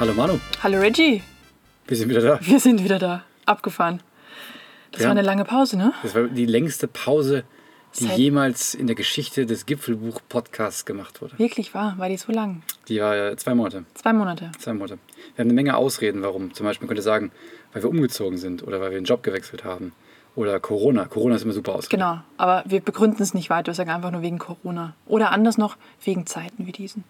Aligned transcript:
Hallo 0.00 0.14
Manu, 0.14 0.38
Hallo 0.62 0.78
Reggie, 0.78 1.22
wir 1.86 1.96
sind 1.96 2.08
wieder 2.08 2.20
da. 2.22 2.38
wir 2.42 2.58
sind 2.60 2.82
wieder 2.82 2.98
da. 2.98 3.24
Abgefahren. 3.46 4.00
Das 4.92 5.02
Ja. 5.02 5.06
war 5.08 5.10
eine 5.12 5.22
lange 5.22 5.44
Pause, 5.44 5.76
ne? 5.76 5.92
Das 6.02 6.14
war 6.14 6.24
die 6.24 6.46
längste 6.46 6.88
Pause, 6.88 7.44
die 7.98 8.04
Seit- 8.06 8.18
jemals 8.18 8.74
in 8.74 8.86
der 8.86 8.96
Geschichte 8.96 9.44
des 9.46 9.66
Gipfelbuch-Podcasts 9.66 10.84
gemacht 10.84 11.20
wurde. 11.20 11.38
Wirklich 11.38 11.74
wahr, 11.74 11.94
war 11.98 12.08
die 12.08 12.16
so 12.16 12.32
lang? 12.32 12.62
Die 12.88 13.00
war 13.00 13.14
äh, 13.16 13.36
zwei 13.36 13.54
Monate. 13.54 13.84
Zwei 13.94 14.12
Monate. 14.12 14.50
Zwei 14.58 14.72
Monate. 14.72 14.98
Wir 15.34 15.42
haben 15.42 15.48
eine 15.50 15.52
Menge 15.52 15.76
Ausreden, 15.76 16.22
warum. 16.22 16.54
Zum 16.54 16.64
Beispiel 16.66 16.86
man 16.86 16.88
könnte 16.88 17.02
sagen, 17.02 17.30
weil 17.72 17.82
wir 17.82 17.90
umgezogen 17.90 18.38
sind 18.38 18.62
oder 18.66 18.80
weil 18.80 18.90
wir 18.90 18.98
den 18.98 19.04
Job 19.04 19.22
gewechselt 19.22 19.64
haben. 19.64 19.92
Oder 20.36 20.60
Corona. 20.60 21.06
Corona 21.06 21.34
ist 21.34 21.42
immer 21.42 21.52
super 21.52 21.74
Ausrede. 21.74 21.96
Genau, 21.96 22.20
aber 22.36 22.62
wir 22.64 22.80
begründen 22.80 23.22
es 23.22 23.34
nicht 23.34 23.50
weiter. 23.50 23.66
Wir 23.68 23.74
sagen 23.74 23.90
einfach 23.90 24.12
nur 24.12 24.22
wegen 24.22 24.38
Corona. 24.38 24.94
Oder 25.06 25.32
anders 25.32 25.58
noch, 25.58 25.76
wegen 26.04 26.24
Zeiten 26.26 26.66
wie 26.66 26.72
diesen. 26.72 27.04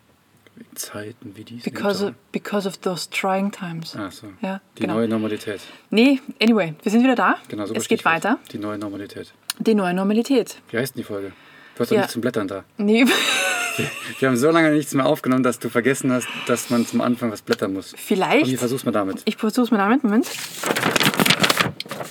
In 0.57 0.77
Zeiten 0.77 1.35
wie 1.37 1.45
diese. 1.45 1.65
Because 1.71 2.05
of, 2.07 2.13
because 2.33 2.69
of 2.69 2.77
those 2.79 3.09
trying 3.11 3.51
times. 3.51 3.97
Ach 3.99 4.13
so. 4.13 4.27
Ja, 4.43 4.61
Die 4.77 4.83
genau. 4.83 4.95
neue 4.95 5.09
Normalität. 5.09 5.61
Nee, 5.91 6.21
anyway, 6.43 6.75
wir 6.83 6.93
sind 6.93 7.03
wieder 7.03 7.15
da. 7.15 7.37
Genau, 7.49 7.67
so 7.67 7.75
es 7.75 7.89
geht 7.89 8.05
weiter. 8.05 8.39
Die 8.53 8.59
neue 8.59 8.77
Normalität. 8.79 9.33
Die 9.59 9.75
neue 9.75 9.95
Normalität. 9.95 10.57
Wie 10.71 10.77
heißt 10.79 10.95
denn 10.95 11.01
die 11.03 11.07
Folge? 11.07 11.33
Du 11.75 11.81
hast 11.81 11.91
doch 11.91 11.95
Ja. 11.95 12.01
nichts 12.03 12.13
zum 12.13 12.21
Blättern 12.23 12.47
da. 12.49 12.65
Nee, 12.77 13.07
Wir 14.19 14.29
haben 14.29 14.37
so 14.37 14.51
lange 14.51 14.73
nichts 14.73 14.93
mehr 14.95 15.07
aufgenommen, 15.07 15.43
dass 15.43 15.59
du 15.59 15.69
vergessen 15.71 16.13
hast, 16.13 16.27
dass 16.47 16.69
man 16.69 16.85
zum 16.87 17.01
Anfang 17.01 17.31
was 17.31 17.41
blättern 17.41 17.73
muss. 17.73 17.95
vielleicht. 17.97 18.45
Und 18.47 18.51
wie 18.53 18.57
versuchst 18.57 18.85
du 18.87 18.91
damit? 18.91 19.23
Ich 19.25 19.37
versuch's 19.37 19.71
mal 19.71 19.79
damit. 19.79 20.05
Moment. 20.05 20.27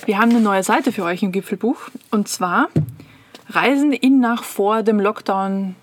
Wir 0.06 0.18
haben 0.18 0.30
eine 0.30 0.40
neue 0.40 0.62
Seite 0.62 0.90
für 0.90 1.04
euch 1.04 1.22
im 1.22 1.30
Gipfelbuch. 1.30 1.76
Und 2.10 2.26
zwar 2.28 2.68
Reisen 3.50 3.92
in 3.92 4.18
nach 4.20 4.42
vor 4.42 4.82
dem 4.82 4.98
Lockdown. 4.98 5.76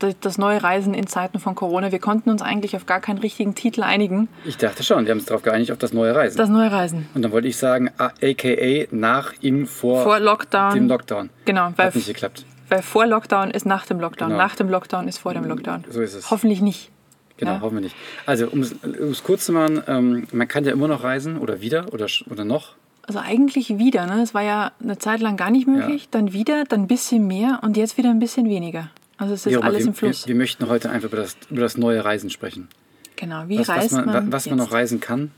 Das- 0.00 0.38
neue 0.38 0.62
Reisen 0.62 0.94
in 0.94 1.06
Zeiten 1.06 1.38
von 1.38 1.54
Corona. 1.54 1.92
Wir 1.92 1.98
konnten 1.98 2.30
uns 2.30 2.40
eigentlich 2.42 2.74
auf 2.74 2.86
gar 2.86 3.00
keinen 3.00 3.18
richtigen 3.18 3.54
Titel 3.54 3.82
einigen. 3.82 4.28
Ich 4.44 4.56
dachte 4.56 4.82
schon, 4.82 5.04
wir 5.04 5.10
haben 5.12 5.18
uns 5.18 5.26
darauf 5.26 5.42
geeinigt, 5.42 5.70
auf 5.70 5.78
das 5.78 5.92
neue 5.92 6.14
Reisen. 6.14 6.36
Das 6.38 6.48
neue 6.48 6.72
Reisen. 6.72 7.08
Und 7.14 7.22
dann 7.22 7.32
wollte 7.32 7.48
ich 7.48 7.56
sagen, 7.56 7.90
aka 7.98 8.86
nach, 8.90 9.32
in, 9.40 9.66
vor, 9.66 10.02
Vor 10.02 10.18
Lockdown. 10.18 10.74
dem 10.74 10.88
Lockdown. 10.88 11.30
Genau, 11.44 11.70
weil, 11.76 11.86
Hat 11.88 11.94
nicht 11.94 12.06
geklappt. 12.06 12.44
weil 12.68 12.82
vor 12.82 13.06
Lockdown 13.06 13.50
ist 13.50 13.66
nach 13.66 13.86
dem 13.86 14.00
Lockdown. 14.00 14.28
Genau. 14.30 14.38
Nach 14.42 14.56
dem 14.56 14.68
Lockdown 14.70 15.06
ist 15.08 15.18
vor 15.18 15.34
dem 15.34 15.44
Lockdown. 15.44 15.84
So 15.90 16.00
ist 16.00 16.14
es. 16.14 16.30
Hoffentlich 16.30 16.60
nicht. 16.62 16.90
Genau, 17.36 17.52
Ja. 17.52 17.60
hoffen 17.60 17.76
wir 17.76 17.82
nicht. 17.82 17.96
Also, 18.26 18.48
um 18.48 18.60
es 18.60 19.22
kurz 19.24 19.44
zu 19.46 19.52
machen, 19.52 19.82
ähm, 19.86 20.26
man 20.32 20.46
kann 20.48 20.64
ja 20.64 20.72
immer 20.72 20.88
noch 20.88 21.02
reisen 21.04 21.38
oder 21.38 21.60
wieder 21.60 21.92
oder, 21.92 22.06
oder 22.30 22.44
noch. 22.44 22.74
Also 23.06 23.18
eigentlich 23.18 23.78
wieder. 23.78 24.06
Ne? 24.06 24.22
Es 24.22 24.34
war 24.34 24.42
ja 24.42 24.72
eine 24.82 24.98
Zeit 24.98 25.20
lang 25.20 25.36
gar 25.36 25.50
nicht 25.50 25.66
möglich. 25.66 26.08
Dann 26.10 26.32
wieder, 26.32 26.64
dann 26.64 26.82
ein 26.82 26.86
bisschen 26.86 27.26
mehr 27.26 27.58
und 27.62 27.76
jetzt 27.76 27.96
wieder 27.98 28.10
ein 28.10 28.18
bisschen 28.20 28.48
weniger. 28.48 28.88
Also 29.20 29.34
es 29.34 29.44
ist 29.44 29.52
immer, 29.52 29.64
alles 29.64 29.80
wir, 29.80 29.86
im 29.88 29.94
Fluss. 29.94 30.26
Wir, 30.26 30.34
wir 30.34 30.38
möchten 30.38 30.66
heute 30.66 30.88
einfach 30.88 31.08
über 31.08 31.18
das, 31.18 31.36
über 31.50 31.60
das 31.60 31.76
neue 31.76 32.02
Reisen 32.02 32.30
sprechen. 32.30 32.68
genau, 33.16 33.44
wie 33.48 33.58
Was, 33.58 33.68
was, 33.68 33.76
reist 33.76 33.92
man, 33.92 34.06
man, 34.06 34.32
was 34.32 34.46
man 34.46 34.58
jetzt? 34.58 34.66
noch 34.66 34.72
reisen 34.72 34.98
kann, 34.98 35.30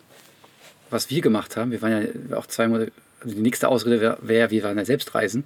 was 0.88 1.10
wir 1.10 1.20
gemacht 1.20 1.56
haben. 1.56 1.72
Wir 1.72 1.82
waren 1.82 2.08
ja 2.30 2.36
auch 2.36 2.46
zwei 2.46 2.68
Monate, 2.68 2.92
also 3.20 3.34
die 3.34 3.42
nächste 3.42 3.66
Ausrede 3.66 4.00
wäre, 4.00 4.18
wär, 4.22 4.50
wir 4.52 4.62
waren 4.62 4.78
ja 4.78 4.84
selbst 4.84 5.12
reisen. 5.16 5.42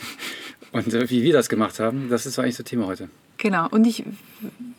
Und 0.72 0.92
äh, 0.92 1.08
wie 1.08 1.22
wir 1.22 1.32
das 1.32 1.48
gemacht 1.48 1.78
haben, 1.78 2.08
das 2.10 2.26
ist 2.26 2.40
eigentlich 2.40 2.56
das 2.56 2.66
Thema 2.66 2.88
heute. 2.88 3.08
Genau, 3.44 3.68
und 3.68 3.86
ich 3.86 4.04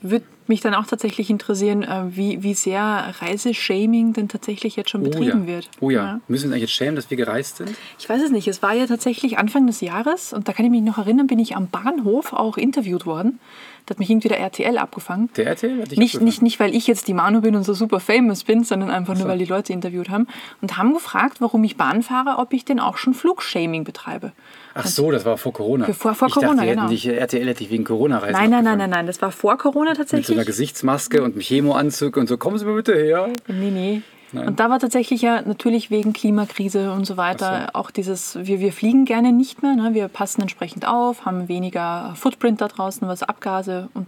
würde 0.02 0.26
mich 0.48 0.60
dann 0.60 0.74
auch 0.74 0.88
tatsächlich 0.88 1.30
interessieren, 1.30 1.84
äh, 1.84 2.06
wie, 2.10 2.42
wie 2.42 2.56
sehr 2.56 3.14
Reiseshaming 3.20 4.14
denn 4.14 4.28
tatsächlich 4.28 4.76
jetzt 4.76 4.90
schon 4.90 5.04
betrieben 5.04 5.44
oh 5.44 5.46
ja. 5.46 5.48
wird. 5.48 5.70
Oh 5.82 5.90
ja. 5.92 6.20
Müssen 6.28 6.46
wir 6.46 6.48
uns 6.48 6.54
eigentlich 6.54 6.62
jetzt 6.62 6.74
schämen, 6.74 6.96
dass 6.96 7.08
wir 7.12 7.16
gereist 7.16 7.58
sind? 7.58 7.76
Ich 8.00 8.10
weiß 8.10 8.24
es 8.24 8.32
nicht. 8.32 8.48
Es 8.48 8.64
war 8.64 8.74
ja 8.74 8.88
tatsächlich 8.88 9.38
Anfang 9.38 9.68
des 9.68 9.82
Jahres 9.82 10.34
und 10.34 10.48
da 10.48 10.54
kann 10.54 10.66
ich 10.66 10.72
mich 10.72 10.82
noch 10.82 10.98
erinnern, 10.98 11.28
bin 11.28 11.38
ich 11.38 11.56
am 11.56 11.68
Bahnhof 11.68 12.34
auch 12.34 12.58
interviewt 12.58 13.06
worden. 13.06 13.40
Da 13.86 13.92
hat 13.92 14.00
mich 14.00 14.10
irgendwie 14.10 14.30
der 14.30 14.40
RTL 14.40 14.80
abgefangen. 14.80 15.30
Der 15.38 15.46
RTL 15.46 15.80
hat 15.82 15.92
dich 15.92 16.00
Nicht, 16.00 16.16
abgefangen. 16.16 16.26
nicht, 16.26 16.42
nicht, 16.42 16.60
weil 16.60 16.74
ich 16.76 16.88
jetzt 16.88 17.08
die 17.08 17.14
Manu 17.14 17.42
bin 17.42 17.56
und 17.56 17.64
so 17.64 17.74
super 17.76 18.00
famous 18.00 18.44
bin, 18.44 18.64
sondern 18.64 18.90
einfach 18.90 19.14
nur, 19.14 19.24
so. 19.24 19.28
weil 19.30 19.38
die 19.38 19.46
Leute 19.46 19.74
interviewt 19.74 20.10
haben 20.10 20.26
und 20.62 20.78
haben 20.78 20.94
gefragt, 20.94 21.38
warum 21.40 21.64
ich 21.64 21.78
Bahn 21.78 22.02
fahre, 22.02 22.40
ob 22.40 22.52
ich 22.54 22.66
denn 22.66 22.80
auch 22.80 22.98
schon 22.98 23.14
Flugshaming 23.14 23.84
betreibe. 23.84 24.32
Ach 24.74 24.88
so, 24.88 25.12
das 25.12 25.24
war 25.24 25.38
vor 25.38 25.54
Corona. 25.54 25.86
Vor- 25.86 26.16
vor 26.16 26.28
ich 26.28 26.34
dachte, 26.34 26.46
Corona, 26.48 26.64
hätten 26.64 26.76
genau. 26.78 26.90
dich, 26.90 27.08
RTL 27.08 27.48
hätte 27.48 27.60
dich 27.60 27.70
wegen 27.70 27.84
Corona-Reisen 27.84 28.34
Nein, 28.34 28.50
nein, 28.50 28.50
nein, 28.50 28.58
abgefangen. 28.74 28.80
nein, 28.80 28.90
nein, 28.90 29.08
das 29.08 29.22
war 29.22 29.32
vor 29.32 29.58
Corona 29.58 29.92
Mit 29.92 29.98
so 29.98 30.04
tatsächlich. 30.04 30.36
einer 30.38 30.46
Gesichtsmaske 30.46 31.22
und 31.22 31.34
einem 31.34 31.42
Chemoanzug 31.42 32.18
und 32.18 32.28
so, 32.28 32.38
kommen 32.38 32.58
Sie 32.58 32.66
mal 32.66 32.76
bitte 32.76 32.96
her. 32.96 33.30
Nee, 33.48 33.70
nee. 33.72 34.02
Nein. 34.32 34.48
Und 34.48 34.60
da 34.60 34.70
war 34.70 34.80
tatsächlich 34.80 35.22
ja 35.22 35.42
natürlich 35.42 35.92
wegen 35.92 36.14
Klimakrise 36.14 36.92
und 36.92 37.06
so 37.06 37.16
weiter 37.18 37.70
auch 37.74 37.92
dieses, 37.92 38.36
wir, 38.36 38.60
wir 38.60 38.74
fliegen 38.74 39.06
gerne 39.06 39.32
nicht 39.32 39.62
mehr, 39.62 39.76
ne? 39.76 39.94
wir 39.94 40.08
passen 40.08 40.42
entsprechend 40.42 40.88
auf, 40.88 41.26
haben 41.26 41.48
weniger 41.48 42.14
Footprint 42.16 42.60
da 42.62 42.68
draußen, 42.68 43.08
was 43.08 43.24
Abgase 43.24 43.90
und 43.94 44.08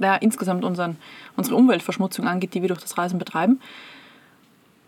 ja, 0.00 0.14
insgesamt 0.16 0.64
unseren, 0.64 0.96
unsere 1.36 1.56
Umweltverschmutzung 1.56 2.26
angeht, 2.26 2.54
die 2.54 2.62
wir 2.62 2.68
durch 2.68 2.80
das 2.80 2.96
Reisen 2.98 3.18
betreiben. 3.18 3.60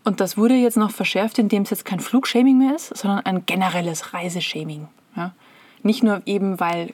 Und 0.03 0.19
das 0.19 0.37
wurde 0.37 0.55
jetzt 0.55 0.77
noch 0.77 0.91
verschärft, 0.91 1.37
indem 1.37 1.63
es 1.63 1.69
jetzt 1.69 1.85
kein 1.85 1.99
Flugshaming 1.99 2.57
mehr 2.57 2.75
ist, 2.75 2.95
sondern 2.97 3.19
ein 3.25 3.45
generelles 3.45 4.13
Reiseshaming. 4.13 4.87
Ja? 5.15 5.33
Nicht 5.83 6.03
nur 6.03 6.21
eben, 6.25 6.59
weil 6.59 6.93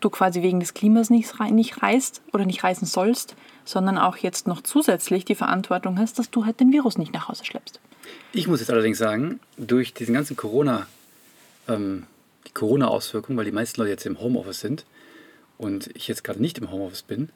du 0.00 0.10
quasi 0.10 0.42
wegen 0.42 0.60
des 0.60 0.74
Klimas 0.74 1.10
nicht, 1.10 1.38
nicht 1.50 1.82
reist 1.82 2.22
oder 2.32 2.44
nicht 2.44 2.64
reisen 2.64 2.86
sollst, 2.86 3.36
sondern 3.64 3.98
auch 3.98 4.16
jetzt 4.16 4.46
noch 4.46 4.62
zusätzlich 4.62 5.24
die 5.24 5.34
Verantwortung 5.34 5.98
hast, 5.98 6.18
dass 6.18 6.30
du 6.30 6.44
halt 6.44 6.60
den 6.60 6.72
Virus 6.72 6.98
nicht 6.98 7.12
nach 7.12 7.28
Hause 7.28 7.44
schleppst. 7.44 7.80
Ich 8.32 8.48
muss 8.48 8.60
jetzt 8.60 8.70
allerdings 8.70 8.98
sagen, 8.98 9.40
durch 9.56 9.94
diesen 9.94 10.14
ganzen 10.14 10.36
Corona, 10.36 10.86
ähm, 11.68 12.06
die 12.46 12.52
Corona-Auswirkungen, 12.52 13.38
weil 13.38 13.44
die 13.44 13.52
meisten 13.52 13.80
Leute 13.80 13.90
jetzt 13.90 14.06
im 14.06 14.20
Homeoffice 14.20 14.60
sind 14.60 14.84
und 15.58 15.90
ich 15.94 16.08
jetzt 16.08 16.24
gerade 16.24 16.40
nicht 16.40 16.58
im 16.58 16.70
Homeoffice 16.70 17.02
bin, 17.02 17.28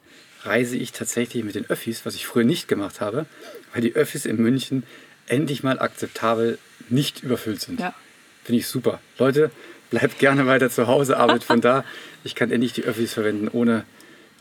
reise 0.42 0.76
ich 0.76 0.92
tatsächlich 0.92 1.44
mit 1.44 1.54
den 1.54 1.66
Öffis, 1.66 2.04
was 2.04 2.14
ich 2.14 2.26
früher 2.26 2.44
nicht 2.44 2.68
gemacht 2.68 3.00
habe, 3.00 3.26
weil 3.72 3.82
die 3.82 3.94
Öffis 3.94 4.26
in 4.26 4.36
München 4.36 4.84
endlich 5.26 5.62
mal 5.62 5.78
akzeptabel 5.78 6.58
nicht 6.88 7.22
überfüllt 7.22 7.60
sind. 7.60 7.80
Ja. 7.80 7.94
Finde 8.44 8.58
ich 8.60 8.66
super. 8.66 9.00
Leute, 9.18 9.50
bleibt 9.98 10.18
gerne 10.18 10.46
weiter 10.46 10.70
zu 10.70 10.86
Hause, 10.86 11.16
arbeitet 11.16 11.44
von 11.44 11.60
da. 11.60 11.84
Ich 12.24 12.34
kann 12.34 12.50
endlich 12.50 12.72
die 12.72 12.82
Öffis 12.84 13.14
verwenden, 13.14 13.48
ohne, 13.52 13.84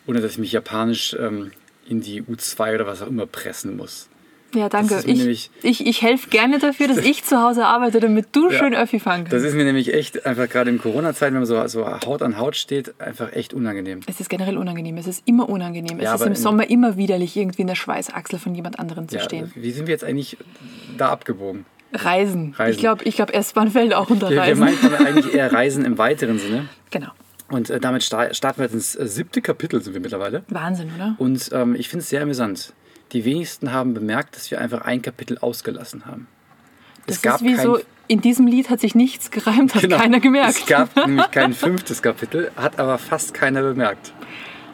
ohne 0.07 0.21
dass 0.21 0.31
ich 0.33 0.37
mich 0.37 0.51
japanisch 0.51 1.15
ähm, 1.19 1.51
in 1.87 2.01
die 2.01 2.23
U2 2.23 2.75
oder 2.75 2.87
was 2.87 3.01
auch 3.01 3.07
immer 3.07 3.25
pressen 3.25 3.75
muss. 3.77 4.09
Ja, 4.55 4.69
danke. 4.69 4.93
ist 4.93 5.07
Ich, 5.07 5.49
ich, 5.63 5.87
ich 5.87 6.01
helfe 6.03 6.29
gerne 6.29 6.59
dafür, 6.59 6.87
dass 6.87 6.97
ich 6.97 7.23
zu 7.23 7.41
Hause 7.41 7.65
arbeite, 7.65 7.99
damit 7.99 8.27
du 8.33 8.51
Ja. 8.51 8.59
schön 8.59 8.75
Öffi 8.75 8.99
fahren 8.99 9.23
Das 9.23 9.31
kannst. 9.31 9.47
ist 9.47 9.53
mir 9.55 9.63
nämlich 9.63 9.91
echt 9.91 10.27
einfach 10.27 10.47
gerade 10.47 10.69
in 10.69 10.77
Corona-Zeiten, 10.77 11.33
wenn 11.33 11.41
man 11.41 11.47
so, 11.47 11.65
so 11.67 11.87
Haut 12.05 12.21
an 12.21 12.37
Haut 12.37 12.55
steht, 12.55 12.99
einfach 13.01 13.33
echt 13.33 13.55
unangenehm. 13.55 14.01
Es 14.05 14.19
ist 14.19 14.29
generell 14.29 14.57
unangenehm. 14.57 14.95
Es 14.97 15.07
ist 15.07 15.23
immer 15.25 15.49
unangenehm. 15.49 15.97
Es 15.97 16.03
Ja, 16.03 16.13
ist 16.13 16.21
aber 16.21 16.29
im 16.29 16.35
Sommer 16.35 16.69
immer 16.69 16.97
widerlich, 16.97 17.35
irgendwie 17.35 17.61
in 17.63 17.67
der 17.67 17.73
Schweißachsel 17.75 18.37
von 18.37 18.53
jemand 18.53 18.77
anderem 18.77 19.09
zu 19.09 19.15
Ja, 19.17 19.23
stehen. 19.23 19.51
wie 19.55 19.71
sind 19.71 19.87
wir 19.87 19.91
jetzt 19.91 20.03
eigentlich 20.03 20.37
da 20.99 21.09
abgebogen? 21.09 21.65
Reisen. 21.93 22.53
Reisen. 22.57 22.71
Ich 22.73 22.77
glaube, 22.79 23.03
ich 23.03 23.15
glaub, 23.15 23.33
S-Bahn 23.33 23.69
fällt 23.71 23.93
auch 23.93 24.09
unter 24.09 24.29
Wir, 24.29 24.37
wir 24.37 24.41
Reisen. 24.43 24.59
meinten 24.59 24.85
aber 24.87 24.99
eigentlich 25.05 25.33
eher 25.33 25.51
Reisen 25.53 25.85
im 25.85 25.97
weiteren 25.97 26.39
Sinne. 26.39 26.67
genau. 26.91 27.09
Und 27.49 27.69
äh, 27.69 27.79
damit 27.79 28.01
sta 28.03 28.33
starten 28.33 28.59
wir 28.59 28.63
jetzt 28.65 28.73
ins 28.73 28.95
äh, 28.95 29.05
siebte 29.07 29.41
Kapitel, 29.41 29.79
sind 29.81 29.93
wir 29.93 30.01
mittlerweile. 30.01 30.43
Wahnsinn, 30.47 30.89
oder? 30.95 31.15
Und 31.19 31.49
ähm, 31.53 31.75
ich 31.75 31.87
finde 31.89 32.01
es 32.03 32.09
sehr 32.09 32.21
amüsant. 32.23 32.73
Die 33.11 33.25
wenigsten 33.25 33.71
haben 33.71 33.93
bemerkt, 33.93 34.35
dass 34.35 34.49
wir 34.49 34.59
einfach 34.59 34.81
ein 34.81 35.01
Kapitel 35.03 35.37
ausgelassen 35.37 36.05
haben. 36.07 36.27
Das 37.05 37.17
es 37.17 37.21
gab 37.21 37.35
ist 37.35 37.43
wie 37.43 37.53
kein, 37.53 37.65
so, 37.65 37.79
in 38.07 38.21
diesem 38.21 38.47
Lied 38.47 38.69
hat 38.71 38.79
sich 38.79 38.95
nichts 38.95 39.29
gereimt, 39.29 39.75
hat 39.75 39.81
Genau. 39.83 39.97
keiner 39.97 40.19
gemerkt. 40.19 40.49
Es 40.61 40.65
gab 40.65 40.95
nämlich 41.05 41.29
kein 41.29 41.53
fünftes 41.53 42.01
Kapitel, 42.01 42.49
hat 42.55 42.79
aber 42.79 42.97
fast 42.97 43.33
keiner 43.35 43.61
bemerkt. 43.61 44.13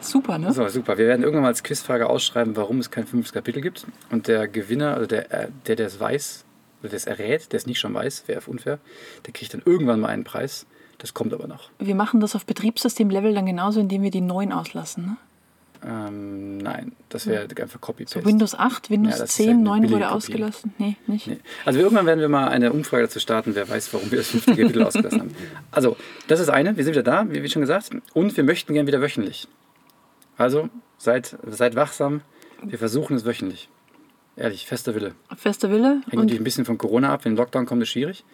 Super, 0.00 0.38
ne? 0.38 0.50
So, 0.54 0.66
super. 0.68 0.96
Wir 0.96 1.06
werden 1.08 1.22
irgendwann 1.22 1.42
mal 1.42 1.48
als 1.48 1.62
Quizfrage 1.62 2.08
ausschreiben, 2.08 2.56
warum 2.56 2.78
es 2.78 2.90
kein 2.90 3.06
fünftes 3.06 3.34
Kapitel 3.34 3.60
gibt. 3.60 3.84
Und 4.10 4.28
der 4.28 4.48
Gewinner, 4.48 4.94
also 4.94 5.06
der, 5.06 5.30
äh, 5.34 5.48
der, 5.66 5.76
der 5.76 5.86
es 5.88 6.00
weiß, 6.00 6.44
oder 6.80 6.90
der 6.90 6.96
es 6.96 7.06
errät, 7.06 7.52
der 7.52 7.58
es 7.58 7.66
nicht 7.66 7.78
schon 7.78 7.94
weiß, 7.94 8.24
wäre 8.26 8.42
unfair, 8.46 8.78
der 9.26 9.32
kriegt 9.32 9.54
dann 9.54 9.62
irgendwann 9.64 10.00
mal 10.00 10.08
einen 10.08 10.24
Preis. 10.24 10.66
Das 10.98 11.14
kommt 11.14 11.32
aber 11.32 11.46
noch. 11.46 11.70
Wir 11.78 11.94
machen 11.94 12.20
das 12.20 12.36
auf 12.36 12.44
Betriebssystem-Level 12.44 13.34
dann 13.34 13.46
genauso, 13.46 13.80
indem 13.80 14.02
wir 14.02 14.10
die 14.10 14.20
neuen 14.20 14.52
auslassen. 14.52 15.06
Ne? 15.06 15.16
Ähm, 15.82 16.58
nein, 16.58 16.92
das 17.08 17.26
wäre 17.26 17.44
einfach 17.44 17.80
Copy-Paste. 17.80 18.20
So 18.20 18.26
Windows 18.26 18.54
8, 18.54 18.90
Windows 18.90 19.14
Ja, 19.14 19.20
das 19.20 19.30
ist 19.30 19.38
ja 19.38 19.44
10, 19.46 19.54
eine 19.54 19.62
9 19.62 19.80
billige 19.80 19.94
wurde 19.94 20.04
Kopie. 20.04 20.16
ausgelassen. 20.16 20.74
Nee, 20.76 20.96
nicht. 21.06 21.26
Nee. 21.26 21.38
Also 21.64 21.78
irgendwann 21.78 22.04
werden 22.04 22.20
wir 22.20 22.28
mal 22.28 22.48
eine 22.48 22.72
Umfrage 22.72 23.04
dazu 23.04 23.18
starten, 23.18 23.54
wer 23.54 23.66
weiß, 23.68 23.92
warum 23.94 24.10
wir 24.10 24.18
das 24.18 24.28
fünfte 24.28 24.50
Kapitel 24.56 24.82
ausgelassen 24.86 25.20
haben. 25.20 25.34
Also, 25.70 25.96
das 26.28 26.40
ist 26.40 26.50
eine, 26.50 26.76
wir 26.76 26.84
sind 26.84 26.92
wieder 26.92 27.02
da, 27.02 27.30
wie, 27.30 27.42
wie 27.42 27.48
schon 27.48 27.62
gesagt, 27.62 27.90
und 28.12 28.36
wir 28.36 28.44
möchten 28.44 28.74
gern 28.74 28.86
wieder 28.86 29.00
wöchentlich. 29.00 29.48
Also, 30.36 30.68
seid, 30.98 31.38
seid 31.46 31.76
wachsam, 31.76 32.20
wir 32.62 32.78
versuchen 32.78 33.16
es 33.16 33.24
wöchentlich. 33.24 33.70
Ehrlich, 34.36 34.66
fester 34.66 34.94
Wille. 34.94 35.14
Fester 35.36 35.70
Wille. 35.70 36.00
Hängt 36.08 36.14
natürlich 36.14 36.40
ein 36.40 36.44
bisschen 36.44 36.64
von 36.64 36.78
Corona 36.78 37.12
ab, 37.12 37.24
wenn 37.24 37.36
Lockdown 37.36 37.66
kommt, 37.66 37.82
ist 37.82 37.90
schwierig. 37.90 38.24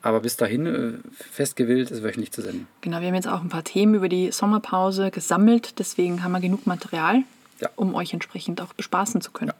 Aber 0.00 0.20
bis 0.20 0.36
dahin 0.36 0.66
äh, 0.66 0.92
festgewillt, 1.12 1.90
es 1.90 2.02
wöchentlich 2.04 2.30
zu 2.30 2.40
senden. 2.42 2.68
Genau, 2.82 3.00
wir 3.00 3.08
haben 3.08 3.14
jetzt 3.16 3.26
auch 3.26 3.40
ein 3.42 3.48
paar 3.48 3.64
Themen 3.64 3.94
über 3.94 4.08
die 4.08 4.30
Sommerpause 4.30 5.10
gesammelt. 5.10 5.78
Deswegen 5.80 6.22
haben 6.22 6.30
wir 6.32 6.40
genug 6.40 6.66
Material, 6.66 7.22
Ja. 7.60 7.68
um 7.74 7.94
euch 7.96 8.12
entsprechend 8.12 8.60
auch 8.60 8.72
bespaßen 8.74 9.20
zu 9.20 9.32
können. 9.32 9.52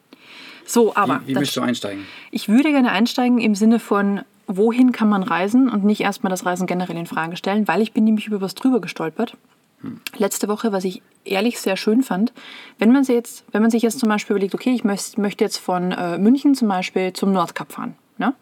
So, 0.64 0.94
aber 0.94 1.22
Wie, 1.24 1.28
wie 1.30 1.34
möchtest 1.34 1.56
du 1.56 1.62
einsteigen? 1.62 2.04
ich 2.30 2.48
würde 2.48 2.70
gerne 2.70 2.92
einsteigen 2.92 3.38
im 3.40 3.54
Sinne 3.56 3.80
von, 3.80 4.20
wohin 4.46 4.92
kann 4.92 5.08
man 5.08 5.22
reisen 5.24 5.68
und 5.68 5.82
nicht 5.84 6.02
erstmal 6.02 6.30
das 6.30 6.44
Reisen 6.46 6.66
generell 6.68 6.96
in 6.96 7.06
Frage 7.06 7.36
stellen, 7.36 7.66
weil 7.66 7.80
ich 7.82 7.92
bin 7.92 8.04
nämlich 8.04 8.26
über 8.26 8.40
was 8.40 8.54
drüber 8.54 8.80
gestolpert. 8.80 9.36
Letzte 10.16 10.48
Woche, 10.48 10.72
was 10.72 10.84
ich 10.84 11.02
ehrlich 11.24 11.60
sehr 11.60 11.76
schön 11.76 12.02
fand. 12.02 12.32
Wenn 12.78 12.92
man, 12.92 13.04
sich 13.04 13.14
jetzt, 13.14 13.44
wenn 13.52 13.62
man 13.62 13.70
sich 13.70 13.82
jetzt 13.82 13.98
zum 14.00 14.08
Beispiel 14.08 14.34
überlegt, 14.34 14.54
okay, 14.54 14.70
ich 14.70 14.84
möcht, 14.84 15.18
möchte 15.18 15.44
jetzt 15.44 15.58
von 15.58 15.92
äh, 15.92 16.18
München 16.18 16.54
zum 16.54 16.68
Beispiel 16.68 17.12
zum 17.12 17.32
Nordkap 17.32 17.72
fahren. 17.72 17.96
Ne? 18.16 18.34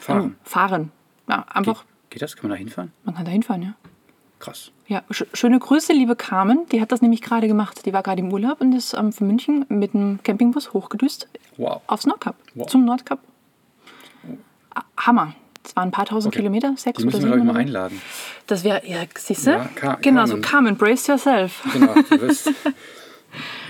Fahren. 0.00 0.18
Dann 0.22 0.36
fahren. 0.44 0.92
Ja, 1.28 1.46
einfach, 1.48 1.84
Geht, 2.04 2.10
geht 2.10 2.22
das? 2.22 2.36
Kann 2.36 2.44
man 2.50 2.56
da 2.56 2.58
hinfahren? 2.58 2.92
man 3.04 3.14
kann 3.14 3.24
da 3.24 3.30
hinfahren, 3.30 3.62
ja. 3.62 3.74
Krass. 4.38 4.72
Ja, 4.88 5.02
sch 5.10 5.24
schöne 5.34 5.58
Grüße, 5.60 5.92
liebe 5.92 6.16
Carmen. 6.16 6.66
Die 6.72 6.80
hat 6.80 6.90
das 6.90 7.00
nämlich 7.00 7.22
gerade 7.22 7.46
gemacht. 7.46 7.86
Die 7.86 7.92
war 7.92 8.02
gerade 8.02 8.20
im 8.20 8.32
Urlaub 8.32 8.60
und 8.60 8.72
ist 8.72 8.92
ähm, 8.92 9.12
von 9.12 9.28
München 9.28 9.64
mit 9.68 9.94
dem 9.94 10.18
Campingbus 10.24 10.72
hochgedüst 10.72 11.28
Wow. 11.58 11.80
aufs 11.86 12.06
Nordkap. 12.06 12.34
Wow. 12.54 12.66
Zum 12.66 12.84
Nordkap. 12.84 13.20
Hammer. 14.96 15.34
Es 15.64 15.76
waren 15.76 15.88
ein 15.88 15.92
paar 15.92 16.06
tausend 16.06 16.34
Okay. 16.34 16.40
Kilometer, 16.42 16.74
sechs 16.76 16.98
Die 16.98 17.04
oder 17.06 17.16
müssen 17.16 17.30
sieben. 17.32 17.38
ich, 17.38 17.44
mal 17.44 17.56
einladen. 17.60 18.00
Das 18.46 18.64
wäre, 18.64 18.82
ja, 18.86 18.98
siehst 19.16 19.46
du? 19.46 19.50
Ja, 19.52 19.68
Ka- 19.74 19.98
genau, 20.00 20.26
so 20.26 20.32
Carmen. 20.38 20.42
Carmen, 20.42 20.76
brace 20.76 21.06
yourself. 21.06 21.62
Genau, 21.72 21.94
du 21.94 22.20
wirst. 22.20 22.50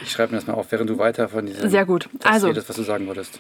Ich 0.02 0.10
schreibe 0.10 0.32
mir 0.32 0.38
das 0.38 0.46
mal 0.46 0.54
auf, 0.54 0.72
während 0.72 0.90
du 0.90 0.98
weiter 0.98 1.28
von 1.28 1.46
diesem. 1.46 1.68
Sehr 1.70 1.84
gut. 1.84 2.08
Also- 2.24 2.48
redest, 2.48 2.68
was 2.68 2.76
du 2.76 2.82
sagen 2.82 3.06
wolltest. 3.06 3.38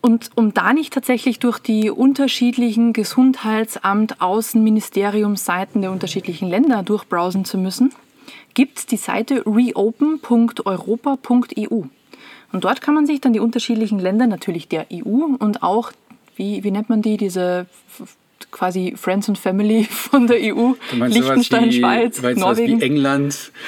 Und 0.00 0.30
um 0.34 0.52
da 0.52 0.72
nicht 0.74 0.92
tatsächlich 0.92 1.38
durch 1.38 1.58
die 1.58 1.88
unterschiedlichen 1.90 2.92
Gesundheitsamt, 2.92 4.20
Außenministeriumsseiten 4.20 5.80
der 5.80 5.90
unterschiedlichen 5.92 6.46
Länder 6.48 6.82
durchbrowsen 6.82 7.46
zu 7.46 7.56
müssen, 7.56 7.90
gibt 8.52 8.78
es 8.78 8.86
die 8.86 8.98
Seite 8.98 9.42
reopen.europa.eu. 9.46 11.82
Und 12.52 12.64
dort 12.64 12.80
kann 12.82 12.94
man 12.94 13.06
sich 13.06 13.20
dann 13.20 13.32
die 13.32 13.40
unterschiedlichen 13.40 13.98
Länder, 13.98 14.26
natürlich 14.26 14.68
der 14.68 14.86
EU 14.92 15.24
und 15.38 15.62
auch, 15.62 15.90
wie, 16.36 16.62
wie 16.64 16.70
nennt 16.70 16.88
man 16.88 17.02
die, 17.02 17.16
diese 17.16 17.66
quasi 18.50 18.94
Friends 18.96 19.28
and 19.28 19.38
Family 19.38 19.84
von 19.90 20.26
der 20.26 20.36
EU, 20.54 20.72
Du 20.90 20.96
meinst 20.96 21.16
Liechtenstein, 21.16 21.70
wie, 21.70 21.80
Schweiz, 21.80 22.22
meinst 22.22 22.40
Norwegen. 22.40 22.80
wie 22.80 22.84
England. 22.84 23.52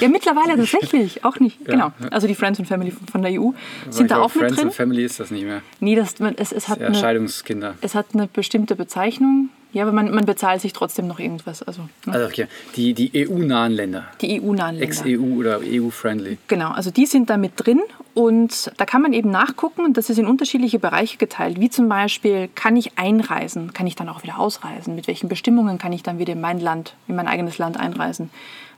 Ja, 0.00 0.08
mittlerweile 0.08 0.56
tatsächlich, 0.56 1.22
auch 1.24 1.38
nicht. 1.38 1.62
Genau. 1.66 1.92
Also 2.10 2.26
die 2.26 2.34
Friends 2.34 2.58
and 2.58 2.66
Family 2.66 2.92
von 3.12 3.20
der 3.22 3.38
EU 3.40 3.50
sind 3.90 4.10
da 4.10 4.16
auch 4.20 4.34
mit 4.34 4.38
Friends 4.44 4.56
drin. 4.56 4.66
and 4.68 4.74
Family 4.74 5.04
ist 5.04 5.20
das 5.20 5.30
nicht 5.30 5.44
mehr. 5.44 5.60
Nee, 5.80 5.94
das, 5.94 6.14
es, 6.38 6.50
es, 6.52 6.68
hat 6.68 6.80
Ja, 6.80 6.86
eine, 6.86 6.96
Scheidungskinder. 6.96 7.74
es 7.82 7.94
hat 7.94 8.06
eine 8.14 8.26
bestimmte 8.26 8.74
Bezeichnung. 8.74 9.50
Ja, 9.76 9.82
aber 9.82 9.92
man, 9.92 10.10
man 10.10 10.24
bezahlt 10.24 10.62
sich 10.62 10.72
trotzdem 10.72 11.06
noch 11.06 11.18
irgendwas. 11.18 11.62
Also 11.62 11.82
ne? 12.06 12.14
Also 12.14 12.24
okay, 12.24 12.46
die, 12.76 12.94
die 12.94 13.10
EU-nahen 13.28 13.72
Länder. 13.72 14.06
die 14.22 14.40
EU-nahen 14.40 14.76
Länder. 14.76 14.86
Ex-EU 14.86 15.38
oder 15.38 15.60
EU-friendly. 15.62 16.38
Genau, 16.48 16.70
also 16.70 16.90
die 16.90 17.04
sind 17.04 17.28
da 17.28 17.36
mit 17.36 17.52
drin 17.56 17.82
und 18.14 18.72
da 18.78 18.86
kann 18.86 19.02
man 19.02 19.12
eben 19.12 19.30
nachgucken 19.30 19.84
und 19.84 19.98
das 19.98 20.08
ist 20.08 20.18
in 20.18 20.26
unterschiedliche 20.26 20.78
Bereiche 20.78 21.18
geteilt. 21.18 21.60
Wie 21.60 21.68
zum 21.68 21.90
Beispiel, 21.90 22.48
kann 22.54 22.74
ich 22.74 22.96
einreisen? 22.96 23.74
Kann 23.74 23.86
ich 23.86 23.96
dann 23.96 24.08
auch 24.08 24.22
wieder 24.22 24.38
ausreisen? 24.38 24.94
Mit 24.94 25.08
welchen 25.08 25.28
Bestimmungen 25.28 25.76
kann 25.76 25.92
ich 25.92 26.02
dann 26.02 26.18
wieder 26.18 26.32
in 26.32 26.40
mein 26.40 26.58
Land, 26.58 26.94
in 27.06 27.14
mein 27.14 27.28
eigenes 27.28 27.58
Land 27.58 27.78
einreisen? 27.78 28.30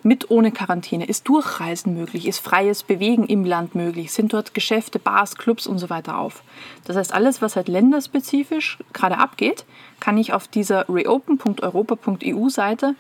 Mit 0.03 0.31
ohne 0.31 0.53
Quarantäne. 0.53 1.07
Ist 1.07 1.29
Durchreisen 1.29 1.95
möglich? 1.95 2.27
Ist 2.29 2.39
freies 2.39 2.83
Bewegen 2.85 3.27
im 3.27 3.45
Land 3.45 3.75
möglich? 3.75 4.13
Sind 4.13 4.33
dort 4.33 4.55
Geschäfte, 4.55 4.99
Bars, 4.99 5.37
Clubs 5.37 5.67
und 5.67 5.79
so 5.79 5.91
weiter 5.91 6.19
auf? 6.19 6.43
Das 6.85 6.97
heißt, 6.97 7.13
alles, 7.13 7.43
was 7.43 7.57
halt 7.57 7.69
länderspezifisch 7.69 8.79
gerade 8.93 9.19
abgeht, 9.19 9.65
kann 10.01 10.17
ich 10.17 10.33
auf 10.33 10.47
dieser 10.47 10.89
reopen.europa.eu-Seite 10.89 12.95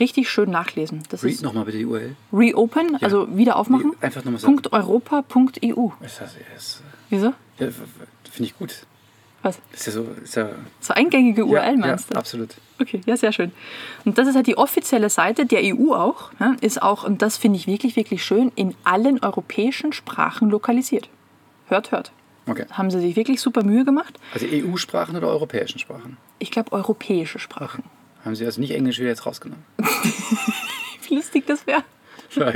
richtig 0.00 0.28
schön 0.30 0.50
nachlesen. 0.50 1.02
Das 1.08 1.24
Read 1.24 1.42
nochmal 1.42 1.64
bitte 1.64 1.78
die 1.78 1.86
URL. 1.86 2.16
reopen, 2.32 2.96
also 3.00 3.34
wieder 3.36 3.56
aufmachen. 3.56 3.92
Einfach 4.00 4.24
nochmal 4.24 4.40
sagen. 4.40 4.60
Europa.eu. 4.70 5.88
Ist 6.04 6.20
das, 6.20 6.36
ist, 6.56 6.82
Wieso? 7.10 7.32
ja, 7.58 7.68
Finde 8.30 8.50
ich 8.50 8.56
gut. 8.58 8.86
Was? 9.42 9.58
Ist 9.72 9.86
ja 9.86 9.92
so. 9.92 10.06
Ist 10.22 10.36
ja, 10.36 10.50
So 10.80 10.94
eingängige 10.94 11.44
URL 11.44 11.72
ja, 11.72 11.76
meinst 11.76 12.08
ja, 12.10 12.14
du? 12.14 12.18
absolut. 12.18 12.50
Okay, 12.80 13.00
ja, 13.06 13.16
sehr 13.16 13.32
schön. 13.32 13.52
Und 14.04 14.18
das 14.18 14.28
ist 14.28 14.36
halt 14.36 14.46
die 14.46 14.56
offizielle 14.56 15.10
Seite 15.10 15.46
der 15.46 15.60
EU 15.62 15.92
auch. 15.94 16.30
Ja, 16.38 16.54
ist 16.60 16.80
auch, 16.82 17.04
und 17.04 17.22
das 17.22 17.36
finde 17.36 17.58
ich 17.58 17.66
wirklich, 17.66 17.96
wirklich 17.96 18.24
schön, 18.24 18.52
in 18.54 18.74
allen 18.84 19.18
europäischen 19.22 19.92
Sprachen 19.92 20.48
lokalisiert. 20.50 21.08
Hört, 21.68 21.90
hört. 21.90 22.12
Okay. 22.46 22.66
Haben 22.72 22.90
sie 22.90 23.00
sich 23.00 23.14
wirklich 23.16 23.40
super 23.40 23.62
Mühe 23.64 23.84
gemacht. 23.84 24.18
Also 24.34 24.46
EU-Sprachen 24.50 25.16
oder 25.16 25.28
europäischen 25.28 25.78
Sprachen? 25.78 26.16
Ich 26.38 26.50
glaube, 26.50 26.72
europäische 26.72 27.38
Sprachen. 27.38 27.84
Haben 28.24 28.34
Sie 28.36 28.44
also 28.44 28.60
nicht 28.60 28.72
Englisch 28.72 28.98
wieder 28.98 29.08
jetzt 29.08 29.26
rausgenommen? 29.26 29.64
Wie 31.08 31.14
lustig 31.16 31.46
das 31.46 31.66
wäre. 31.66 31.82
Ja, 32.34 32.50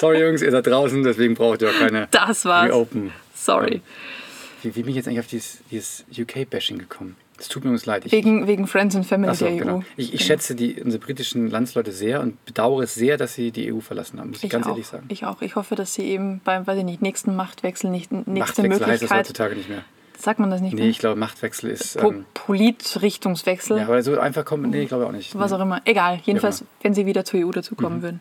sorry 0.00 0.20
Jungs, 0.20 0.40
ihr 0.42 0.50
seid 0.50 0.66
draußen, 0.66 1.02
deswegen 1.02 1.34
braucht 1.34 1.62
ihr 1.62 1.68
auch 1.70 1.78
keine 1.78 2.08
Das 2.10 2.44
war's. 2.44 2.68
Reopen. 2.70 3.12
Sorry. 3.34 3.82
Wie, 4.64 4.74
wie 4.76 4.80
bin 4.82 4.90
ich 4.90 4.96
jetzt 4.96 5.06
eigentlich 5.08 5.20
auf 5.20 5.26
dieses, 5.26 5.58
dieses 5.70 6.04
UK-Bashing 6.18 6.78
gekommen? 6.78 7.16
Es 7.38 7.48
tut 7.48 7.64
mir 7.64 7.68
übrigens 7.70 7.84
leid. 7.86 8.06
Ich, 8.06 8.12
Wegen, 8.12 8.46
wegen 8.46 8.66
Friends 8.68 8.94
and 8.94 9.04
Family 9.04 9.28
Achso, 9.30 9.44
der 9.46 9.56
genau. 9.56 9.78
EU. 9.78 9.82
Ich, 9.96 10.14
ich 10.14 10.24
schätze 10.24 10.54
die, 10.54 10.80
unsere 10.80 11.02
britischen 11.04 11.50
Landsleute 11.50 11.90
sehr 11.90 12.20
und 12.20 12.42
bedauere 12.44 12.84
es 12.84 12.94
sehr, 12.94 13.16
dass 13.16 13.34
sie 13.34 13.50
die 13.50 13.72
EU 13.72 13.80
verlassen 13.80 14.20
haben, 14.20 14.28
muss 14.28 14.38
ich, 14.38 14.44
Ich 14.44 14.50
ganz 14.50 14.66
auch. 14.66 14.70
ehrlich 14.70 14.86
sagen. 14.86 15.04
Ich 15.08 15.24
auch. 15.24 15.42
Ich 15.42 15.56
hoffe, 15.56 15.74
dass 15.74 15.94
sie 15.94 16.02
eben 16.04 16.40
beim, 16.44 16.64
weiß 16.66 16.78
ich 16.78 16.84
nicht, 16.84 17.02
nächsten 17.02 17.34
Machtwechsel 17.34 17.90
nicht 17.90 18.12
nächste 18.12 18.32
Machtwechsel 18.32 18.70
heißt 18.70 18.80
das 18.80 18.88
Möglichkeit. 18.90 19.18
heutzutage 19.18 19.56
nicht 19.56 19.68
mehr. 19.68 19.82
Sagt 20.16 20.38
man 20.38 20.48
das 20.50 20.60
nicht 20.60 20.74
Nee, 20.74 20.82
mehr? 20.82 20.90
ich 20.90 20.98
glaube, 21.00 21.18
Machtwechsel 21.18 21.70
ist. 21.70 21.98
Po 21.98 22.10
Ähm, 22.10 22.24
Politrichtungswechsel. 22.34 23.78
ja, 23.78 23.84
aber 23.84 24.02
so 24.02 24.18
einfach 24.18 24.44
kommt. 24.44 24.68
Nee, 24.70 24.82
ich 24.82 24.88
glaube 24.88 25.06
auch 25.06 25.12
nicht. 25.12 25.36
was 25.36 25.50
nee. 25.50 25.56
auch 25.56 25.60
immer. 25.60 25.80
Egal, 25.84 26.20
jedenfalls, 26.24 26.60
immer. 26.60 26.70
wenn 26.82 26.94
sie 26.94 27.04
wieder 27.06 27.24
zur 27.24 27.40
EU 27.46 27.50
dazukommen 27.50 28.02
würden. 28.02 28.20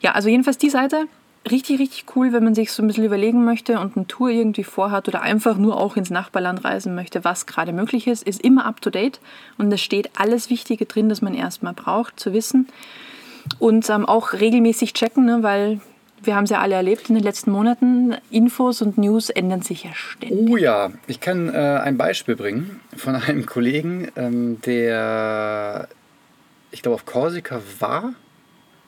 Ja, 0.00 0.12
also 0.12 0.28
jedenfalls 0.28 0.58
die 0.58 0.70
Seite, 0.70 1.04
richtig, 1.48 1.78
richtig 1.78 2.04
cool, 2.14 2.32
wenn 2.32 2.44
man 2.44 2.54
sich 2.54 2.72
so 2.72 2.82
ein 2.82 2.86
bisschen 2.86 3.04
überlegen 3.04 3.44
möchte 3.44 3.78
und 3.78 3.96
eine 3.96 4.06
Tour 4.06 4.30
irgendwie 4.30 4.64
vorhat 4.64 5.08
oder 5.08 5.22
einfach 5.22 5.56
nur 5.56 5.76
auch 5.76 5.96
ins 5.96 6.10
Nachbarland 6.10 6.64
reisen 6.64 6.94
möchte, 6.94 7.24
was 7.24 7.46
gerade 7.46 7.72
möglich 7.72 8.06
ist, 8.06 8.22
ist 8.26 8.42
immer 8.42 8.66
up 8.66 8.80
to 8.80 8.90
date 8.90 9.20
und 9.58 9.72
es 9.72 9.80
steht 9.80 10.10
alles 10.16 10.50
Wichtige 10.50 10.86
drin, 10.86 11.08
das 11.08 11.22
man 11.22 11.34
erstmal 11.34 11.72
braucht 11.72 12.20
zu 12.20 12.32
wissen. 12.32 12.68
Und 13.58 13.88
ähm, 13.88 14.04
auch 14.04 14.34
regelmäßig 14.34 14.92
checken, 14.92 15.24
ne, 15.24 15.42
weil 15.42 15.80
wir 16.22 16.36
haben 16.36 16.44
es 16.44 16.50
ja 16.50 16.60
alle 16.60 16.74
erlebt 16.74 17.08
in 17.08 17.14
den 17.14 17.24
letzten 17.24 17.50
Monaten, 17.50 18.14
Infos 18.30 18.82
und 18.82 18.98
News 18.98 19.30
ändern 19.30 19.62
sich 19.62 19.84
ja 19.84 19.90
ständig. 19.94 20.50
Oh 20.50 20.56
ja, 20.58 20.90
ich 21.06 21.20
kann 21.20 21.48
äh, 21.48 21.80
ein 21.82 21.96
Beispiel 21.96 22.36
bringen 22.36 22.80
von 22.94 23.14
einem 23.14 23.46
Kollegen, 23.46 24.08
ähm, 24.16 24.60
der, 24.60 25.88
ich 26.70 26.82
glaube, 26.82 26.96
auf 26.96 27.06
Korsika 27.06 27.60
war. 27.78 28.12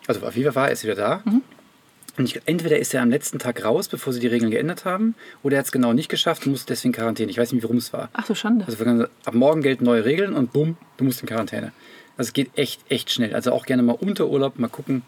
Also 0.06 0.26
auf 0.26 0.34
Viva 0.34 0.54
war, 0.54 0.66
er 0.66 0.72
ist 0.72 0.84
wieder 0.84 0.94
da. 0.94 1.22
Und 2.19 2.26
ich, 2.26 2.41
entweder 2.44 2.79
ist 2.79 2.93
er 2.93 3.03
am 3.03 3.11
letzten 3.11 3.38
Tag 3.38 3.64
raus, 3.64 3.88
bevor 3.88 4.12
sie 4.12 4.20
die 4.20 4.26
Regeln 4.26 4.50
geändert 4.50 4.85
haben, 4.85 5.14
oder 5.43 5.56
er 5.56 5.59
hat 5.61 5.67
es 5.67 5.73
genau 5.73 5.93
nicht 5.93 6.09
geschafft 6.09 6.44
und 6.44 6.53
musste 6.53 6.67
deswegen 6.69 6.93
Quarantäne. 6.93 7.31
Ich 7.31 7.38
weiß 7.38 7.53
nicht, 7.53 7.62
warum 7.62 7.79
es 7.79 7.93
war. 7.93 8.11
Ach 8.12 8.26
so, 8.26 8.35
Schande. 8.35 8.67
Also 8.67 8.85
ab 9.25 9.35
morgen 9.35 9.62
gelten 9.62 9.85
neue 9.85 10.05
Regeln 10.05 10.35
und 10.35 10.53
bumm, 10.53 10.76
du 10.99 11.05
musst 11.05 11.23
in 11.23 11.29
Quarantäne. 11.29 11.73
Also 12.17 12.29
es 12.29 12.32
geht 12.35 12.50
echt, 12.56 12.82
echt 12.91 13.11
schnell. 13.11 13.35
Also 13.35 13.53
auch 13.53 13.64
gerne 13.64 13.82
mal 13.82 13.97
unter 13.99 14.29
Urlaub 14.29 14.59
mal 14.59 14.69
gucken, 14.69 15.03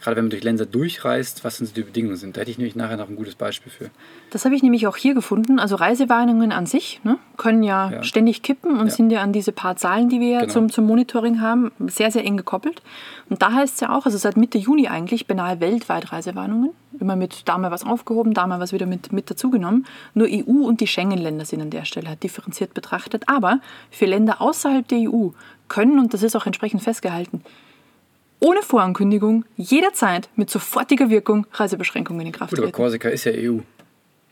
gerade 0.00 0.16
wenn 0.16 0.24
man 0.24 0.30
durch 0.30 0.44
Länder 0.44 0.64
durchreist, 0.66 1.44
was 1.44 1.58
so 1.58 1.64
die 1.66 1.82
Bedingungen 1.82 2.16
sind. 2.16 2.36
Da 2.36 2.40
hätte 2.42 2.50
ich 2.50 2.58
nämlich 2.58 2.76
nachher 2.76 2.96
noch 2.96 3.08
ein 3.08 3.16
gutes 3.16 3.34
Beispiel 3.34 3.72
für. 3.72 3.90
Das 4.30 4.44
habe 4.44 4.54
ich 4.54 4.62
nämlich 4.62 4.86
auch 4.86 4.96
hier 4.96 5.14
gefunden. 5.14 5.58
Also 5.58 5.76
Reisewarnungen 5.76 6.52
an 6.52 6.66
sich 6.66 7.00
ne, 7.04 7.18
können 7.36 7.62
ja, 7.62 7.90
Ja. 7.90 8.02
ständig 8.02 8.42
kippen 8.42 8.78
und 8.78 8.86
Ja. 8.88 8.92
sind 8.92 9.10
ja 9.10 9.20
an 9.22 9.32
diese 9.32 9.52
paar 9.52 9.76
Zahlen, 9.76 10.08
die 10.08 10.20
wir 10.20 10.28
ja 10.28 10.40
Genau. 10.40 10.52
zum, 10.52 10.70
zum 10.70 10.86
Monitoring 10.86 11.40
haben, 11.40 11.72
sehr, 11.86 12.10
sehr 12.12 12.24
eng 12.24 12.36
gekoppelt. 12.36 12.82
Und 13.28 13.42
da 13.42 13.52
heißt 13.52 13.74
es 13.74 13.80
ja 13.80 13.94
auch, 13.96 14.06
also 14.06 14.18
seit 14.18 14.36
Mitte 14.36 14.58
Juni 14.58 14.88
eigentlich, 14.88 15.26
beinahe 15.26 15.60
weltweit 15.60 16.12
Reisewarnungen. 16.12 16.70
Immer 17.00 17.16
mit 17.16 17.42
da 17.48 17.58
mal 17.58 17.70
was 17.70 17.84
aufgehoben, 17.84 18.34
da 18.34 18.46
mal 18.46 18.60
was 18.60 18.72
wieder 18.72 18.86
mit, 18.86 19.12
mit 19.12 19.30
dazugenommen. 19.30 19.86
Nur 20.14 20.26
EU 20.30 20.64
und 20.66 20.80
die 20.80 20.86
Schengen-Länder 20.86 21.44
sind 21.44 21.60
an 21.60 21.70
der 21.70 21.84
Stelle 21.84 22.08
halt 22.08 22.22
differenziert 22.22 22.72
betrachtet. 22.74 23.24
Aber 23.28 23.60
für 23.90 24.06
Länder 24.06 24.40
außerhalb 24.40 24.86
der 24.88 24.98
EU 25.10 25.28
können, 25.68 25.98
und 25.98 26.14
das 26.14 26.22
ist 26.22 26.34
auch 26.36 26.46
entsprechend 26.46 26.82
festgehalten, 26.82 27.42
ohne 28.40 28.62
Vorankündigung 28.62 29.44
jederzeit 29.56 30.28
mit 30.36 30.50
sofortiger 30.50 31.10
Wirkung 31.10 31.46
Reisebeschränkungen 31.52 32.26
in 32.26 32.32
Kraft 32.32 32.50
Gut, 32.50 32.58
aber 32.58 32.66
treten. 32.66 32.76
Korsika 32.76 33.08
ist 33.08 33.24
ja 33.24 33.32
EU. 33.34 33.58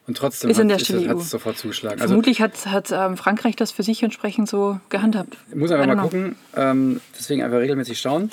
Und 0.07 0.17
trotzdem 0.17 0.51
Ist 0.51 0.59
hat, 0.59 0.71
es, 0.71 0.89
hat 0.89 1.17
EU. 1.17 1.19
es 1.19 1.31
sofort 1.31 1.59
zugeschlagen. 1.59 2.01
Also 2.01 2.13
Vermutlich 2.13 2.41
hat, 2.41 2.67
hat 2.67 2.93
ähm, 2.93 3.17
Frankreich 3.17 3.57
das 3.57 3.73
für 3.73 3.83
sich 3.83 4.03
entsprechend 4.03 4.49
so 4.49 4.79
gehandhabt. 4.89 5.37
muss 5.53 5.73
einfach 5.73 5.87
mal 5.87 5.95
know. 5.95 6.03
gucken. 6.05 6.37
Ähm, 6.55 7.01
deswegen 7.19 7.43
einfach 7.43 7.59
regelmäßig 7.59 8.01
schauen. 8.01 8.31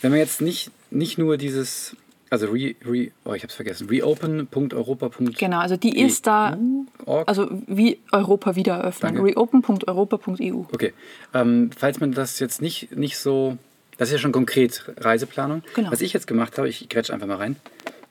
Wenn 0.00 0.12
man 0.12 0.20
jetzt 0.20 0.40
nicht, 0.40 0.70
nicht 0.90 1.18
nur 1.18 1.36
dieses, 1.36 1.96
also 2.30 2.46
re, 2.46 2.76
re, 2.84 3.10
oh, 3.24 3.34
ich 3.34 3.42
habe 3.42 3.48
es 3.48 3.54
vergessen, 3.54 3.88
reopen.europa.eu. 3.88 5.30
Genau, 5.36 5.58
also 5.58 5.76
die 5.76 5.98
ist 5.98 6.26
da, 6.26 6.56
also 7.04 7.48
wie 7.66 7.98
Europa 8.12 8.54
wieder 8.54 8.74
eröffnen. 8.74 9.18
Reopen.europa.eu. 9.18 10.64
Okay. 10.72 10.92
Ähm, 11.34 11.70
falls 11.76 11.98
man 11.98 12.12
das 12.12 12.38
jetzt 12.38 12.62
nicht, 12.62 12.96
nicht 12.96 13.18
so. 13.18 13.58
Das 13.98 14.08
ist 14.08 14.12
ja 14.12 14.18
schon 14.18 14.32
konkret 14.32 14.84
Reiseplanung. 14.96 15.62
Genau. 15.74 15.90
Was 15.90 16.00
ich 16.00 16.12
jetzt 16.12 16.26
gemacht 16.26 16.58
habe, 16.58 16.68
ich 16.68 16.88
grätsche 16.88 17.12
einfach 17.12 17.26
mal 17.26 17.36
rein, 17.36 17.56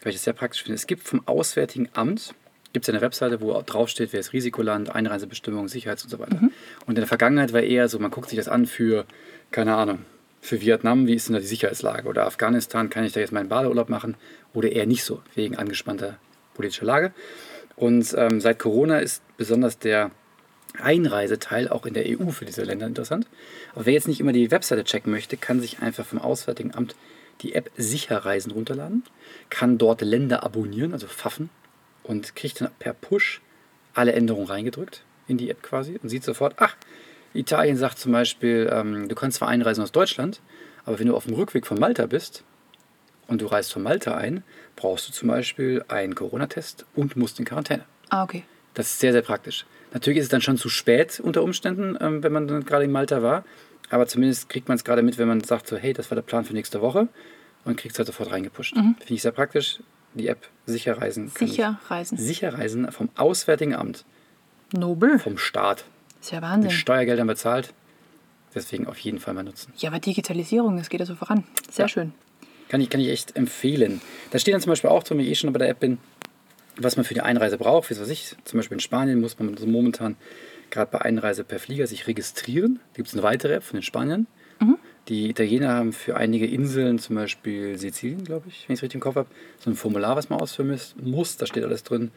weil 0.02 0.12
ich 0.12 0.16
das 0.16 0.24
sehr 0.24 0.34
praktisch 0.34 0.64
finde. 0.64 0.76
Es 0.76 0.88
gibt 0.88 1.04
vom 1.04 1.28
Auswärtigen 1.28 1.90
Amt 1.94 2.34
gibt 2.74 2.86
es 2.86 2.90
eine 2.90 3.02
Webseite, 3.02 3.42
wo 3.42 3.62
draufsteht, 3.62 4.14
wer 4.14 4.20
ist 4.20 4.34
Risikoland, 4.34 4.94
Einreisebestimmungen, 4.94 5.68
Sicherheits 5.68 6.04
und 6.04 6.10
so 6.10 6.20
weiter. 6.20 6.38
Mhm. 6.38 6.52
Und 6.86 6.90
in 6.90 6.96
der 6.96 7.08
Vergangenheit 7.08 7.54
war 7.54 7.62
eher 7.62 7.90
so, 7.90 8.00
man 8.00 8.12
guckt 8.12 8.30
sich 8.30 8.38
das 8.38 8.48
an 8.48 8.66
für, 8.66 9.06
keine 9.52 9.76
Ahnung, 9.76 10.00
für 10.42 10.62
Vietnam, 10.62 11.06
wie 11.06 11.14
ist 11.14 11.28
denn 11.28 11.34
da 11.34 11.40
die 11.40 11.48
Sicherheitslage? 11.48 12.08
Oder 12.08 12.26
Afghanistan, 12.26 12.90
kann 12.90 13.04
ich 13.04 13.14
da 13.14 13.20
jetzt 13.20 13.32
meinen 13.32 13.50
Badeurlaub 13.50 13.90
machen? 13.90 14.16
Oder 14.54 14.72
eher 14.72 14.88
nicht 14.88 15.04
so, 15.04 15.22
wegen 15.36 15.56
angespannter 15.56 16.18
politischer 16.54 16.86
Lage. 16.86 17.14
Und 17.76 18.16
ähm, 18.18 18.42
seit 18.42 18.58
Corona 18.58 19.00
ist 19.00 19.22
besonders 19.38 19.78
der 19.78 20.12
Einreiseteil 20.82 21.68
auch 21.68 21.86
in 21.86 21.94
der 21.94 22.06
EU 22.08 22.30
für 22.32 22.46
diese 22.46 22.64
Länder 22.64 22.88
interessant. 22.88 23.28
Aber 23.74 23.86
wer 23.86 23.94
jetzt 23.94 24.08
nicht 24.08 24.20
immer 24.20 24.34
die 24.34 24.52
Webseite 24.52 24.84
checken 24.84 25.12
möchte, 25.12 25.38
kann 25.38 25.60
sich 25.60 25.80
einfach 25.80 26.06
vom 26.06 26.20
Auswärtigen 26.20 26.74
Amt 26.74 26.96
die 27.42 27.56
App 27.56 27.72
Sicherreisen 27.76 28.52
runterladen, 28.52 29.04
kann 29.50 29.78
dort 29.78 30.02
Länder 30.02 30.44
abonnieren, 30.44 30.94
also 30.94 31.08
Pfaffen, 31.08 31.50
und 32.04 32.36
kriegt 32.36 32.62
dann 32.62 32.70
per 32.80 32.94
Push 32.94 33.42
alle 33.94 34.14
Änderungen 34.14 34.48
reingedrückt 34.48 35.04
in 35.28 35.38
die 35.38 35.50
App 35.50 35.62
quasi 35.62 36.00
und 36.02 36.10
sieht 36.10 36.24
sofort, 36.24 36.56
ach, 36.58 36.76
Italien 37.34 37.78
sagt 37.78 38.00
zum 38.00 38.12
Beispiel, 38.12 38.70
ähm, 38.72 39.08
du 39.08 39.16
kannst 39.16 39.38
zwar 39.38 39.48
einreisen 39.48 39.84
aus 39.84 39.92
Deutschland, 39.92 40.42
aber 40.86 41.00
wenn 41.00 41.08
du 41.08 41.16
auf 41.16 41.26
dem 41.26 41.36
Rückweg 41.36 41.66
von 41.66 41.80
Malta 41.80 42.06
bist 42.06 42.44
und 43.28 43.42
du 43.42 43.46
reist 43.46 43.72
von 43.72 43.84
Malta 43.84 44.18
ein, 44.18 44.44
brauchst 44.76 45.08
du 45.08 45.14
zum 45.14 45.30
Beispiel 45.30 45.86
einen 45.88 46.16
Corona-Test 46.16 46.86
und 46.96 47.16
musst 47.16 47.40
in 47.40 47.46
Quarantäne. 47.46 47.86
Ah, 48.10 48.24
okay. 48.24 48.44
Das 48.74 48.88
ist 48.88 49.00
sehr, 49.00 49.12
sehr 49.12 49.22
praktisch. 49.22 49.66
Natürlich 49.94 50.20
ist 50.20 50.26
es 50.26 50.30
dann 50.30 50.42
schon 50.42 50.58
zu 50.58 50.70
spät 50.70 51.20
unter 51.20 51.44
Umständen, 51.44 51.98
ähm, 52.00 52.24
wenn 52.24 52.32
man 52.32 52.48
dann 52.48 52.64
gerade 52.66 52.86
in 52.86 52.92
Malta 52.92 53.22
war. 53.22 53.44
Aber 53.90 54.08
zumindest 54.08 54.48
kriegt 54.50 54.68
man 54.70 54.76
es 54.76 54.84
gerade 54.84 55.02
mit, 55.02 55.18
wenn 55.18 55.28
man 55.28 55.42
sagt, 55.42 55.68
so, 55.68 55.76
hey, 55.78 55.92
das 55.94 56.10
war 56.12 56.16
der 56.16 56.22
Plan 56.22 56.46
für 56.46 56.54
nächste 56.54 56.82
Woche 56.82 57.08
und 57.66 57.76
kriegt 57.78 57.94
es 57.94 58.00
halt 58.00 58.08
sofort 58.08 58.32
reingepusht. 58.32 58.76
Mhm. 58.76 58.96
Finde 59.00 59.14
ich 59.14 59.22
sehr 59.22 59.32
praktisch. 59.34 59.80
Die 60.14 60.28
App 60.28 60.48
Sicher 60.66 60.98
Reisen. 61.02 61.30
Sicher 61.30 61.80
ich- 61.84 61.92
reisen. 61.92 62.18
Sicher 62.18 62.54
Reisen 62.54 62.92
vom 62.92 63.10
Auswärtigen 63.16 63.76
Amt, 63.76 64.04
Nobel. 64.74 65.20
vom 65.20 65.38
Staat, 65.38 65.86
Ist 66.22 66.32
ja 66.32 66.40
mit 66.42 66.50
Wahnsinn. 66.50 66.72
Steuergeldern 66.72 67.28
bezahlt. 67.28 67.74
Deswegen 68.54 68.88
auf 68.88 68.98
jeden 69.00 69.20
Fall 69.20 69.34
mal 69.34 69.44
nutzen. 69.44 69.72
Ja, 69.78 69.90
aber 69.90 70.00
Digitalisierung, 70.00 70.76
das 70.78 70.90
geht 70.90 71.00
ja 71.00 71.06
so 71.06 71.16
voran. 71.16 71.46
Sehr 71.70 71.86
Ja. 71.86 71.90
schön. 71.90 72.14
Kann 72.68 72.82
ich, 72.82 72.90
kann 72.90 73.00
ich 73.02 73.08
echt 73.10 73.36
empfehlen. 73.38 74.02
Da 74.32 74.40
steht 74.40 74.54
dann 74.54 74.62
zum 74.62 74.72
Beispiel 74.72 74.90
auch 74.90 75.04
drin, 75.04 75.18
wenn 75.18 75.26
ich 75.26 75.32
eh 75.32 75.36
schon 75.36 75.52
bei 75.54 75.60
der 75.60 75.70
App 75.70 75.80
bin, 75.80 75.98
was 76.78 76.96
man 76.96 77.06
für 77.06 77.14
die 77.14 77.22
Einreise 77.22 77.58
braucht. 77.58 77.90
Wie 77.90 78.00
weiß 78.00 78.10
ich, 78.10 78.36
zum 78.46 78.58
Beispiel 78.60 78.76
in 78.76 78.80
Spanien 78.80 79.20
muss 79.22 79.38
man 79.40 79.56
so 79.58 79.66
momentan 79.68 80.16
gerade 80.70 80.90
bei 80.92 81.02
Einreise 81.02 81.44
per 81.44 81.60
Flieger 81.60 81.86
sich 81.88 82.08
registrieren. 82.08 82.80
Da 82.94 82.98
gibt 82.98 83.08
es 83.10 83.14
eine 83.14 83.24
weitere 83.24 83.54
App 83.56 83.64
von 83.64 83.78
den 83.78 83.84
Spaniern. 83.84 84.28
Die 85.08 85.32
Italiener 85.32 85.70
haben 85.74 85.94
für 85.94 86.16
einige 86.16 86.46
Inseln, 86.46 87.00
zum 87.00 87.16
Beispiel 87.16 87.76
Sizilien, 87.80 88.24
glaube 88.24 88.46
ich, 88.50 88.66
wenn 88.70 88.76
ich 88.76 88.80
es 88.80 88.84
richtig 88.84 88.96
im 88.96 89.02
Kopf 89.02 89.16
habe, 89.16 89.28
so 89.60 89.72
ein 89.72 89.76
Formular, 89.76 90.16
was 90.16 90.30
man 90.30 90.40
ausfüllen 90.40 90.72
muss- 90.72 90.96
muss. 91.02 91.38
Da 91.38 91.48
steht 91.48 91.64
alles 91.64 91.84
drin. 91.84 92.12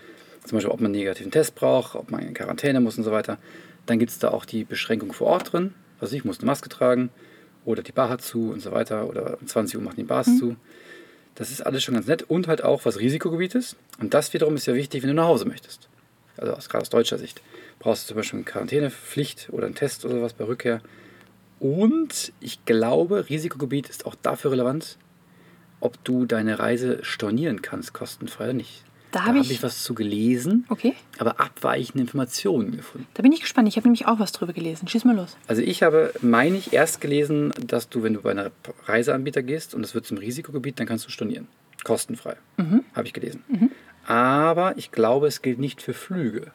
Zum 0.44 0.56
Beispiel, 0.58 0.70
ob 0.70 0.80
man 0.80 0.92
einen 0.92 1.00
negativen 1.00 1.32
Test 1.32 1.54
braucht, 1.54 1.94
ob 1.94 2.10
man 2.10 2.20
in 2.20 2.34
Quarantäne 2.34 2.80
muss 2.82 2.98
und 2.98 3.04
so 3.04 3.10
weiter. 3.10 3.38
Dann 3.86 3.98
gibt 3.98 4.10
es 4.10 4.18
da 4.18 4.28
auch 4.28 4.44
die 4.44 4.64
Beschränkung 4.64 5.14
vor 5.14 5.28
Ort 5.28 5.54
drin. 5.54 5.72
Was 5.98 6.10
weiß 6.10 6.16
ich 6.18 6.24
muss 6.26 6.38
eine 6.40 6.46
Maske 6.46 6.68
tragen 6.68 7.08
oder 7.64 7.82
die 7.82 7.92
Bar 7.92 8.10
hat 8.10 8.20
zu 8.20 8.50
und 8.50 8.60
so 8.60 8.70
weiter. 8.70 9.08
Oder 9.08 9.38
um 9.40 9.46
20 9.46 9.78
Uhr 9.78 9.82
machen 9.82 9.96
die 9.96 10.04
Bars 10.04 10.26
zu. 10.38 10.56
Das 11.34 11.50
ist 11.50 11.62
alles 11.62 11.82
schon 11.82 11.94
ganz 11.94 12.06
nett 12.06 12.22
und 12.22 12.46
halt 12.46 12.62
auch 12.62 12.84
was 12.84 12.98
Risikogebiet 12.98 13.54
ist. 13.54 13.76
Und 13.98 14.14
das 14.14 14.32
wiederum 14.32 14.54
ist 14.54 14.66
ja 14.66 14.74
wichtig, 14.74 15.02
wenn 15.02 15.08
du 15.08 15.14
nach 15.14 15.26
Hause 15.26 15.46
möchtest. 15.46 15.88
Also 16.36 16.52
aus, 16.52 16.68
gerade 16.68 16.82
aus 16.82 16.90
deutscher 16.90 17.18
Sicht. 17.18 17.42
Brauchst 17.78 18.04
du 18.04 18.08
zum 18.08 18.16
Beispiel 18.16 18.38
eine 18.38 18.44
Quarantänepflicht 18.44 19.48
oder 19.50 19.66
einen 19.66 19.74
Test 19.74 20.04
oder 20.04 20.14
sowas 20.14 20.32
bei 20.32 20.44
Rückkehr. 20.44 20.80
Und 21.58 22.32
ich 22.40 22.64
glaube, 22.64 23.28
Risikogebiet 23.28 23.88
ist 23.88 24.06
auch 24.06 24.14
dafür 24.14 24.52
relevant, 24.52 24.98
ob 25.80 26.02
du 26.04 26.24
deine 26.24 26.58
Reise 26.58 26.98
stornieren 27.02 27.62
kannst, 27.62 27.92
kostenfrei 27.92 28.44
oder 28.44 28.52
nicht. 28.54 28.83
Da 29.14 29.20
habe 29.20 29.28
habe 29.30 29.38
ich- 29.40 29.50
ich 29.52 29.62
was 29.62 29.82
zu 29.82 29.94
gelesen, 29.94 30.64
Okay. 30.68 30.94
aber 31.18 31.40
abweichende 31.40 32.00
Informationen 32.02 32.76
gefunden. 32.76 33.06
Da 33.14 33.22
bin 33.22 33.32
ich 33.32 33.40
gespannt. 33.40 33.68
Ich 33.68 33.76
habe 33.76 33.86
nämlich 33.86 34.06
auch 34.06 34.18
was 34.18 34.32
drüber 34.32 34.52
gelesen. 34.52 34.88
Schieß 34.88 35.04
mal 35.04 35.14
los. 35.16 35.36
Also 35.46 35.62
ich 35.62 35.82
habe, 35.82 36.12
meine 36.20 36.56
ich, 36.56 36.72
erst 36.72 37.00
gelesen, 37.00 37.52
dass 37.66 37.88
du, 37.88 38.02
wenn 38.02 38.14
du 38.14 38.22
bei 38.22 38.32
einem 38.32 38.50
Reiseanbieter 38.86 39.42
gehst 39.42 39.74
und 39.74 39.84
es 39.84 39.94
wird 39.94 40.04
zum 40.06 40.18
Risikogebiet, 40.18 40.78
dann 40.80 40.86
kannst 40.86 41.06
du 41.06 41.10
stornieren. 41.10 41.46
Kostenfrei. 41.84 42.36
Habe 42.94 43.06
ich 43.06 43.12
gelesen. 43.12 43.42
Aber 44.06 44.76
ich 44.76 44.90
glaube, 44.90 45.26
es 45.28 45.42
gilt 45.42 45.58
nicht 45.58 45.80
für 45.80 45.94
Flüge, 45.94 46.52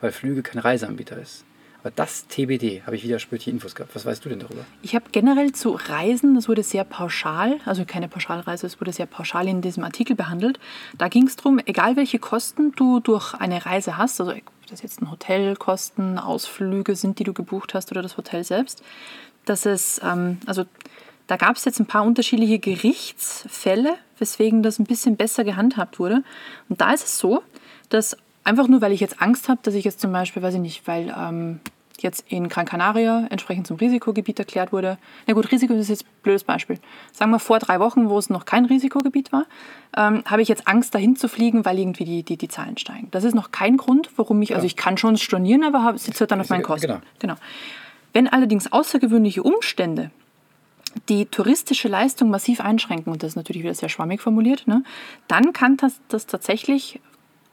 weil 0.00 0.12
Flüge 0.12 0.42
kein 0.42 0.58
Reiseanbieter 0.60 1.20
ist. 1.20 1.44
Aber 1.82 1.90
das 1.90 2.28
TBD, 2.28 2.82
habe 2.86 2.94
ich 2.94 3.02
wieder 3.02 3.18
spürte 3.18 3.50
Infos 3.50 3.74
gehabt. 3.74 3.94
Was 3.94 4.06
weißt 4.06 4.24
du 4.24 4.28
denn 4.28 4.38
darüber? 4.38 4.64
Ich 4.82 4.94
habe 4.94 5.06
generell 5.10 5.52
zu 5.52 5.70
Reisen, 5.70 6.34
das 6.36 6.48
wurde 6.48 6.62
sehr 6.62 6.84
pauschal, 6.84 7.58
also 7.64 7.84
keine 7.84 8.06
Pauschalreise, 8.06 8.66
es 8.66 8.80
wurde 8.80 8.92
sehr 8.92 9.06
pauschal 9.06 9.48
in 9.48 9.62
diesem 9.62 9.82
Artikel 9.82 10.14
behandelt. 10.14 10.60
Da 10.96 11.08
ging 11.08 11.26
es 11.26 11.34
darum, 11.34 11.58
egal 11.64 11.96
welche 11.96 12.20
Kosten 12.20 12.72
du 12.76 13.00
durch 13.00 13.34
eine 13.34 13.66
Reise 13.66 13.96
hast, 13.96 14.20
also 14.20 14.32
ob 14.32 14.42
das 14.68 14.82
jetzt 14.82 15.02
ein 15.02 15.10
Hotelkosten, 15.10 16.18
Ausflüge 16.18 16.94
sind, 16.94 17.18
die 17.18 17.24
du 17.24 17.32
gebucht 17.32 17.74
hast 17.74 17.90
oder 17.90 18.00
das 18.00 18.16
Hotel 18.16 18.44
selbst, 18.44 18.84
dass 19.44 19.66
es, 19.66 20.00
ähm, 20.04 20.38
also 20.46 20.64
da 21.26 21.36
gab 21.36 21.56
es 21.56 21.64
jetzt 21.64 21.80
ein 21.80 21.86
paar 21.86 22.04
unterschiedliche 22.04 22.60
Gerichtsfälle, 22.60 23.96
weswegen 24.18 24.62
das 24.62 24.78
ein 24.78 24.84
bisschen 24.84 25.16
besser 25.16 25.42
gehandhabt 25.42 25.98
wurde. 25.98 26.22
Und 26.68 26.80
da 26.80 26.92
ist 26.92 27.04
es 27.04 27.18
so, 27.18 27.42
dass 27.88 28.16
einfach 28.44 28.68
nur, 28.68 28.80
weil 28.80 28.92
ich 28.92 29.00
jetzt 29.00 29.20
Angst 29.20 29.48
habe, 29.48 29.60
dass 29.62 29.74
ich 29.74 29.84
jetzt 29.84 30.00
zum 30.00 30.12
Beispiel, 30.12 30.42
weiß 30.42 30.54
ich 30.54 30.60
nicht, 30.60 30.86
weil 30.86 31.14
ähm, 31.16 31.60
jetzt 32.02 32.24
in 32.28 32.48
Gran 32.48 32.66
Canaria 32.66 33.26
entsprechend 33.30 33.66
zum 33.66 33.76
Risikogebiet 33.76 34.38
erklärt 34.38 34.72
wurde. 34.72 34.98
Na 35.26 35.34
gut, 35.34 35.50
Risiko 35.50 35.72
ist 35.74 35.88
jetzt 35.88 36.04
ein 36.04 36.22
blödes 36.22 36.44
Beispiel. 36.44 36.78
Sagen 37.12 37.30
wir 37.30 37.38
vor 37.38 37.58
drei 37.58 37.80
Wochen, 37.80 38.08
wo 38.08 38.18
es 38.18 38.30
noch 38.30 38.44
kein 38.44 38.64
Risikogebiet 38.64 39.32
war, 39.32 39.46
ähm, 39.96 40.22
habe 40.26 40.42
ich 40.42 40.48
jetzt 40.48 40.66
Angst, 40.68 40.94
dahin 40.94 41.16
zu 41.16 41.28
fliegen, 41.28 41.64
weil 41.64 41.78
irgendwie 41.78 42.04
die, 42.04 42.22
die, 42.22 42.36
die 42.36 42.48
Zahlen 42.48 42.76
steigen. 42.76 43.08
Das 43.10 43.24
ist 43.24 43.34
noch 43.34 43.50
kein 43.50 43.76
Grund, 43.76 44.10
warum 44.16 44.42
ich, 44.42 44.54
also 44.54 44.66
ich 44.66 44.76
kann 44.76 44.96
schon 44.96 45.16
stornieren, 45.16 45.64
aber 45.64 45.96
sitze 45.98 46.26
dann 46.26 46.40
auf 46.40 46.48
meinen 46.48 46.62
Kosten. 46.62 46.88
Genau. 46.88 47.00
genau. 47.18 47.34
Wenn 48.12 48.28
allerdings 48.28 48.72
außergewöhnliche 48.72 49.42
Umstände 49.42 50.10
die 51.08 51.24
touristische 51.26 51.88
Leistung 51.88 52.28
massiv 52.28 52.60
einschränken, 52.60 53.12
und 53.12 53.22
das 53.22 53.30
ist 53.30 53.36
natürlich 53.36 53.62
wieder 53.62 53.74
sehr 53.74 53.88
schwammig 53.88 54.20
formuliert, 54.20 54.66
ne, 54.66 54.82
dann 55.26 55.54
kann 55.54 55.78
das, 55.78 56.00
das 56.08 56.26
tatsächlich 56.26 57.00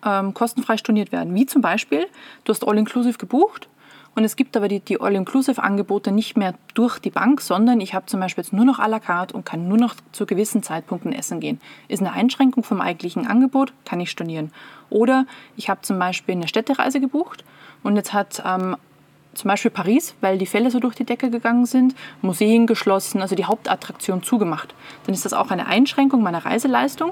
ähm, 0.05 0.33
kostenfrei 0.33 0.77
storniert 0.77 1.11
werden. 1.11 1.33
Wie 1.35 1.45
zum 1.45 1.61
Beispiel, 1.61 2.07
du 2.43 2.53
hast 2.53 2.67
All-Inclusive 2.67 3.17
gebucht 3.17 3.67
und 4.15 4.23
es 4.23 4.35
gibt 4.35 4.57
aber 4.57 4.67
die, 4.67 4.79
die 4.79 4.99
All-Inclusive-Angebote 4.99 6.11
nicht 6.11 6.35
mehr 6.35 6.53
durch 6.73 6.99
die 6.99 7.09
Bank, 7.09 7.41
sondern 7.41 7.79
ich 7.79 7.93
habe 7.93 8.05
zum 8.07 8.19
Beispiel 8.19 8.43
jetzt 8.43 8.53
nur 8.53 8.65
noch 8.65 8.79
à 8.79 8.87
la 8.87 8.99
carte 8.99 9.35
und 9.35 9.45
kann 9.45 9.67
nur 9.67 9.77
noch 9.77 9.95
zu 10.11 10.25
gewissen 10.25 10.63
Zeitpunkten 10.63 11.13
essen 11.13 11.39
gehen. 11.39 11.61
Ist 11.87 12.01
eine 12.01 12.11
Einschränkung 12.11 12.63
vom 12.63 12.81
eigentlichen 12.81 13.27
Angebot, 13.27 13.71
kann 13.85 13.99
ich 13.99 14.11
stornieren. 14.11 14.51
Oder 14.89 15.25
ich 15.55 15.69
habe 15.69 15.81
zum 15.81 15.99
Beispiel 15.99 16.35
eine 16.35 16.47
Städtereise 16.47 16.99
gebucht 16.99 17.43
und 17.83 17.95
jetzt 17.95 18.11
hat 18.13 18.43
ähm, 18.45 18.75
zum 19.33 19.47
Beispiel 19.47 19.71
Paris, 19.71 20.15
weil 20.21 20.37
die 20.37 20.47
Fälle 20.47 20.71
so 20.71 20.79
durch 20.79 20.95
die 20.95 21.05
Decke 21.05 21.29
gegangen 21.29 21.65
sind, 21.65 21.95
Museen 22.21 22.67
geschlossen, 22.67 23.21
also 23.21 23.35
die 23.35 23.45
Hauptattraktion 23.45 24.23
zugemacht. 24.23 24.73
Dann 25.05 25.13
ist 25.13 25.23
das 25.23 25.33
auch 25.33 25.51
eine 25.51 25.67
Einschränkung 25.67 26.23
meiner 26.23 26.43
Reiseleistung 26.45 27.11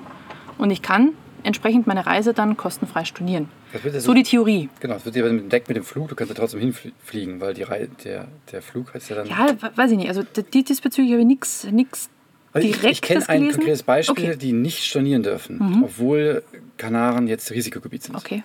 und 0.57 0.71
ich 0.71 0.81
kann 0.81 1.13
entsprechend 1.43 1.87
meine 1.87 2.05
Reise 2.05 2.33
dann 2.33 2.57
kostenfrei 2.57 3.05
stornieren. 3.05 3.49
Das 3.73 3.83
ja 3.83 3.99
So 3.99 4.13
die 4.13 4.23
Theorie. 4.23 4.69
Genau, 4.79 4.95
es 4.95 5.05
wird 5.05 5.15
ja 5.15 5.23
mit 5.23 5.31
dem 5.43 5.49
Deck 5.49 5.67
mit 5.67 5.77
dem 5.77 5.83
Flug, 5.83 6.09
du 6.09 6.15
kannst 6.15 6.33
ja 6.33 6.39
trotzdem 6.39 6.59
hinfliegen, 6.59 7.39
weil 7.41 7.53
die 7.53 7.63
Rei 7.63 7.87
der, 8.03 8.27
der 8.51 8.61
Flug 8.61 8.93
heißt 8.93 9.09
ja 9.09 9.15
dann. 9.17 9.27
Ja, 9.27 9.47
we- 9.59 9.71
weiß 9.77 9.91
ich 9.91 9.97
nicht. 9.97 10.09
Also 10.09 10.23
die, 10.23 10.63
diesbezüglich 10.63 11.11
habe 11.13 11.21
ich 11.21 11.27
nichts 11.71 12.09
Also 12.53 12.67
ich, 12.67 12.83
ich 12.83 13.01
kenne 13.01 13.27
ein 13.29 13.39
gelesen. 13.41 13.57
konkretes 13.59 13.83
Beispiel, 13.83 14.25
Okay. 14.25 14.35
Mhm. 14.35 14.39
die 14.39 14.51
nicht 14.53 14.83
stornieren 14.85 15.23
dürfen, 15.23 15.81
obwohl 15.83 16.43
Kanaren 16.77 17.27
jetzt 17.27 17.51
Risikogebiet 17.51 18.03
sind. 18.03 18.15
Okay. 18.15 18.43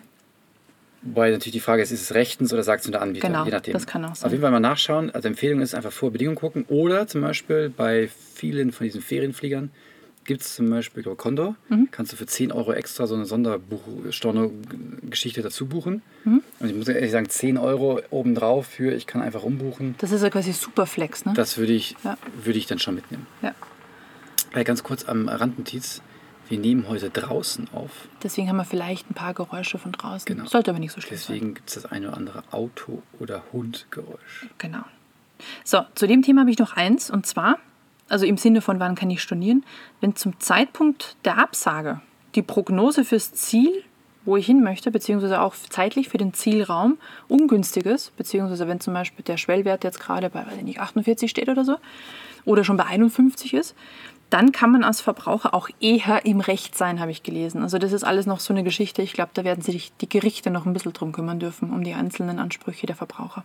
Wobei 1.04 1.30
natürlich 1.30 1.54
die 1.54 1.60
Frage 1.60 1.82
ist, 1.82 1.90
ist 1.90 2.00
es 2.02 2.14
rechtens 2.14 2.52
oder 2.52 2.62
sagt 2.62 2.82
es 2.82 2.86
nur 2.86 2.92
der 2.92 3.02
Anbieter? 3.02 3.26
Genau, 3.26 3.44
je 3.44 3.50
nachdem. 3.50 3.72
das 3.72 3.86
kann 3.88 4.04
auch 4.04 4.14
sein. 4.14 4.26
Auf 4.26 4.30
jeden 4.32 4.42
Fall 4.42 4.52
mal 4.52 4.60
nachschauen. 4.60 5.10
Also 5.10 5.26
Empfehlung 5.26 5.60
ist 5.60 5.74
einfach 5.74 5.90
vor 5.90 6.12
Bedingungen 6.12 6.36
gucken. 6.36 6.64
Oder 6.68 7.08
zum 7.08 7.22
Beispiel 7.22 7.70
bei 7.76 8.08
vielen 8.34 8.70
von 8.70 8.84
diesen 8.84 9.02
Ferienfliegern 9.02 9.70
gibt 10.24 10.42
es 10.42 10.54
zum 10.54 10.70
Beispiel, 10.70 11.02
glaube 11.02 11.16
Condor, 11.16 11.56
Mhm. 11.68 11.88
kannst 11.90 12.12
du 12.12 12.16
für 12.16 12.26
10 12.26 12.52
Euro 12.52 12.72
extra 12.72 13.06
so 13.06 13.14
eine 13.14 13.24
Sonderstorno-Geschichte 13.26 15.42
dazu 15.42 15.66
buchen. 15.66 16.02
Mhm. 16.24 16.42
Und 16.60 16.68
ich 16.68 16.74
muss 16.74 16.88
ehrlich 16.88 17.10
sagen, 17.10 17.28
10 17.28 17.58
Euro 17.58 18.00
obendrauf 18.10 18.66
für, 18.66 18.92
ich 18.94 19.06
kann 19.06 19.22
einfach 19.22 19.42
umbuchen. 19.42 19.94
Das 19.98 20.12
ist 20.12 20.22
ja 20.22 20.30
quasi 20.30 20.52
Superflex, 20.52 21.24
ne? 21.24 21.32
Das 21.34 21.58
würde 21.58 21.72
ich, 21.72 21.96
Ja. 22.04 22.16
würde 22.42 22.58
ich 22.58 22.66
dann 22.66 22.78
schon 22.78 22.94
mitnehmen. 22.94 23.26
ja. 23.42 23.54
Äh, 24.54 24.64
ganz 24.64 24.82
kurz 24.82 25.04
am 25.08 25.28
Randnotiz. 25.28 26.02
Wir 26.48 26.58
nehmen 26.58 26.86
heute 26.86 27.08
draußen 27.08 27.68
auf. 27.72 27.90
Deswegen 28.22 28.48
haben 28.50 28.56
wir 28.56 28.66
vielleicht 28.66 29.10
ein 29.10 29.14
paar 29.14 29.32
Geräusche 29.32 29.78
von 29.78 29.92
draußen. 29.92 30.26
Genau. 30.26 30.44
Sollte 30.46 30.70
aber 30.70 30.80
nicht 30.80 30.92
so 30.92 31.00
schlimm 31.00 31.18
sein. 31.18 31.34
Deswegen 31.34 31.54
gibt 31.54 31.70
es 31.70 31.76
das 31.76 31.86
eine 31.86 32.08
oder 32.08 32.16
andere 32.18 32.42
Auto- 32.50 33.02
oder 33.18 33.42
Hundgeräusch. 33.54 34.48
Genau. 34.58 34.82
So, 35.64 35.80
zu 35.94 36.06
dem 36.06 36.20
Thema 36.20 36.42
habe 36.42 36.50
ich 36.50 36.58
noch 36.58 36.74
eins 36.76 37.10
und 37.10 37.24
zwar, 37.26 37.58
also 38.12 38.26
im 38.26 38.36
Sinne 38.36 38.60
von 38.60 38.78
wann 38.78 38.94
kann 38.94 39.10
ich 39.10 39.22
stornieren, 39.22 39.64
wenn 40.02 40.14
zum 40.14 40.38
Zeitpunkt 40.38 41.16
der 41.24 41.38
Absage 41.38 42.02
die 42.34 42.42
Prognose 42.42 43.04
fürs 43.04 43.32
Ziel, 43.32 43.82
wo 44.26 44.36
ich 44.36 44.44
hin 44.44 44.62
möchte, 44.62 44.90
beziehungsweise 44.90 45.40
auch 45.40 45.54
zeitlich 45.70 46.10
für 46.10 46.18
den 46.18 46.34
Zielraum 46.34 46.98
ungünstig 47.28 47.86
ist, 47.86 48.14
beziehungsweise 48.16 48.68
wenn 48.68 48.80
zum 48.80 48.92
Beispiel 48.92 49.24
der 49.24 49.38
Schwellwert 49.38 49.82
jetzt 49.82 49.98
gerade 49.98 50.28
bei 50.28 50.46
weiß 50.46 50.58
ich 50.58 50.62
nicht, 50.62 50.78
48 50.78 51.30
steht 51.30 51.48
oder 51.48 51.64
so, 51.64 51.76
oder 52.44 52.64
schon 52.64 52.76
bei 52.76 52.84
51 52.84 53.54
ist, 53.54 53.74
dann 54.28 54.52
kann 54.52 54.70
man 54.70 54.84
als 54.84 55.00
Verbraucher 55.00 55.54
auch 55.54 55.70
eher 55.80 56.24
im 56.26 56.40
Recht 56.40 56.76
sein, 56.76 57.00
habe 57.00 57.10
ich 57.10 57.22
gelesen. 57.22 57.62
Also 57.62 57.78
das 57.78 57.92
ist 57.92 58.04
alles 58.04 58.26
noch 58.26 58.40
so 58.40 58.52
eine 58.52 58.62
Geschichte. 58.62 59.00
Ich 59.00 59.14
glaube, 59.14 59.30
da 59.34 59.44
werden 59.44 59.62
sich 59.62 59.92
die 60.00 60.08
Gerichte 60.08 60.50
noch 60.50 60.66
ein 60.66 60.74
bisschen 60.74 60.92
drum 60.92 61.12
kümmern 61.12 61.40
dürfen, 61.40 61.70
um 61.70 61.82
die 61.82 61.94
einzelnen 61.94 62.38
Ansprüche 62.38 62.86
der 62.86 62.96
Verbraucher. 62.96 63.42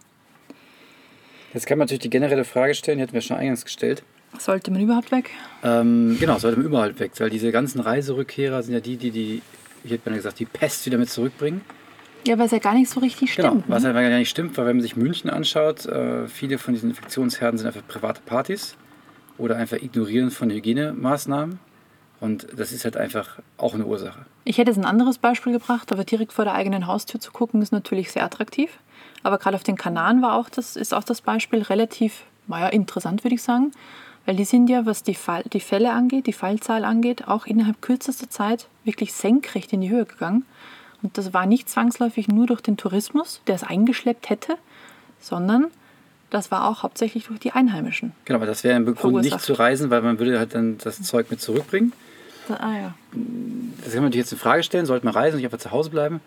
Jetzt 1.53 1.67
kann 1.67 1.77
man 1.77 1.85
natürlich 1.85 2.01
die 2.01 2.09
generelle 2.09 2.43
Frage 2.43 2.73
stellen, 2.73 2.97
die 2.97 3.03
hatten 3.03 3.13
wir 3.13 3.21
schon 3.21 3.37
eingangs 3.37 3.63
gestellt. 3.63 4.03
Sollte 4.39 4.71
man 4.71 4.81
überhaupt 4.81 5.11
weg? 5.11 5.31
Ähm, 5.63 6.17
genau, 6.19 6.37
sollte 6.37 6.57
man 6.57 6.67
überall 6.67 6.99
weg, 6.99 7.11
weil 7.17 7.29
diese 7.29 7.51
ganzen 7.51 7.79
Reiserückkehrer 7.79 8.61
sind 8.61 8.73
ja 8.73 8.79
die, 8.79 8.97
die, 8.97 9.11
die 9.11 9.41
ich 9.83 9.91
hätte 9.91 10.09
mal 10.09 10.15
gesagt, 10.15 10.39
die 10.39 10.45
Pest 10.45 10.85
wieder 10.85 10.97
mit 10.97 11.09
zurückbringen. 11.09 11.61
Ja, 12.27 12.37
weil 12.37 12.45
es 12.47 12.51
ja 12.51 12.59
gar 12.59 12.73
nicht 12.73 12.89
so 12.89 12.99
richtig 12.99 13.35
Genau, 13.35 13.49
stimmt. 13.49 13.63
was 13.67 13.83
ne? 13.83 13.89
einfach 13.89 14.01
gar 14.01 14.09
nicht 14.17 14.29
stimmt, 14.29 14.57
weil 14.57 14.65
wenn 14.65 14.75
man 14.77 14.81
sich 14.83 14.95
München 14.97 15.29
anschaut, 15.29 15.85
äh, 15.85 16.27
viele 16.27 16.57
von 16.57 16.73
diesen 16.73 16.89
Infektionsherden 16.89 17.57
sind 17.57 17.67
einfach 17.67 17.87
private 17.87 18.21
Partys. 18.25 18.75
oder 19.37 19.55
einfach 19.55 19.77
Ignorieren 19.77 20.31
von 20.31 20.49
Hygienemaßnahmen. 20.49 21.59
Und 22.19 22.47
das 22.55 22.71
ist 22.71 22.83
halt 22.85 22.97
einfach 22.97 23.37
auch 23.57 23.75
eine 23.75 23.85
Ursache. 23.85 24.25
Ich 24.45 24.57
hätte 24.57 24.71
jetzt 24.71 24.79
ein 24.79 24.85
anderes 24.85 25.19
Beispiel 25.19 25.53
gebracht, 25.53 25.91
aber 25.91 26.03
direkt 26.03 26.33
vor 26.33 26.43
der 26.45 26.55
eigenen 26.55 26.87
Haustür 26.87 27.19
zu 27.19 27.31
gucken, 27.31 27.61
ist 27.61 27.71
natürlich 27.71 28.11
sehr 28.11 28.23
attraktiv. 28.23 28.71
Aber 29.21 29.37
gerade 29.37 29.55
auf 29.55 29.63
den 29.63 29.75
Kanaren 29.75 30.21
war 30.23 30.33
auch 30.33 30.49
das, 30.49 30.75
ist 30.75 30.93
auch 30.93 31.03
das 31.03 31.21
Beispiel 31.21 31.61
relativ 31.61 32.23
naja, 32.47 32.69
interessant, 32.69 33.23
würde 33.23 33.35
ich 33.35 33.43
sagen. 33.43 33.71
Weil 34.27 34.35
die 34.35 34.43
sind 34.43 34.69
ja, 34.69 34.85
was 34.85 35.03
die, 35.03 35.15
Fall, 35.15 35.43
die 35.53 35.61
Fälle 35.61 35.93
angeht, 35.93 36.27
die 36.27 36.33
Fallzahl 36.33 36.83
angeht, 36.83 37.29
auch 37.29 37.45
innerhalb 37.45 37.81
kürzester 37.81 38.29
Zeit 38.29 38.67
wirklich 38.83 39.13
senkrecht 39.13 39.71
in 39.71 39.79
die 39.79 39.89
Höhe 39.89 40.05
gegangen. 40.05 40.45
Und 41.01 41.17
das 41.17 41.33
war 41.33 41.45
nicht 41.45 41.69
zwangsläufig 41.69 42.27
nur 42.27 42.45
durch 42.45 42.59
den 42.59 42.75
Tourismus, 42.75 43.41
der 43.47 43.55
es 43.55 43.63
eingeschleppt 43.63 44.29
hätte, 44.29 44.57
sondern 45.21 45.67
das 46.29 46.51
war 46.51 46.67
auch 46.67 46.83
hauptsächlich 46.83 47.27
durch 47.27 47.39
die 47.39 47.53
Einheimischen. 47.53 48.11
Genau, 48.25 48.39
aber 48.39 48.45
das 48.45 48.65
wäre 48.65 48.75
im 48.75 48.93
Grund 48.93 49.21
nicht 49.21 49.39
zu 49.39 49.53
reisen, 49.53 49.89
weil 49.91 50.01
man 50.01 50.19
würde 50.19 50.37
halt 50.37 50.53
dann 50.53 50.77
das 50.77 51.01
Zeug 51.03 51.31
mit 51.31 51.39
zurückbringen. 51.39 51.93
Ah, 52.49 52.75
ja. 52.75 52.93
Das 53.13 53.93
kann 53.93 54.01
man 54.01 54.09
natürlich 54.09 54.25
jetzt 54.25 54.33
in 54.33 54.39
Frage 54.39 54.63
stellen, 54.63 54.85
sollte 54.85 55.05
man 55.05 55.13
reisen 55.13 55.35
und 55.35 55.37
nicht 55.37 55.45
einfach 55.45 55.63
zu 55.63 55.71
Hause 55.71 55.89
bleiben. 55.89 56.19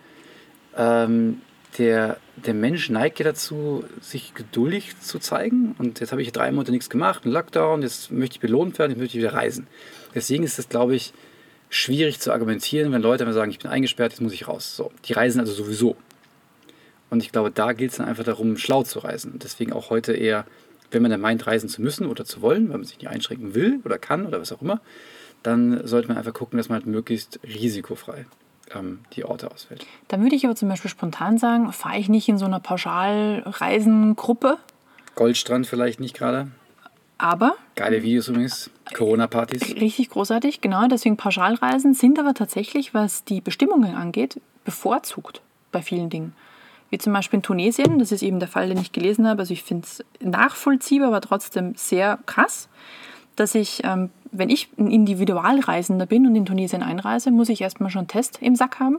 Ähm, 0.74 1.42
der, 1.78 2.16
der 2.36 2.54
Mensch 2.54 2.90
neigt 2.90 3.18
ja 3.18 3.24
dazu, 3.24 3.84
sich 4.00 4.34
geduldig 4.34 4.98
zu 5.00 5.18
zeigen. 5.18 5.74
Und 5.78 6.00
jetzt 6.00 6.12
habe 6.12 6.22
ich 6.22 6.32
drei 6.32 6.50
Monate 6.50 6.72
nichts 6.72 6.90
gemacht, 6.90 7.24
ein 7.24 7.30
Lockdown, 7.30 7.82
jetzt 7.82 8.10
möchte 8.10 8.36
ich 8.36 8.40
belohnt 8.40 8.78
werden, 8.78 8.92
jetzt 8.92 9.00
möchte 9.00 9.16
ich 9.16 9.22
wieder 9.22 9.34
reisen. 9.34 9.66
Deswegen 10.14 10.44
ist 10.44 10.58
es, 10.58 10.68
glaube 10.68 10.94
ich, 10.94 11.12
schwierig 11.68 12.18
zu 12.18 12.32
argumentieren, 12.32 12.92
wenn 12.92 13.02
Leute 13.02 13.24
einfach 13.24 13.34
sagen, 13.34 13.50
ich 13.50 13.60
bin 13.60 13.70
eingesperrt, 13.70 14.12
jetzt 14.12 14.20
muss 14.20 14.32
ich 14.32 14.48
raus. 14.48 14.76
So, 14.76 14.90
die 15.04 15.12
reisen 15.12 15.40
also 15.40 15.52
sowieso. 15.52 15.96
Und 17.10 17.22
ich 17.22 17.32
glaube, 17.32 17.50
da 17.50 17.72
geht 17.72 17.90
es 17.90 17.96
dann 17.96 18.06
einfach 18.06 18.24
darum, 18.24 18.56
schlau 18.56 18.82
zu 18.82 19.00
reisen. 19.00 19.32
Und 19.32 19.44
deswegen 19.44 19.72
auch 19.72 19.90
heute 19.90 20.12
eher, 20.12 20.46
wenn 20.90 21.02
man 21.02 21.10
dann 21.10 21.20
meint, 21.20 21.46
reisen 21.46 21.68
zu 21.68 21.82
müssen 21.82 22.06
oder 22.06 22.24
zu 22.24 22.40
wollen, 22.42 22.68
weil 22.68 22.78
man 22.78 22.86
sich 22.86 22.98
nicht 22.98 23.08
einschränken 23.08 23.54
will 23.54 23.80
oder 23.84 23.98
kann 23.98 24.26
oder 24.26 24.40
was 24.40 24.52
auch 24.52 24.62
immer, 24.62 24.80
dann 25.42 25.86
sollte 25.86 26.08
man 26.08 26.16
einfach 26.16 26.34
gucken, 26.34 26.56
dass 26.56 26.68
man 26.68 26.76
halt 26.76 26.86
möglichst 26.86 27.40
risikofrei 27.44 28.26
ähm, 28.74 29.00
die 29.14 29.24
Orte 29.24 29.50
auswählt. 29.50 29.86
Dann 30.08 30.22
würde 30.22 30.36
ich 30.36 30.44
aber 30.44 30.56
zum 30.56 30.68
Beispiel 30.68 30.90
spontan 30.90 31.38
sagen, 31.38 31.72
fahre 31.72 31.98
ich 31.98 32.08
nicht 32.08 32.28
in 32.28 32.38
so 32.38 32.44
einer 32.44 32.60
Pauschalreisengruppe. 32.60 34.58
Goldstrand 35.14 35.66
vielleicht 35.66 36.00
nicht 36.00 36.16
gerade. 36.16 36.48
Aber. 37.18 37.54
Geile 37.76 38.02
Videos 38.02 38.28
übrigens. 38.28 38.70
Corona-Partys. 38.94 39.76
Richtig 39.76 40.08
großartig, 40.10 40.60
genau. 40.60 40.88
Deswegen 40.88 41.16
Pauschalreisen 41.16 41.92
sind 41.94 42.18
aber 42.18 42.32
tatsächlich, 42.32 42.94
was 42.94 43.24
die 43.24 43.40
Bestimmungen 43.40 43.94
angeht, 43.94 44.40
bevorzugt 44.64 45.42
bei 45.70 45.82
vielen 45.82 46.08
Dingen. 46.08 46.34
Wie 46.88 46.98
zum 46.98 47.12
Beispiel 47.12 47.38
in 47.38 47.42
Tunesien, 47.42 47.98
das 47.98 48.10
ist 48.10 48.22
eben 48.22 48.40
der 48.40 48.48
Fall, 48.48 48.68
den 48.68 48.78
ich 48.78 48.92
gelesen 48.92 49.28
habe. 49.28 49.40
Also 49.40 49.52
ich 49.52 49.62
finde 49.62 49.86
es 49.86 50.04
nachvollziehbar, 50.20 51.08
aber 51.08 51.20
trotzdem 51.20 51.74
sehr 51.76 52.18
krass, 52.26 52.68
dass 53.36 53.54
ich 53.54 53.82
ähm, 53.84 54.10
wenn 54.32 54.50
ich 54.50 54.68
ein 54.78 54.90
Individualreisender 54.90 56.06
bin 56.06 56.26
und 56.26 56.36
in 56.36 56.46
Tunesien 56.46 56.82
einreise, 56.82 57.30
muss 57.30 57.48
ich 57.48 57.60
erstmal 57.60 57.90
schon 57.90 58.00
einen 58.00 58.08
Test 58.08 58.38
im 58.40 58.54
Sack 58.54 58.80
haben, 58.80 58.98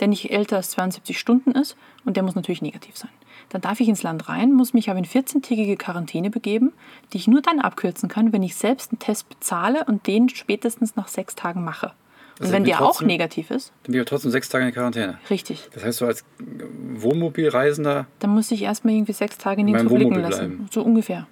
der 0.00 0.08
nicht 0.08 0.30
älter 0.30 0.56
als 0.56 0.70
72 0.70 1.18
Stunden 1.18 1.52
ist 1.52 1.76
und 2.04 2.16
der 2.16 2.22
muss 2.22 2.34
natürlich 2.34 2.62
negativ 2.62 2.96
sein. 2.96 3.10
Dann 3.48 3.60
darf 3.60 3.80
ich 3.80 3.88
ins 3.88 4.02
Land 4.02 4.28
rein, 4.28 4.52
muss 4.52 4.74
mich 4.74 4.90
aber 4.90 4.98
in 4.98 5.04
14-tägige 5.04 5.76
Quarantäne 5.76 6.30
begeben, 6.30 6.72
die 7.12 7.18
ich 7.18 7.28
nur 7.28 7.42
dann 7.42 7.60
abkürzen 7.60 8.08
kann, 8.08 8.32
wenn 8.32 8.42
ich 8.42 8.56
selbst 8.56 8.92
einen 8.92 8.98
Test 8.98 9.28
bezahle 9.28 9.84
und 9.84 10.06
den 10.06 10.28
spätestens 10.28 10.96
nach 10.96 11.08
sechs 11.08 11.34
Tagen 11.34 11.64
mache. 11.64 11.92
Und 12.38 12.42
also 12.42 12.52
wenn 12.52 12.64
der 12.64 12.76
trotzdem, 12.76 13.06
auch 13.06 13.08
negativ 13.08 13.50
ist. 13.50 13.72
Dann 13.84 13.92
bin 13.92 14.02
ich 14.02 14.08
trotzdem 14.08 14.30
sechs 14.30 14.48
Tage 14.48 14.66
in 14.66 14.72
Quarantäne. 14.72 15.18
Richtig. 15.30 15.68
Das 15.72 15.84
heißt, 15.84 15.98
so 15.98 16.06
als 16.06 16.24
Wohnmobilreisender. 16.38 18.06
Dann 18.18 18.30
muss 18.30 18.50
ich 18.50 18.62
erstmal 18.62 18.94
irgendwie 18.94 19.14
sechs 19.14 19.38
Tage 19.38 19.62
in 19.62 19.68
den 19.68 19.78
Zug 19.78 19.94
blicken 19.94 20.20
lassen. 20.20 20.38
Bleiben. 20.38 20.68
So 20.70 20.82
ungefähr. 20.82 21.26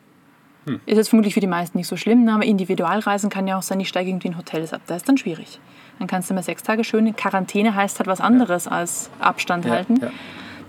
Hm. 0.66 0.80
Ist 0.86 0.96
jetzt 0.96 1.08
vermutlich 1.08 1.34
für 1.34 1.40
die 1.40 1.46
meisten 1.46 1.76
nicht 1.78 1.88
so 1.88 1.96
schlimm, 1.96 2.28
aber 2.28 2.44
Individualreisen 2.44 3.30
kann 3.30 3.46
ja 3.46 3.58
auch 3.58 3.62
sein, 3.62 3.80
ich 3.80 3.88
steige 3.88 4.10
irgendwie 4.10 4.28
in 4.28 4.38
Hotels 4.38 4.72
ab. 4.72 4.80
Das 4.86 4.98
ist 4.98 5.08
dann 5.08 5.18
schwierig. 5.18 5.60
Dann 5.98 6.08
kannst 6.08 6.30
du 6.30 6.34
mal 6.34 6.42
sechs 6.42 6.62
Tage 6.62 6.84
schön. 6.84 7.06
in 7.06 7.16
Quarantäne 7.16 7.74
heißt 7.74 7.98
halt 7.98 8.08
was 8.08 8.20
anderes 8.20 8.64
ja. 8.66 8.72
als 8.72 9.10
Abstand 9.20 9.64
ja, 9.64 9.72
halten. 9.72 9.96
Ja. 10.00 10.10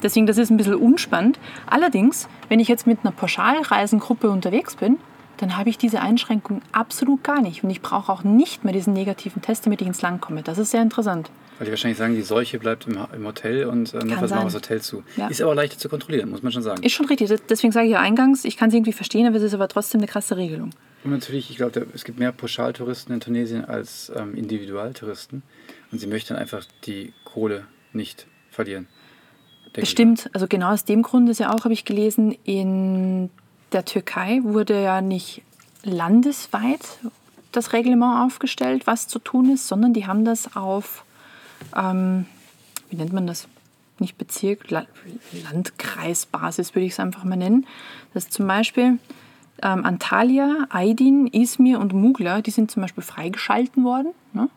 Deswegen, 0.03 0.27
das 0.27 0.37
ist 0.37 0.51
ein 0.51 0.57
bisschen 0.57 0.75
unspannend. 0.75 1.39
Allerdings, 1.65 2.27
wenn 2.49 2.59
ich 2.59 2.67
jetzt 2.67 2.85
mit 2.85 2.99
einer 3.03 3.11
Pauschalreisengruppe 3.11 4.29
unterwegs 4.29 4.75
bin, 4.75 4.97
dann 5.37 5.57
habe 5.57 5.69
ich 5.69 5.77
diese 5.77 6.01
Einschränkung 6.01 6.61
absolut 6.71 7.23
gar 7.23 7.41
nicht. 7.41 7.63
Und 7.63 7.69
ich 7.69 7.81
brauche 7.81 8.11
auch 8.11 8.23
nicht 8.23 8.63
mehr 8.63 8.73
diesen 8.73 8.93
negativen 8.93 9.41
Test, 9.41 9.65
damit 9.65 9.81
ich 9.81 9.87
ins 9.87 10.01
Land 10.01 10.21
komme. 10.21 10.43
Das 10.43 10.57
ist 10.57 10.71
sehr 10.71 10.81
interessant. 10.81 11.29
Weil 11.57 11.65
die 11.65 11.71
wahrscheinlich 11.71 11.97
sagen, 11.97 12.15
die 12.15 12.21
Seuche 12.21 12.59
bleibt 12.59 12.87
im, 12.87 12.97
im 13.15 13.25
Hotel 13.25 13.65
und 13.65 13.93
äh, 13.93 13.99
was 14.19 14.31
machen 14.31 14.45
das 14.45 14.55
Hotel 14.55 14.81
zu. 14.81 15.03
Ja. 15.15 15.27
Ist 15.27 15.41
aber 15.41 15.55
leichter 15.55 15.77
zu 15.77 15.87
kontrollieren, 15.87 16.29
muss 16.29 16.43
man 16.43 16.51
schon 16.51 16.63
sagen. 16.63 16.83
Ist 16.83 16.93
schon 16.93 17.05
richtig. 17.05 17.33
Deswegen 17.49 17.71
sage 17.71 17.85
ich 17.85 17.93
ja 17.93 18.01
eingangs, 18.01 18.43
ich 18.43 18.57
kann 18.57 18.69
es 18.69 18.75
irgendwie 18.75 18.93
verstehen, 18.93 19.25
aber 19.25 19.37
es 19.37 19.43
ist 19.43 19.53
aber 19.53 19.67
trotzdem 19.67 19.99
eine 20.01 20.07
krasse 20.07 20.35
Regelung. 20.35 20.71
Und 21.05 21.11
natürlich, 21.11 21.49
ich 21.49 21.57
glaube, 21.57 21.85
es 21.93 22.03
gibt 22.03 22.19
mehr 22.19 22.31
Pauschaltouristen 22.31 23.13
in 23.13 23.21
Tunesien 23.21 23.63
als 23.63 24.11
ähm, 24.15 24.35
Individualtouristen. 24.35 25.43
Und 25.91 25.99
sie 25.99 26.07
möchten 26.07 26.35
einfach 26.35 26.65
die 26.85 27.13
Kohle 27.23 27.65
nicht 27.93 28.27
verlieren. 28.49 28.87
Das 29.73 29.89
stimmt. 29.89 30.29
Also 30.33 30.47
genau 30.47 30.71
aus 30.71 30.85
dem 30.85 31.03
Grund 31.03 31.29
ist 31.29 31.39
ja 31.39 31.53
auch, 31.53 31.63
habe 31.63 31.73
ich 31.73 31.85
gelesen, 31.85 32.35
in 32.43 33.29
der 33.75 33.85
Türkei 33.85 34.39
wurde 34.43 34.81
ja 34.81 35.01
nicht 35.01 35.43
landesweit 35.83 36.97
das 37.51 37.73
Reglement 37.73 38.25
aufgestellt, 38.25 38.87
was 38.87 39.07
zu 39.07 39.19
tun 39.19 39.51
ist, 39.53 39.67
sondern 39.67 39.93
die 39.93 40.07
haben 40.07 40.25
das 40.25 40.55
auf 40.55 41.05
ähm, 41.75 42.25
wie 42.89 42.95
nennt 42.95 43.13
man 43.13 43.27
das? 43.27 43.47
Nicht 43.97 44.17
Bezirk, 44.17 44.71
La 44.71 44.85
Landkreisbasis 45.43 46.75
würde 46.75 46.85
ich 46.85 46.93
es 46.93 46.99
einfach 46.99 47.23
mal 47.23 47.37
nennen. 47.37 47.65
Das 48.13 48.25
ist 48.25 48.33
zum 48.33 48.45
Beispiel 48.47 48.99
ähm, 49.61 49.85
Antalya, 49.85 50.67
Aydin, 50.69 51.27
Izmir 51.27 51.79
und 51.79 51.93
Mugla, 51.93 52.41
die 52.41 52.51
sind 52.51 52.71
zum 52.71 52.81
Beispiel 52.81 53.03
freigeschalten 53.03 53.85
worden. 53.85 54.13
Ne? 54.33 54.49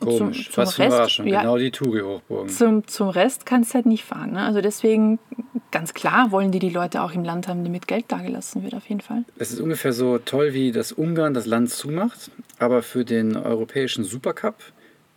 Komisch, 0.00 0.46
zum, 0.46 0.54
zum 0.54 0.62
was 0.62 0.74
für 0.74 0.82
Rest, 0.82 0.94
Überraschung, 0.94 1.26
ja, 1.26 1.40
genau 1.40 1.58
die 1.58 1.70
Touri-Hochburgen. 1.70 2.48
Zum, 2.48 2.86
zum 2.86 3.08
Rest 3.08 3.46
kannst 3.46 3.70
du 3.70 3.74
halt 3.74 3.86
nicht 3.86 4.04
fahren. 4.04 4.32
Ne? 4.32 4.42
Also 4.42 4.60
deswegen, 4.60 5.18
ganz 5.70 5.94
klar, 5.94 6.32
wollen 6.32 6.50
die 6.50 6.58
die 6.58 6.70
Leute 6.70 7.02
auch 7.02 7.12
im 7.12 7.24
Land 7.24 7.48
haben, 7.48 7.64
damit 7.64 7.86
Geld 7.86 8.06
dagelassen 8.08 8.62
wird, 8.62 8.74
auf 8.74 8.88
jeden 8.88 9.00
Fall. 9.00 9.24
Es 9.38 9.52
ist 9.52 9.60
ungefähr 9.60 9.92
so 9.92 10.18
toll, 10.18 10.54
wie 10.54 10.72
das 10.72 10.92
Ungarn 10.92 11.34
das 11.34 11.46
Land 11.46 11.70
zumacht, 11.70 12.30
aber 12.58 12.82
für 12.82 13.04
den 13.04 13.36
europäischen 13.36 14.04
Supercup 14.04 14.56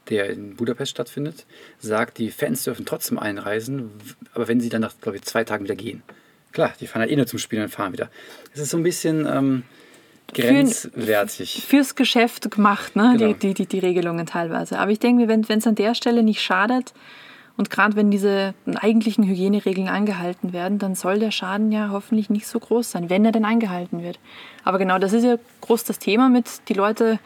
der 0.09 0.29
in 0.29 0.55
Budapest 0.55 0.91
stattfindet, 0.91 1.45
sagt, 1.79 2.17
die 2.17 2.31
Fans 2.31 2.63
dürfen 2.63 2.85
trotzdem 2.85 3.17
einreisen, 3.17 3.91
aber 4.33 4.47
wenn 4.47 4.59
sie 4.59 4.69
dann 4.69 4.81
nach, 4.81 4.93
glaube 4.99 5.17
ich, 5.17 5.23
zwei 5.23 5.43
Tagen 5.43 5.63
wieder 5.63 5.75
gehen. 5.75 6.03
Klar, 6.51 6.73
die 6.79 6.87
fahren 6.87 7.01
halt 7.01 7.11
eh 7.11 7.15
nur 7.15 7.25
zum 7.25 7.39
Spielen 7.39 7.63
und 7.63 7.69
fahren 7.69 7.93
wieder. 7.93 8.09
Es 8.53 8.59
ist 8.59 8.69
so 8.69 8.77
ein 8.77 8.83
bisschen 8.83 9.25
ähm, 9.25 9.63
grenzwertig. 10.33 11.61
Für, 11.61 11.77
fürs 11.77 11.95
Geschäft 11.95 12.51
gemacht, 12.51 12.95
ne? 12.95 13.15
Genau. 13.17 13.33
Die, 13.33 13.53
die, 13.53 13.65
die, 13.65 13.79
Regelungen 13.79 14.25
teilweise. 14.25 14.79
Aber 14.79 14.91
ich 14.91 14.99
denke, 14.99 15.27
wenn 15.27 15.41
es 15.41 15.67
an 15.67 15.75
der 15.75 15.95
Stelle 15.95 16.23
nicht 16.23 16.41
schadet 16.41 16.93
und 17.57 17.69
gerade 17.69 17.95
wenn 17.95 18.09
diese 18.09 18.53
eigentlichen 18.75 19.25
Hygieneregeln 19.25 19.87
eingehalten 19.87 20.53
werden, 20.53 20.79
dann 20.79 20.95
soll 20.95 21.19
der 21.19 21.31
Schaden 21.31 21.71
ja 21.71 21.89
hoffentlich 21.91 22.29
nicht 22.29 22.47
so 22.47 22.59
groß 22.59 22.91
sein, 22.91 23.09
wenn 23.09 23.25
er 23.25 23.31
denn 23.31 23.45
eingehalten 23.45 24.01
wird. 24.01 24.19
Aber 24.63 24.79
genau 24.79 24.97
das 24.97 25.13
ist 25.13 25.23
ja 25.23 25.37
groß 25.61 25.83
das 25.83 25.99
Thema 25.99 26.29
mit, 26.29 26.67
die 26.69 26.73
Leute 26.73 27.19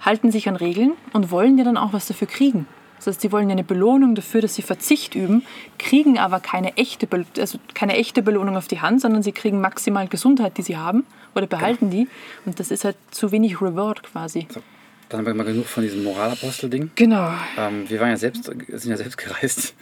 halten 0.00 0.30
sich 0.30 0.48
an 0.48 0.56
Regeln 0.56 0.92
und 1.12 1.30
wollen 1.30 1.58
ja 1.58 1.64
dann 1.64 1.76
auch 1.76 1.92
was 1.92 2.06
dafür 2.06 2.28
kriegen. 2.28 2.66
Das 2.96 3.06
heißt, 3.06 3.20
sie 3.20 3.32
wollen 3.32 3.50
eine 3.50 3.64
Belohnung 3.64 4.14
dafür, 4.14 4.40
dass 4.40 4.54
sie 4.54 4.62
Verzicht 4.62 5.14
üben, 5.14 5.44
kriegen 5.78 6.18
aber 6.18 6.40
keine 6.40 6.76
echte, 6.76 7.08
also 7.38 7.58
keine 7.74 7.96
echte 7.96 8.22
Belohnung 8.22 8.56
auf 8.56 8.68
die 8.68 8.80
Hand, 8.80 9.00
sondern 9.00 9.22
sie 9.22 9.32
kriegen 9.32 9.60
maximal 9.60 10.08
Gesundheit, 10.08 10.58
die 10.58 10.62
sie 10.62 10.76
haben 10.76 11.04
oder 11.34 11.46
behalten 11.46 11.90
die. 11.90 12.08
Und 12.44 12.58
das 12.58 12.70
ist 12.70 12.84
halt 12.84 12.96
zu 13.10 13.32
wenig 13.32 13.60
Reward 13.60 14.02
quasi. 14.02 14.46
So, 14.50 14.62
dann 15.08 15.18
haben 15.18 15.26
wir 15.26 15.34
mal 15.34 15.44
genug 15.44 15.66
von 15.66 15.82
diesem 15.82 16.02
Moralapostel-Ding. 16.04 16.90
Genau. 16.94 17.32
Ähm, 17.56 17.88
wir 17.88 18.00
waren 18.00 18.10
ja 18.10 18.16
selbst, 18.16 18.44
sind 18.44 18.90
ja 18.90 18.96
selbst 18.96 19.18
gereist, 19.18 19.74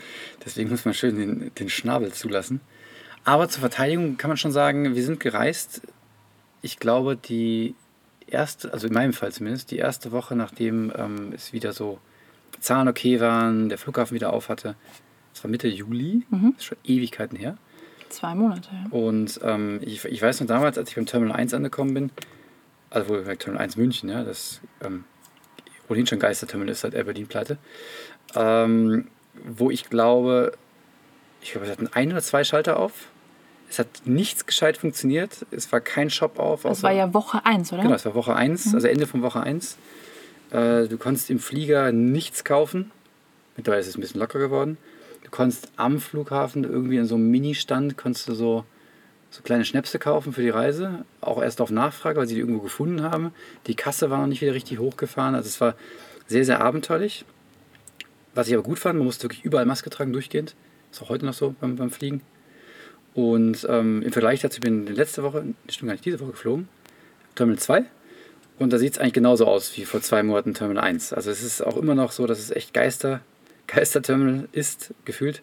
deswegen 0.45 0.71
muss 0.71 0.85
man 0.85 0.95
schön 0.95 1.17
den, 1.17 1.55
den 1.55 1.69
Schnabel 1.69 2.13
zulassen. 2.13 2.61
Aber 3.25 3.49
zur 3.49 3.61
Verteidigung 3.61 4.19
kann 4.19 4.29
man 4.29 4.37
schon 4.37 4.53
sagen, 4.53 4.95
wir 4.95 5.03
sind 5.03 5.19
gereist. 5.19 5.81
Ich 6.61 6.79
glaube, 6.79 7.17
die 7.17 7.75
erste, 8.27 8.73
also 8.73 8.87
in 8.87 8.93
meinem 8.93 9.15
Fall 9.15 9.33
zumindest, 9.33 9.71
die 9.71 9.79
erste 9.79 10.13
Woche, 10.13 10.37
nachdem 10.37 10.93
ähm, 10.97 11.33
es 11.35 11.53
wieder 11.53 11.73
so 11.73 11.99
Zahlen 12.61 12.89
okay 12.89 13.21
waren, 13.21 13.69
der 13.69 13.79
Flughafen 13.79 14.15
wieder 14.15 14.33
auf 14.33 14.49
hatte, 14.49 14.77
das 15.33 15.43
war 15.43 15.51
Mitte 15.51 15.69
Juli, 15.69 16.23
mhm. 16.31 16.53
das 16.53 16.63
ist 16.63 16.65
schon 16.65 16.79
Ewigkeiten 16.85 17.37
her. 17.37 17.57
Zwei 18.09 18.35
Monate, 18.35 18.69
ja. 18.73 18.91
Und 18.91 19.41
ähm, 19.43 19.81
ich, 19.83 20.05
ich 20.05 20.23
weiß 20.23 20.41
noch 20.41 20.47
damals, 20.47 20.79
als 20.79 20.91
ich 20.91 20.97
beim 20.97 21.07
Terminal 21.07 21.37
1 21.37 21.55
angekommen 21.55 21.95
bin, 21.95 22.11
also 22.91 23.09
wo 23.09 23.23
bei 23.23 23.37
Terminal 23.37 23.65
1 23.65 23.77
München, 23.77 24.09
ja, 24.09 24.23
das 24.23 24.61
ähm, 24.83 25.05
ohnehin 25.89 26.07
schon 26.07 26.19
Geisterterminal 26.19 26.73
ist, 26.73 26.81
seit 26.81 26.95
Air 26.95 27.05
Berlin 27.05 27.27
pleite, 27.27 27.59
ähm, 28.37 29.09
wo 29.45 29.71
ich 29.71 29.91
glaube, 29.91 30.53
ich 31.41 31.53
glaube, 31.53 31.67
wir 31.67 31.73
hatten 31.73 31.89
ein 31.93 32.13
oder 32.13 32.23
zwei 32.23 32.45
Schalter 32.45 32.79
auf 32.79 33.09
es 33.75 33.79
hat 33.79 33.89
nichts 34.05 34.47
gescheit 34.47 34.77
funktioniert. 34.77 35.47
Es 35.51 35.71
war 35.73 35.81
kein 35.81 36.11
Shop 36.11 36.39
auf. 36.39 36.63
Das 36.63 36.83
war 36.83 36.93
ja 36.93 37.13
Woche 37.13 37.45
1, 37.45 37.73
oder? 37.73 37.83
Genau, 37.83 37.95
es 37.95 38.05
war 38.05 38.15
Woche 38.15 38.35
1, 38.35 38.67
mhm. 38.67 38.75
also 38.75 38.87
Ende 38.87 39.07
von 39.07 39.23
Woche 39.23 39.41
1. 39.41 39.77
Äh, 40.51 40.89
du 40.89 40.97
konntest 40.99 41.31
im 41.31 41.39
Flieger 41.39 41.93
nichts 41.93 42.45
kaufen. 42.45 42.91
Mittlerweile 43.57 43.81
ist 43.81 43.89
es 43.89 43.97
ein 43.97 44.01
bisschen 44.01 44.21
locker 44.21 44.39
geworden. 44.39 44.79
Du 45.23 45.31
konntest 45.31 45.69
am 45.77 46.01
Flughafen 46.01 46.65
irgendwie 46.65 46.97
in 46.97 47.07
so 47.07 47.15
einem 47.15 47.31
Mini-Stand, 47.31 47.97
konntest 47.97 48.29
du 48.29 48.35
so, 48.35 48.65
so 49.31 49.43
kleine 49.43 49.65
Schnäpse 49.65 49.99
kaufen 49.99 50.33
für 50.33 50.43
die 50.43 50.51
Reise. 50.51 51.05
Auch 51.21 51.43
erst 51.43 51.61
auf 51.61 51.71
Nachfrage, 51.71 52.19
weil 52.19 52.27
sie 52.27 52.35
die 52.35 52.41
irgendwo 52.41 52.61
gefunden 52.61 53.03
haben. 53.03 53.33
Die 53.67 53.75
Kasse 53.75 54.11
war 54.11 54.19
noch 54.19 54.27
nicht 54.27 54.43
wieder 54.43 54.55
richtig 54.55 54.79
hochgefahren. 54.79 55.35
Also 55.35 55.49
es 55.49 55.61
war 55.61 55.75
sehr, 56.27 56.45
sehr 56.45 56.61
abenteuerlich. 56.61 57.25
Was 58.35 58.49
ich 58.49 58.55
aber 58.55 58.63
gut 58.63 58.79
fand, 58.79 58.99
man 58.99 59.07
musste 59.07 59.25
wirklich 59.25 59.45
überall 59.45 59.67
Maske 59.67 59.91
tragen, 59.91 60.13
durchgehend. 60.13 60.55
Ist 60.91 61.03
auch 61.03 61.09
heute 61.09 61.25
noch 61.27 61.35
so 61.35 61.55
beim, 61.61 61.77
beim 61.77 61.91
Fliegen. 61.91 62.23
Und 63.15 63.65
ähm, 63.71 64.03
im 64.03 64.13
Vergleich 64.13 64.41
dazu 64.41 64.61
bin 64.61 64.89
ich 64.89 64.97
letzte 64.97 65.23
Woche, 65.23 65.45
stimmt 65.69 65.89
gar 65.89 65.95
nicht, 65.95 66.05
diese 66.05 66.19
Woche 66.21 66.33
geflogen, 66.33 66.69
Terminal 67.37 67.61
2. 67.61 67.85
Und 68.59 68.73
da 68.73 68.79
sieht 68.79 68.95
es 68.95 68.99
eigentlich 68.99 69.15
genauso 69.15 69.47
aus 69.47 69.77
wie 69.77 69.85
vor 69.85 70.01
zwei 70.01 70.23
Monaten 70.23 70.55
Terminal 70.55 70.85
1. 70.85 71.13
Also 71.13 71.31
es 71.31 71.43
ist 71.43 71.61
auch 71.61 71.77
immer 71.77 71.95
noch 71.95 72.13
so, 72.13 72.27
dass 72.27 72.39
es 72.39 72.51
echt 72.51 72.73
Geister, 72.73 73.21
Geisterterminal 73.67 74.49
ist, 74.53 74.95
gefühlt. 75.05 75.43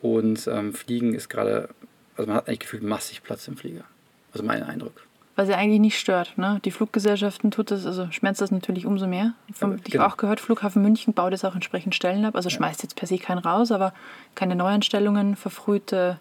Und 0.00 0.46
ähm, 0.46 0.72
Fliegen 0.74 1.14
ist 1.14 1.28
gerade, 1.28 1.68
also 2.16 2.28
man 2.28 2.36
hat 2.36 2.48
eigentlich 2.48 2.60
gefühlt 2.60 2.82
massig 2.82 3.22
Platz 3.22 3.48
im 3.48 3.56
Flieger. 3.56 3.84
Also 4.32 4.44
mein 4.44 4.62
Eindruck. 4.62 4.92
Was 5.34 5.48
ja 5.48 5.56
eigentlich 5.56 5.80
nicht 5.80 5.98
stört. 5.98 6.36
Ne? 6.36 6.60
Die 6.64 6.72
Fluggesellschaften 6.72 7.52
tut 7.52 7.70
das, 7.70 7.86
also 7.86 8.10
schmerzt 8.10 8.40
das 8.40 8.50
natürlich 8.50 8.86
umso 8.86 9.06
mehr. 9.06 9.34
Vom, 9.52 9.72
Aber, 9.72 9.80
Ich 9.84 9.92
genau. 9.92 10.04
habe 10.04 10.12
auch 10.12 10.16
gehört, 10.16 10.40
Flughafen 10.40 10.82
München 10.82 11.14
baut 11.14 11.32
jetzt 11.32 11.44
auch 11.44 11.54
entsprechend 11.54 11.94
Stellen 11.94 12.24
ab. 12.24 12.34
Also 12.34 12.50
schmeißt 12.50 12.82
jetzt 12.82 12.96
per 12.96 13.06
se 13.06 13.18
keinen 13.18 13.38
raus, 13.38 13.70
aber 13.70 13.94
keine 14.34 14.56
Neuanstellungen, 14.56 15.36
verfrühte 15.36 16.18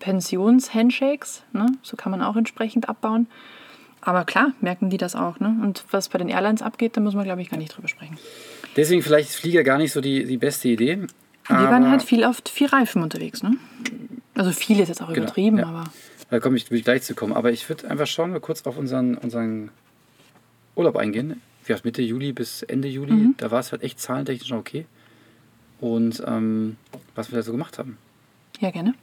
Pensionshandshakes. 0.00 1.44
Ne? 1.52 1.66
So 1.82 1.96
kann 1.96 2.10
man 2.10 2.20
auch 2.20 2.36
entsprechend 2.36 2.88
abbauen. 2.90 3.26
Aber 4.04 4.24
klar, 4.24 4.52
merken 4.60 4.90
die 4.90 4.98
das 4.98 5.14
auch. 5.14 5.38
Ne? 5.40 5.56
Und 5.62 5.84
was 5.90 6.08
bei 6.08 6.18
den 6.18 6.28
Airlines 6.28 6.60
abgeht, 6.60 6.96
da 6.96 7.00
muss 7.00 7.14
man, 7.14 7.24
glaube 7.24 7.40
ich, 7.40 7.48
gar 7.50 7.56
nicht 7.56 7.74
drüber 7.76 7.88
sprechen. 7.88 8.18
Deswegen 8.76 9.00
vielleicht 9.02 9.30
ist 9.30 9.36
Flieger 9.36 9.62
gar 9.62 9.78
nicht 9.78 9.92
so 9.92 10.00
die, 10.00 10.24
die 10.24 10.36
beste 10.38 10.68
Idee. 10.68 10.98
Die 11.48 11.52
waren 11.52 11.90
halt 11.90 12.02
viel 12.02 12.24
auf 12.24 12.42
vier 12.48 12.72
Reifen 12.72 13.02
unterwegs. 13.02 13.42
Ne? 13.42 13.56
Also 14.34 14.50
viel 14.52 14.78
ist 14.80 14.88
jetzt 14.88 15.02
auch 15.02 15.08
Genau, 15.08 15.22
übertrieben, 15.24 15.58
ja. 15.58 15.66
aber 15.66 15.84
Da 16.30 16.40
komme 16.40 16.56
ich, 16.56 16.70
will 16.70 16.78
ich 16.78 16.84
gleich 16.84 17.02
zu 17.02 17.14
kommen. 17.14 17.32
Aber 17.32 17.50
ich 17.52 17.68
würde 17.68 17.88
einfach 17.88 18.06
schauen, 18.06 18.32
wir 18.32 18.40
kurz 18.40 18.62
auf 18.66 18.76
unseren, 18.76 19.16
unseren 19.16 19.70
Urlaub 20.74 20.96
eingehen. 20.96 21.40
Gesagt, 21.66 21.84
Mitte 21.84 22.02
Juli 22.02 22.32
bis 22.32 22.62
Ende 22.62 22.88
Juli, 22.88 23.12
Mhm. 23.12 23.34
da 23.36 23.50
war 23.52 23.60
es 23.60 23.70
halt 23.70 23.82
echt 23.82 24.00
zahlentechnisch 24.00 24.50
noch 24.50 24.58
okay. 24.58 24.84
Und 25.80 26.22
ähm, 26.26 26.76
was 27.14 27.30
wir 27.30 27.36
da 27.36 27.42
so 27.42 27.52
gemacht 27.52 27.78
haben. 27.78 27.98
ja, 28.60 28.70
gerne. 28.70 28.94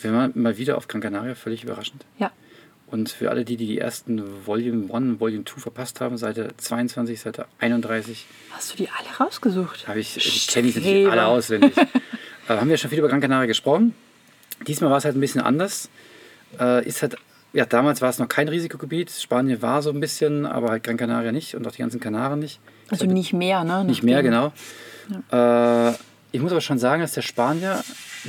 Wir 0.00 0.12
waren 0.12 0.32
mal 0.34 0.56
wieder 0.58 0.76
auf 0.76 0.88
Gran 0.88 1.00
Canaria, 1.00 1.34
völlig 1.34 1.64
überraschend. 1.64 2.04
Ja. 2.18 2.30
Und 2.90 3.10
für 3.10 3.30
alle 3.30 3.44
die, 3.44 3.56
die 3.56 3.66
die 3.66 3.78
ersten 3.78 4.46
Volume 4.46 4.84
1 4.84 4.92
und 4.92 5.20
Volume 5.20 5.44
2 5.44 5.60
verpasst 5.60 6.00
haben, 6.00 6.16
Seite 6.16 6.48
22, 6.56 7.20
Seite 7.20 7.46
31, 7.58 8.26
Hast 8.50 8.72
du 8.72 8.76
die 8.76 8.88
alle 8.88 9.08
rausgesucht? 9.24 9.86
habe 9.88 10.00
ich, 10.00 10.14
die 10.14 10.52
kenne 10.52 10.68
ich 10.68 10.76
natürlich 10.76 11.10
alle 11.10 11.26
auswendig. 11.26 11.76
äh, 11.76 11.86
haben 12.48 12.68
wir 12.70 12.78
schon 12.78 12.88
viel 12.88 13.00
über 13.00 13.08
Gran 13.08 13.20
Canaria 13.20 13.46
gesprochen. 13.46 13.94
Diesmal 14.66 14.90
war 14.90 14.96
es 14.96 15.04
halt 15.04 15.16
ein 15.16 15.20
bisschen 15.20 15.42
anders. 15.42 15.90
Äh, 16.58 16.86
ist 16.86 17.02
halt, 17.02 17.16
ja, 17.52 17.66
damals 17.66 18.00
war 18.00 18.08
es 18.08 18.18
noch 18.18 18.28
kein 18.28 18.48
Risikogebiet. 18.48 19.10
Spanien 19.10 19.60
war 19.60 19.82
so 19.82 19.90
ein 19.90 20.00
bisschen, 20.00 20.46
aber 20.46 20.70
halt 20.70 20.84
Gran 20.84 20.96
Canaria 20.96 21.30
nicht 21.30 21.54
und 21.54 21.66
auch 21.66 21.72
die 21.72 21.82
ganzen 21.82 22.00
Kanaren 22.00 22.38
nicht. 22.38 22.58
Also 22.88 23.04
nicht 23.04 23.34
mehr, 23.34 23.64
ne? 23.64 23.84
Nicht 23.84 24.02
mehr, 24.02 24.22
genau. 24.22 24.52
Äh, 25.30 25.92
ich 26.32 26.40
muss 26.40 26.52
aber 26.52 26.62
schon 26.62 26.78
sagen, 26.78 27.02
dass 27.02 27.12
der 27.12 27.22
Spanier 27.22 27.84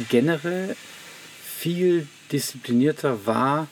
generell 0.10 0.76
viel 1.44 2.08
disziplinierter 2.32 3.26
war 3.26 3.68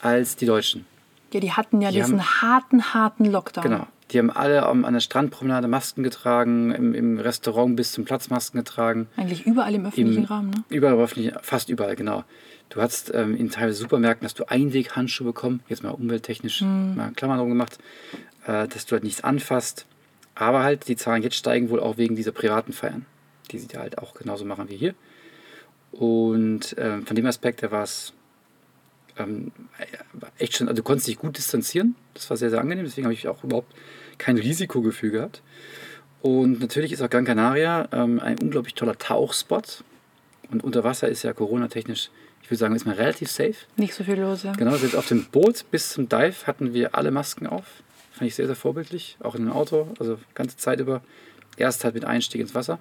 als 0.00 0.36
die 0.36 0.46
Deutschen. 0.46 0.86
Ja, 1.32 1.40
die 1.40 1.52
hatten 1.52 1.80
ja 1.80 1.90
Die 1.90 1.96
diesen 1.98 2.22
harten, 2.42 2.94
harten 2.94 3.24
Lockdown. 3.26 3.62
Genau. 3.64 3.86
Die 4.10 4.18
haben 4.18 4.30
alle 4.30 4.64
an 4.64 4.92
der 4.94 5.00
Strandpromenade 5.00 5.68
Masken 5.68 6.02
getragen, 6.02 6.70
im, 6.70 6.94
im 6.94 7.18
Restaurant 7.18 7.76
bis 7.76 7.92
zum 7.92 8.06
Platz 8.06 8.30
Masken 8.30 8.56
getragen. 8.56 9.06
Eigentlich 9.16 9.44
überall 9.46 9.74
im 9.74 9.84
öffentlichen 9.84 10.22
Im- 10.22 10.24
Raum, 10.24 10.48
ne? 10.50 10.64
Überall, 10.70 10.94
aber 10.94 11.04
öffentlich- 11.04 11.34
fast 11.42 11.68
überall, 11.68 11.94
genau. 11.94 12.24
Du 12.70 12.80
hast 12.80 13.12
ähm, 13.14 13.36
in 13.36 13.50
teilweise 13.50 13.76
Supermärkten 13.78 14.24
hast 14.24 14.38
du 14.38 14.48
Einweghandschuhe 14.48 15.26
bekommen, 15.26 15.60
jetzt 15.68 15.82
mal 15.82 15.90
umwelttechnisch 15.90 16.62
mal 16.62 17.12
Klammern 17.16 17.38
drum 17.38 17.50
gemacht, 17.50 17.78
äh, 18.46 18.66
dass 18.68 18.86
du 18.86 18.92
halt 18.92 19.04
nichts 19.04 19.22
anfasst. 19.22 19.84
Aber 20.34 20.62
halt, 20.62 20.88
die 20.88 20.96
Zahlen 20.96 21.22
jetzt 21.22 21.36
steigen 21.36 21.68
wohl 21.68 21.80
auch 21.80 21.98
wegen 21.98 22.16
dieser 22.16 22.32
privaten 22.32 22.72
Feiern, 22.72 23.04
die 23.50 23.58
sie 23.58 23.68
da 23.68 23.80
halt 23.80 23.98
auch 23.98 24.14
genauso 24.14 24.44
machen 24.46 24.70
wie 24.70 24.76
hier. 24.76 24.94
Und 25.92 26.74
ähm, 26.78 27.06
von 27.06 27.16
dem 27.16 27.26
Aspekt 27.26 27.62
her 27.62 27.70
war 27.70 27.82
es 27.82 28.12
ähm, 29.18 29.52
echt 30.38 30.56
schon, 30.56 30.68
also 30.68 30.80
du 30.80 30.84
konntest 30.84 31.08
dich 31.08 31.18
gut 31.18 31.36
distanzieren. 31.36 31.96
Das 32.14 32.28
war 32.30 32.36
sehr, 32.36 32.50
sehr 32.50 32.60
angenehm, 32.60 32.84
deswegen 32.84 33.06
habe 33.06 33.14
ich 33.14 33.28
auch 33.28 33.44
überhaupt 33.44 33.74
kein 34.18 34.36
Risikogefühl 34.36 35.10
gehabt. 35.10 35.42
Und 36.20 36.60
natürlich 36.60 36.92
ist 36.92 37.02
auch 37.02 37.10
Gran 37.10 37.24
Canaria 37.24 37.88
ähm, 37.92 38.20
ein 38.20 38.38
unglaublich 38.40 38.74
toller 38.74 38.98
Tauchspot. 38.98 39.84
Und 40.50 40.64
unter 40.64 40.82
Wasser 40.82 41.08
ist 41.08 41.22
ja 41.22 41.32
Corona-technisch, 41.32 42.10
ich 42.42 42.50
würde 42.50 42.58
sagen, 42.58 42.74
ist 42.74 42.86
man 42.86 42.96
relativ 42.96 43.30
safe. 43.30 43.54
Nicht 43.76 43.94
so 43.94 44.04
viel 44.04 44.18
los, 44.18 44.42
ja. 44.42 44.52
Genau, 44.52 44.74
selbst 44.76 44.96
auf 44.96 45.06
dem 45.06 45.26
Boot 45.26 45.66
bis 45.70 45.90
zum 45.90 46.08
Dive 46.08 46.46
hatten 46.46 46.72
wir 46.72 46.94
alle 46.94 47.10
Masken 47.10 47.46
auf. 47.46 47.64
Fand 48.12 48.28
ich 48.28 48.34
sehr, 48.34 48.46
sehr 48.46 48.56
vorbildlich. 48.56 49.16
Auch 49.20 49.34
in 49.34 49.44
dem 49.44 49.52
Auto, 49.52 49.88
also 50.00 50.18
ganze 50.34 50.56
Zeit 50.56 50.80
über. 50.80 51.02
Erst 51.56 51.84
halt 51.84 51.94
mit 51.94 52.04
Einstieg 52.04 52.40
ins 52.40 52.54
Wasser 52.54 52.78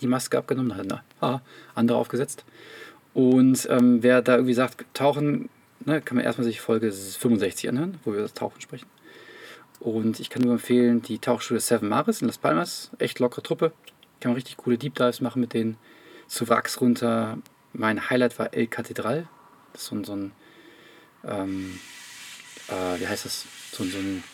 die 0.00 0.06
Maske 0.06 0.38
abgenommen, 0.38 0.70
dann 0.70 0.90
hat 0.90 1.02
eine 1.20 1.40
andere 1.74 1.98
aufgesetzt. 1.98 2.44
Und 3.14 3.66
ähm, 3.70 4.02
wer 4.02 4.20
da 4.22 4.34
irgendwie 4.34 4.54
sagt, 4.54 4.84
tauchen, 4.92 5.48
ne, 5.84 6.00
kann 6.00 6.16
man 6.16 6.24
erstmal 6.24 6.44
sich 6.44 6.60
Folge 6.60 6.92
65 6.92 7.68
anhören, 7.68 7.98
wo 8.04 8.12
wir 8.12 8.20
das 8.20 8.34
Tauchen 8.34 8.60
sprechen. 8.60 8.86
Und 9.80 10.20
ich 10.20 10.30
kann 10.30 10.42
nur 10.42 10.54
empfehlen, 10.54 11.02
die 11.02 11.18
Tauchschule 11.18 11.60
Seven 11.60 11.88
Maris 11.88 12.20
in 12.20 12.26
Las 12.26 12.38
Palmas, 12.38 12.90
echt 12.98 13.18
lockere 13.20 13.42
Truppe. 13.42 13.72
Kann 14.20 14.30
man 14.30 14.36
richtig 14.36 14.56
coole 14.56 14.78
Deep 14.78 14.94
Dives 14.94 15.20
machen 15.20 15.40
mit 15.40 15.52
denen. 15.52 15.76
Zu 16.26 16.48
Wracks 16.48 16.80
runter. 16.80 17.38
Mein 17.72 18.08
Highlight 18.10 18.38
war 18.38 18.54
El 18.54 18.66
Catedral. 18.66 19.28
Das 19.72 19.82
ist 19.82 19.88
so 19.88 19.94
ein, 19.96 20.04
so 20.04 20.16
ein 20.16 20.32
ähm, 21.26 21.78
äh, 22.68 23.00
wie 23.00 23.06
heißt 23.06 23.24
das? 23.24 23.44
So, 23.72 23.84
so 23.84 23.98
ein 23.98 24.24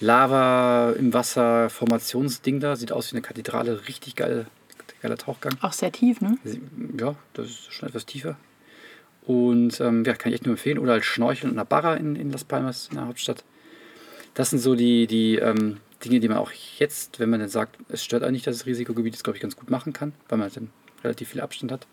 Lava 0.00 0.92
im 0.92 1.12
Wasser 1.12 1.70
Formationsding 1.70 2.60
da. 2.60 2.76
Sieht 2.76 2.92
aus 2.92 3.12
wie 3.12 3.16
eine 3.16 3.22
Kathedrale. 3.22 3.88
Richtig 3.88 4.16
geil, 4.16 4.46
geiler 5.00 5.16
Tauchgang. 5.16 5.54
Auch 5.60 5.72
sehr 5.72 5.92
tief, 5.92 6.20
ne? 6.20 6.38
Ja, 6.98 7.14
das 7.34 7.46
ist 7.46 7.72
schon 7.72 7.88
etwas 7.88 8.06
tiefer. 8.06 8.36
Und 9.26 9.80
ähm, 9.80 10.04
ja, 10.04 10.14
kann 10.14 10.30
ich 10.30 10.36
echt 10.36 10.46
nur 10.46 10.54
empfehlen. 10.54 10.78
Oder 10.78 10.92
als 10.94 11.04
Schnorcheln 11.04 11.50
in 11.50 11.56
der 11.56 11.64
Barra 11.64 11.94
in, 11.94 12.16
in 12.16 12.30
Las 12.30 12.44
Palmas, 12.44 12.88
in 12.88 12.96
der 12.96 13.06
Hauptstadt. 13.06 13.44
Das 14.34 14.50
sind 14.50 14.60
so 14.60 14.74
die, 14.74 15.06
die 15.06 15.36
ähm, 15.36 15.78
Dinge, 16.04 16.20
die 16.20 16.28
man 16.28 16.38
auch 16.38 16.52
jetzt, 16.78 17.18
wenn 17.18 17.30
man 17.30 17.40
dann 17.40 17.48
sagt, 17.48 17.78
es 17.88 18.04
stört 18.04 18.22
eigentlich, 18.22 18.44
dass 18.44 18.56
es 18.56 18.66
Risikogebiet 18.66 19.14
ist, 19.14 19.24
glaube 19.24 19.36
ich, 19.36 19.42
ganz 19.42 19.56
gut 19.56 19.70
machen 19.70 19.92
kann, 19.92 20.12
weil 20.28 20.38
man 20.38 20.50
dann 20.52 20.70
relativ 21.02 21.30
viel 21.30 21.40
Abstand 21.40 21.72
hat. 21.72 21.86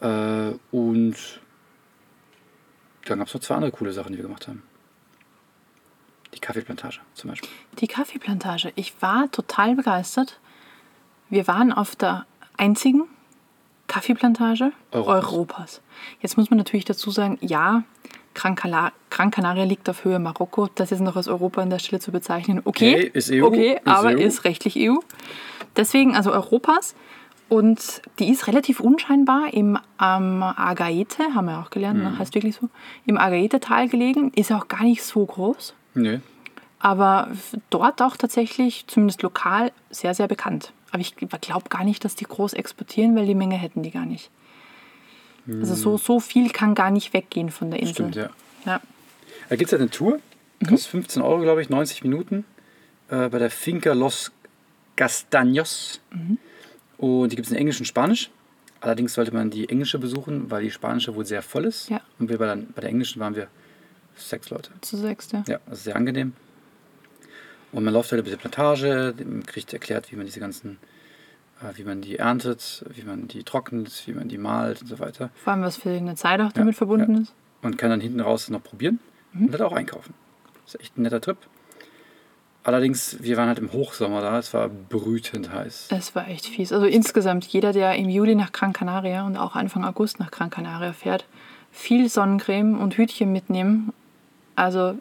Äh, 0.00 0.56
und 0.70 1.16
dann 3.04 3.18
gab 3.18 3.28
es 3.28 3.34
noch 3.34 3.40
zwei 3.40 3.56
andere 3.56 3.72
coole 3.72 3.92
Sachen, 3.92 4.12
die 4.12 4.18
wir 4.18 4.24
gemacht 4.24 4.48
haben. 4.48 4.62
Die 6.34 6.40
Kaffeeplantage 6.40 7.00
zum 7.14 7.30
Beispiel. 7.30 7.48
Die 7.80 7.86
Kaffeeplantage. 7.86 8.72
Ich 8.74 9.00
war 9.00 9.30
total 9.30 9.74
begeistert. 9.74 10.40
Wir 11.30 11.46
waren 11.46 11.72
auf 11.72 11.96
der 11.96 12.24
einzigen 12.56 13.04
Kaffeeplantage 13.88 14.72
Europas. 14.92 15.24
Europas. 15.32 15.80
Jetzt 16.20 16.36
muss 16.36 16.50
man 16.50 16.58
natürlich 16.58 16.84
dazu 16.84 17.10
sagen, 17.10 17.38
ja, 17.40 17.82
Gran, 18.34 18.54
Cala- 18.56 18.92
Gran 19.10 19.30
Canaria 19.30 19.64
liegt 19.64 19.88
auf 19.88 20.04
Höhe 20.04 20.18
Marokko. 20.18 20.68
Das 20.74 20.92
ist 20.92 21.00
noch 21.00 21.16
als 21.16 21.28
Europa 21.28 21.62
an 21.62 21.70
der 21.70 21.78
Stelle 21.78 22.00
zu 22.00 22.12
bezeichnen. 22.12 22.60
Okay, 22.64 22.94
Okay, 22.94 23.10
ist 23.14 23.30
EU, 23.30 23.44
okay 23.46 23.72
ist 23.74 23.86
aber 23.86 24.08
EU. 24.10 24.16
ist 24.18 24.44
rechtlich 24.44 24.76
EU. 24.78 24.96
Deswegen 25.76 26.14
also 26.16 26.32
Europas. 26.32 26.94
Und 27.48 28.02
die 28.18 28.28
ist 28.30 28.48
relativ 28.48 28.80
unscheinbar 28.80 29.54
im 29.54 29.78
ähm, 30.02 30.42
Agaete, 30.42 31.32
haben 31.34 31.46
wir 31.46 31.60
auch 31.60 31.70
gelernt, 31.70 31.98
Mhm. 31.98 32.04
ne? 32.10 32.18
heißt 32.18 32.34
wirklich 32.34 32.56
so, 32.56 32.68
im 33.06 33.16
Agaete-Tal 33.18 33.88
gelegen. 33.88 34.32
Ist 34.34 34.50
auch 34.50 34.66
gar 34.66 34.82
nicht 34.82 35.04
so 35.04 35.24
groß 35.24 35.74
Nö. 35.94 36.18
aber 36.80 37.28
dort 37.70 38.02
auch 38.02 38.16
tatsächlich, 38.16 38.86
zumindest 38.88 39.22
lokal, 39.22 39.70
sehr, 39.90 40.12
sehr 40.14 40.26
bekannt. 40.26 40.72
Aber 40.96 41.02
ich 41.02 41.14
glaube 41.14 41.68
gar 41.68 41.84
nicht, 41.84 42.06
dass 42.06 42.14
die 42.14 42.24
groß 42.24 42.54
exportieren, 42.54 43.14
weil 43.16 43.26
die 43.26 43.34
Menge 43.34 43.56
hätten 43.56 43.82
die 43.82 43.90
gar 43.90 44.06
nicht. 44.06 44.30
Also 45.46 45.74
so, 45.74 45.98
so 45.98 46.20
viel 46.20 46.48
kann 46.48 46.74
gar 46.74 46.90
nicht 46.90 47.12
weggehen 47.12 47.50
von 47.50 47.70
der 47.70 47.80
Insel. 47.80 48.06
Hm. 48.06 48.12
Stimmt, 48.12 48.30
ja. 48.64 48.72
ja. 48.72 48.80
Da 49.50 49.56
gibt 49.56 49.68
es 49.68 49.72
halt 49.72 49.82
eine 49.82 49.90
Tour, 49.90 50.20
kostet 50.66 50.90
15 50.90 51.20
Euro, 51.20 51.42
glaube 51.42 51.60
ich, 51.60 51.68
90 51.68 52.02
Minuten, 52.02 52.46
äh, 53.10 53.28
bei 53.28 53.38
der 53.38 53.50
Finca 53.50 53.92
Los 53.92 54.32
Castaños. 54.96 56.00
Und 56.96 57.30
die 57.30 57.36
gibt 57.36 57.44
es 57.44 57.52
in 57.52 57.58
Englisch 57.58 57.78
und 57.78 57.84
Spanisch. 57.84 58.30
Allerdings 58.80 59.12
sollte 59.12 59.34
man 59.34 59.50
die 59.50 59.68
englische 59.68 59.98
besuchen, 59.98 60.50
weil 60.50 60.62
die 60.62 60.70
spanische 60.70 61.14
wohl 61.14 61.26
sehr 61.26 61.42
voll 61.42 61.66
ist. 61.66 61.90
Ja. 61.90 62.00
Und 62.18 62.30
wir 62.30 62.38
bei 62.38 62.46
der, 62.46 62.56
bei 62.56 62.80
der 62.80 62.88
englischen 62.88 63.20
waren 63.20 63.36
wir 63.36 63.48
sechs 64.16 64.48
Leute. 64.48 64.70
Zu 64.80 64.96
sechst, 64.96 65.34
ja. 65.34 65.44
Ja, 65.46 65.60
das 65.66 65.76
ist 65.76 65.84
sehr 65.84 65.96
angenehm. 65.96 66.32
Und 67.72 67.84
man 67.84 67.92
läuft 67.92 68.12
halt 68.12 68.20
über 68.20 68.30
die 68.30 68.36
Plantage, 68.36 69.14
kriegt 69.46 69.72
erklärt, 69.72 70.10
wie 70.12 70.16
man 70.16 70.26
diese 70.26 70.40
ganzen, 70.40 70.78
äh, 71.60 71.76
wie 71.76 71.84
man 71.84 72.00
die 72.00 72.16
erntet, 72.16 72.84
wie 72.94 73.02
man 73.02 73.28
die 73.28 73.42
trocknet, 73.42 74.02
wie 74.06 74.12
man 74.12 74.28
die 74.28 74.38
malt 74.38 74.82
und 74.82 74.88
so 74.88 74.98
weiter. 74.98 75.30
Vor 75.34 75.52
allem, 75.52 75.62
was 75.62 75.76
für 75.76 75.90
eine 75.90 76.14
Zeit 76.14 76.40
auch 76.40 76.52
damit 76.52 76.76
verbunden 76.76 77.14
ja. 77.14 77.20
ist. 77.22 77.34
und 77.62 77.76
kann 77.76 77.90
dann 77.90 78.00
hinten 78.00 78.20
raus 78.20 78.48
noch 78.48 78.62
probieren 78.62 79.00
und 79.34 79.52
dann 79.52 79.62
auch 79.62 79.72
einkaufen. 79.72 80.14
Das 80.64 80.74
ist 80.74 80.80
echt 80.80 80.98
ein 80.98 81.02
netter 81.02 81.20
Trip. 81.20 81.38
Allerdings, 82.66 83.18
wir 83.20 83.36
waren 83.36 83.46
halt 83.46 83.60
im 83.60 83.72
Hochsommer 83.72 84.20
da, 84.20 84.40
es 84.40 84.52
war 84.52 84.68
brütend 84.68 85.52
heiß. 85.52 85.86
Es 85.90 86.16
war 86.16 86.26
echt 86.26 86.46
fies. 86.46 86.72
Also 86.72 86.86
insgesamt, 86.86 87.46
jeder, 87.46 87.72
der 87.72 87.94
im 87.94 88.08
Juli 88.08 88.34
nach 88.34 88.50
Gran 88.50 88.72
Canaria 88.72 89.24
und 89.24 89.36
auch 89.36 89.54
Anfang 89.54 89.84
August 89.84 90.18
nach 90.18 90.32
Gran 90.32 90.50
Canaria 90.50 90.92
fährt, 90.92 91.26
viel 91.70 92.08
Sonnencreme 92.08 92.76
und 92.80 92.96
Hütchen 92.96 93.32
mitnehmen. 93.32 93.92
Also 94.56 94.98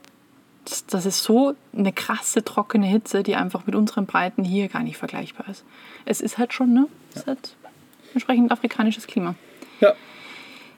das, 0.90 1.06
ist 1.06 1.24
so 1.24 1.56
eine 1.74 1.94
krasse, 1.94 2.44
trockene 2.44 2.88
Hitze, 2.88 3.24
die 3.24 3.36
einfach 3.36 3.66
mit 3.66 3.76
unseren 3.76 4.06
Breiten 4.06 4.44
hier 4.44 4.68
gar 4.68 4.84
nicht 4.84 4.98
vergleichbar 4.98 5.48
ist. 5.50 5.64
Es 6.06 6.22
ist 6.22 6.38
halt 6.38 6.54
schon, 6.54 6.74
ne? 6.74 6.88
Es 7.12 7.22
ist 7.22 7.28
halt 7.28 7.56
entsprechend 8.14 8.52
afrikanisches 8.52 9.08
Klima. 9.08 9.36
Ja. 9.80 9.94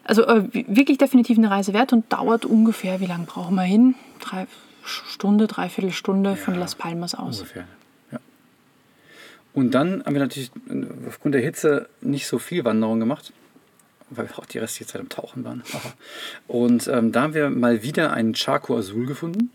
Also 0.03 0.25
äh, 0.25 0.43
wirklich 0.53 0.97
definitiv 0.97 1.37
eine 1.37 1.51
Reise 1.51 1.73
wert 1.73 1.93
und 1.93 2.11
dauert 2.11 2.45
ungefähr, 2.45 2.99
wie 2.99 3.05
lange 3.05 3.25
brauchen 3.25 3.55
wir 3.55 3.63
hin? 3.63 3.95
Drei 4.19 4.47
Stunde, 4.83 5.47
dreiviertel 5.47 5.91
Stunde 5.91 6.35
von 6.35 6.53
Ja, 6.53 6.61
Las 6.61 6.75
Palmas 6.75 7.13
aus. 7.13 7.39
Ungefähr. 7.41 7.67
Ja. 8.11 8.19
Und 9.53 9.71
dann 9.71 10.03
haben 10.05 10.13
wir 10.13 10.21
natürlich 10.21 10.51
äh, 10.69 10.85
aufgrund 11.07 11.35
der 11.35 11.41
Hitze 11.41 11.89
nicht 12.01 12.27
so 12.27 12.39
viel 12.39 12.63
Wanderung 12.63 12.99
gemacht, 12.99 13.33
weil 14.09 14.29
wir 14.29 14.39
auch 14.39 14.45
die 14.45 14.59
restliche 14.59 14.91
Zeit 14.91 15.01
am 15.01 15.09
Tauchen 15.09 15.43
waren. 15.43 15.63
Und 16.47 16.87
ähm, 16.87 17.11
da 17.11 17.23
haben 17.23 17.33
wir 17.33 17.49
mal 17.49 17.83
wieder 17.83 18.13
einen 18.13 18.33
Charco 18.33 18.77
Azul 18.77 19.05
gefunden. 19.05 19.51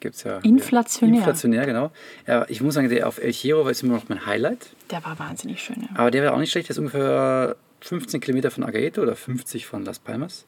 Gibt's 0.00 0.22
ja. 0.22 0.38
Inflationär. 0.38 1.18
Inflationär, 1.18 1.66
genau. 1.66 1.90
Ja, 2.26 2.46
ich 2.48 2.60
muss 2.60 2.74
sagen, 2.74 2.88
der 2.88 3.08
auf 3.08 3.18
El 3.18 3.32
Hierro 3.32 3.62
war 3.64 3.70
jetzt 3.70 3.82
immer 3.82 3.94
noch 3.94 4.08
mein 4.08 4.26
Highlight. 4.26 4.68
Der 4.90 5.04
war 5.04 5.18
wahnsinnig 5.18 5.60
schön. 5.62 5.82
Ja. 5.82 5.88
Aber 5.98 6.10
der 6.10 6.22
wäre 6.22 6.32
auch 6.34 6.38
nicht 6.38 6.52
schlecht. 6.52 6.68
Der 6.68 6.74
ist 6.74 6.78
ungefähr 6.78 7.56
15 7.80 8.20
Kilometer 8.20 8.50
von 8.50 8.62
Agaete 8.64 9.00
oder 9.02 9.16
50 9.16 9.66
von 9.66 9.84
Las 9.84 9.98
Palmas. 9.98 10.44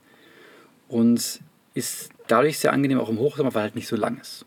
Und 0.89 1.41
ist 1.75 2.11
dadurch 2.27 2.59
sehr 2.59 2.73
angenehm, 2.73 3.01
auch 3.01 3.09
im 3.09 3.19
Hochsommer, 3.19 3.55
weil 3.55 3.63
halt 3.63 3.75
nicht 3.77 3.89
so 3.89 3.97
lang 3.97 4.21
ist. 4.21 4.45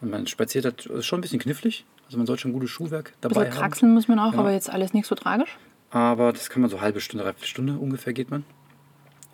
Und 0.00 0.10
man 0.10 0.26
spaziert 0.26 0.64
halt, 0.66 0.86
ist 0.86 1.06
schon 1.06 1.18
ein 1.18 1.22
bisschen 1.22 1.38
knifflig. 1.40 1.84
Also 2.06 2.18
man 2.18 2.26
sollte 2.26 2.42
schon 2.42 2.52
gutes 2.52 2.70
Schuhwerk 2.70 3.10
Ein 3.10 3.14
dabei 3.22 3.40
bisschen 3.44 3.54
haben. 3.54 3.60
kraxeln 3.60 3.94
muss 3.94 4.08
man 4.08 4.18
auch, 4.18 4.30
Genau. 4.30 4.42
aber 4.42 4.52
jetzt 4.52 4.70
alles 4.70 4.92
nicht 4.94 5.06
so 5.06 5.14
tragisch. 5.14 5.56
Aber 5.90 6.32
das 6.32 6.50
kann 6.50 6.60
man 6.62 6.70
so 6.70 6.80
halbe 6.80 7.00
Stunde, 7.00 7.24
dreiviertel 7.24 7.48
Stunde 7.48 7.74
ungefähr 7.78 8.12
geht 8.12 8.30
man. 8.30 8.44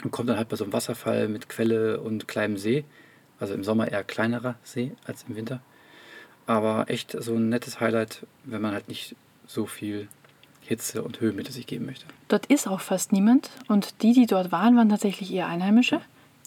Und 0.04 0.10
kommt 0.10 0.28
dann 0.28 0.36
halt 0.36 0.48
bei 0.48 0.56
so 0.56 0.64
einem 0.64 0.72
Wasserfall 0.72 1.28
mit 1.28 1.48
Quelle 1.48 2.00
und 2.00 2.26
kleinem 2.28 2.56
See. 2.56 2.84
Also 3.42 3.54
im 3.54 3.64
Sommer 3.64 3.90
eher 3.90 4.04
kleinerer 4.04 4.54
See 4.62 4.92
als 5.04 5.24
im 5.28 5.34
Winter. 5.34 5.58
Aber 6.46 6.84
echt 6.88 7.16
so 7.20 7.34
ein 7.34 7.48
nettes 7.48 7.80
Highlight, 7.80 8.24
wenn 8.44 8.62
man 8.62 8.72
halt 8.72 8.88
nicht 8.88 9.16
so 9.48 9.66
viel 9.66 10.06
Hitze 10.60 11.02
und 11.02 11.20
Höhenmeter 11.20 11.50
sich 11.50 11.66
geben 11.66 11.86
möchte. 11.86 12.06
Dort 12.28 12.46
ist 12.46 12.68
auch 12.68 12.80
fast 12.80 13.12
niemand. 13.12 13.50
Und 13.66 14.00
die, 14.02 14.12
die 14.12 14.26
dort 14.26 14.52
waren, 14.52 14.76
waren 14.76 14.88
tatsächlich 14.88 15.32
eher 15.32 15.48
Einheimische, 15.48 16.00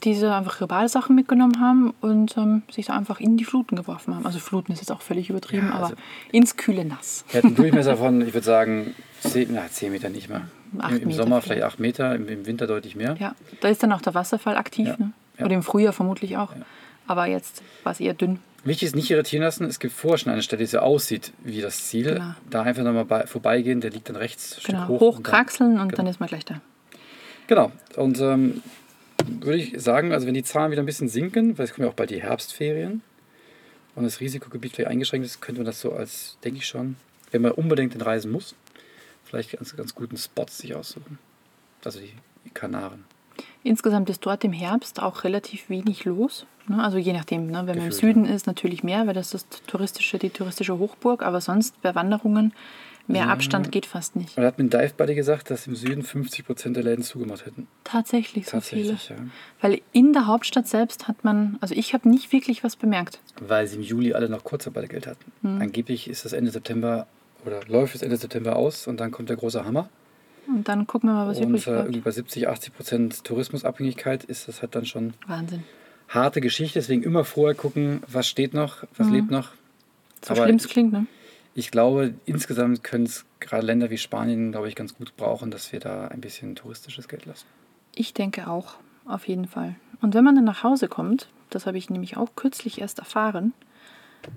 die 0.05 0.15
so 0.15 0.29
einfach 0.29 0.55
ihre 0.61 0.67
Badesachen 0.67 1.17
mitgenommen 1.17 1.59
haben 1.59 1.93
und 1.99 2.37
ähm, 2.37 2.63
sich 2.71 2.85
da 2.85 2.95
einfach 2.95 3.19
in 3.19 3.35
die 3.35 3.43
Fluten 3.43 3.75
geworfen 3.75 4.15
haben. 4.15 4.25
Also 4.25 4.39
Fluten 4.39 4.71
ist 4.71 4.79
jetzt 4.79 4.91
auch 4.91 5.01
völlig 5.01 5.29
übertrieben, 5.29 5.67
Ja, 5.67 5.73
aber 5.73 5.83
also- 5.87 5.95
ins 6.31 6.55
kühle 6.55 6.85
Nass. 6.85 7.25
Hat 7.33 7.43
einen 7.43 7.55
Durchmesser 7.55 7.97
von, 7.97 8.21
ich 8.21 8.33
würde 8.33 8.45
sagen, 8.45 8.95
10, 9.19 9.49
na, 9.51 9.67
10 9.69 9.91
Meter 9.91 10.07
nicht 10.07 10.29
mehr. 10.29 10.47
Im, 10.89 10.97
im 10.97 11.11
Sommer 11.11 11.41
vielleicht. 11.41 11.59
vielleicht 11.59 11.63
8 11.63 11.79
Meter, 11.81 12.15
im, 12.15 12.29
im 12.29 12.45
Winter 12.45 12.67
deutlich 12.67 12.95
mehr. 12.95 13.17
Ja, 13.19 13.35
da 13.59 13.67
ist 13.67 13.83
dann 13.83 13.91
auch 13.91 14.01
der 14.01 14.13
Wasserfall 14.13 14.55
aktiv. 14.55 14.87
Ja. 14.87 14.95
Ne? 14.97 15.11
Ja. 15.37 15.45
Oder 15.45 15.55
im 15.55 15.63
Frühjahr 15.63 15.91
vermutlich 15.91 16.37
auch. 16.37 16.53
Aber 17.07 17.25
jetzt 17.27 17.61
war 17.83 17.91
es 17.91 17.99
eher 17.99 18.13
dünn. 18.13 18.39
Wichtig 18.63 18.87
ist 18.87 18.95
nicht 18.95 19.11
irritieren 19.11 19.43
lassen, 19.43 19.65
es 19.65 19.79
gibt 19.79 19.93
vorher 19.93 20.17
schon 20.17 20.31
eine 20.33 20.41
Stelle, 20.41 20.61
die 20.61 20.65
so 20.65 20.79
aussieht 20.79 21.31
wie 21.43 21.61
das 21.61 21.85
Ziel. 21.85 22.15
Genau. 22.15 22.33
Da 22.49 22.63
einfach 22.63 22.83
nochmal 22.83 23.05
bei, 23.05 23.27
vorbeigehen, 23.27 23.79
der 23.79 23.91
liegt 23.91 24.09
dann 24.09 24.15
rechts 24.15 24.59
Genau, 24.65 24.87
hoch. 24.87 24.99
hoch, 25.01 25.17
und 25.17 25.27
dann- 25.27 25.45
und 25.79 25.89
genau. 25.89 25.89
dann 25.97 26.07
ist 26.07 26.19
man 26.19 26.27
gleich 26.27 26.45
da. 26.45 26.61
Genau. 27.47 27.71
Und 27.95 28.19
ähm, 28.19 28.63
würde 29.27 29.59
ich 29.59 29.79
sagen, 29.79 30.11
also 30.13 30.25
wenn 30.25 30.33
die 30.33 30.43
Zahlen 30.43 30.71
wieder 30.71 30.81
ein 30.81 30.87
bisschen 30.87 31.09
sinken, 31.09 31.57
weil 31.59 31.65
es 31.65 31.73
kommen 31.75 31.85
ja 31.85 31.91
auch 31.91 31.95
bald 31.95 32.09
die 32.09 32.21
Herbstferien 32.23 33.01
und 33.93 34.03
das 34.03 34.19
Risikogebiet 34.19 34.73
vielleicht 34.73 34.89
eingeschränkt 34.89 35.27
ist, 35.27 35.41
könnte 35.41 35.59
man 35.61 35.65
das 35.67 35.79
so 35.81 35.93
als, 35.93 36.37
denke 36.43 36.57
ich 36.57 36.65
schon, 36.65 36.95
wenn 37.31 37.43
man 37.43 37.51
unbedingt 37.51 38.03
reisen 38.03 38.31
muss, 38.31 38.55
vielleicht 39.25 39.51
ganz, 39.51 39.75
ganz 39.75 39.93
guten 39.93 40.17
Spots 40.17 40.57
sich 40.57 40.73
aussuchen. 40.75 41.19
Also 41.83 41.99
die 41.99 42.13
Kanaren. 42.55 43.03
Insgesamt 43.63 44.09
ist 44.09 44.25
dort 44.25 44.43
im 44.43 44.53
Herbst 44.53 45.01
auch 45.01 45.23
relativ 45.23 45.69
wenig 45.69 46.05
los. 46.05 46.45
Ne? 46.67 46.83
Also 46.83 46.97
je 46.97 47.13
nachdem, 47.13 47.47
ne? 47.47 47.63
wenn 47.65 47.77
man 47.77 47.87
im 47.87 47.91
Süden 47.91 48.25
ist, 48.25 48.47
natürlich 48.47 48.83
mehr, 48.83 49.07
weil 49.07 49.13
das 49.13 49.33
ist 49.33 49.63
touristische, 49.67 50.17
die 50.17 50.29
touristische 50.29 50.77
Hochburg. 50.77 51.23
Aber 51.23 51.41
sonst 51.41 51.81
bei 51.81 51.95
Wanderungen 51.95 52.53
mehr 53.07 53.29
Abstand 53.29 53.71
geht 53.71 53.85
fast 53.85 54.15
nicht. 54.15 54.37
Und 54.37 54.43
da 54.43 54.47
hat 54.47 54.57
mir 54.57 54.65
ein 54.65 54.69
Dive 54.69 54.93
Buddy 54.97 55.15
gesagt, 55.15 55.51
dass 55.51 55.67
im 55.67 55.75
Süden 55.75 56.03
50% 56.03 56.73
der 56.73 56.83
Läden 56.83 57.03
zugemacht 57.03 57.45
hätten. 57.45 57.67
Tatsächlich 57.83 58.47
so 58.47 58.59
viele. 58.61 58.89
Tatsächlich, 58.89 59.09
ja. 59.09 59.25
Weil 59.61 59.81
in 59.91 60.13
der 60.13 60.27
Hauptstadt 60.27 60.67
selbst 60.67 61.07
hat 61.07 61.23
man, 61.23 61.57
also 61.61 61.75
ich 61.75 61.93
habe 61.93 62.09
nicht 62.09 62.31
wirklich 62.31 62.63
was 62.63 62.75
bemerkt. 62.75 63.19
Weil 63.41 63.67
sie 63.67 63.75
im 63.77 63.83
Juli 63.83 64.13
alle 64.13 64.29
noch 64.29 64.43
Kurzarbeitergeld 64.43 65.07
hatten. 65.07 65.31
Hm. 65.41 65.61
Angeblich 65.61 66.09
ist 66.09 66.25
das 66.25 66.33
Ende 66.33 66.51
September 66.51 67.07
oder 67.45 67.61
läuft 67.67 67.95
es 67.95 68.01
Ende 68.01 68.17
September 68.17 68.55
aus 68.55 68.87
und 68.87 68.99
dann 68.99 69.11
kommt 69.11 69.29
der 69.29 69.37
große 69.37 69.63
Hammer. 69.63 69.89
Und 70.47 70.67
dann 70.67 70.87
gucken 70.87 71.09
wir 71.09 71.13
mal, 71.13 71.27
was 71.27 71.39
und 71.39 71.49
übrig 71.49 71.67
äh, 71.67 71.71
bleibt. 71.71 72.03
bei 72.03 72.11
70, 72.11 72.47
80 72.47 72.73
Prozent 72.75 73.23
Tourismusabhängigkeit 73.23 74.23
ist 74.23 74.47
das 74.47 74.61
halt 74.61 74.75
dann 74.75 74.85
schon 74.85 75.13
Wahnsinn. 75.27 75.63
harte 76.07 76.41
Geschichte. 76.41 76.79
Deswegen 76.79 77.03
immer 77.03 77.23
vorher 77.23 77.55
gucken, 77.55 78.01
was 78.07 78.27
steht 78.27 78.53
noch, 78.53 78.83
was 78.97 79.09
lebt 79.09 79.31
noch. 79.31 79.49
So 80.23 80.33
Aber 80.33 80.43
schlimm 80.43 80.55
es 80.57 80.67
klingt, 80.67 80.93
ne? 80.93 81.07
Ich 81.57 81.71
glaube, 81.71 82.13
insgesamt 82.25 82.83
können 82.83 83.05
es 83.05 83.23
gerade 83.39 83.65
Länder 83.65 83.89
wie 83.89 83.97
Spanien, 83.97 84.51
glaube 84.51 84.67
ich, 84.67 84.75
ganz 84.75 84.93
gut 84.95 85.15
brauchen, 85.15 85.51
dass 85.51 85.71
wir 85.71 85.79
da 85.79 86.09
ein 86.09 86.19
bisschen 86.19 86.55
touristisches 86.55 87.07
Geld 87.07 87.25
lassen. 87.25 87.45
Ich 87.95 88.13
denke 88.13 88.49
auch, 88.49 88.75
auf 89.05 89.27
jeden 89.27 89.47
Fall. 89.47 89.75
Und 90.01 90.13
wenn 90.13 90.25
man 90.25 90.35
dann 90.35 90.43
nach 90.43 90.63
Hause 90.63 90.89
kommt, 90.89 91.29
das 91.49 91.65
habe 91.65 91.77
ich 91.77 91.89
nämlich 91.89 92.17
auch 92.17 92.29
kürzlich 92.35 92.81
erst 92.81 92.99
erfahren, 92.99 93.53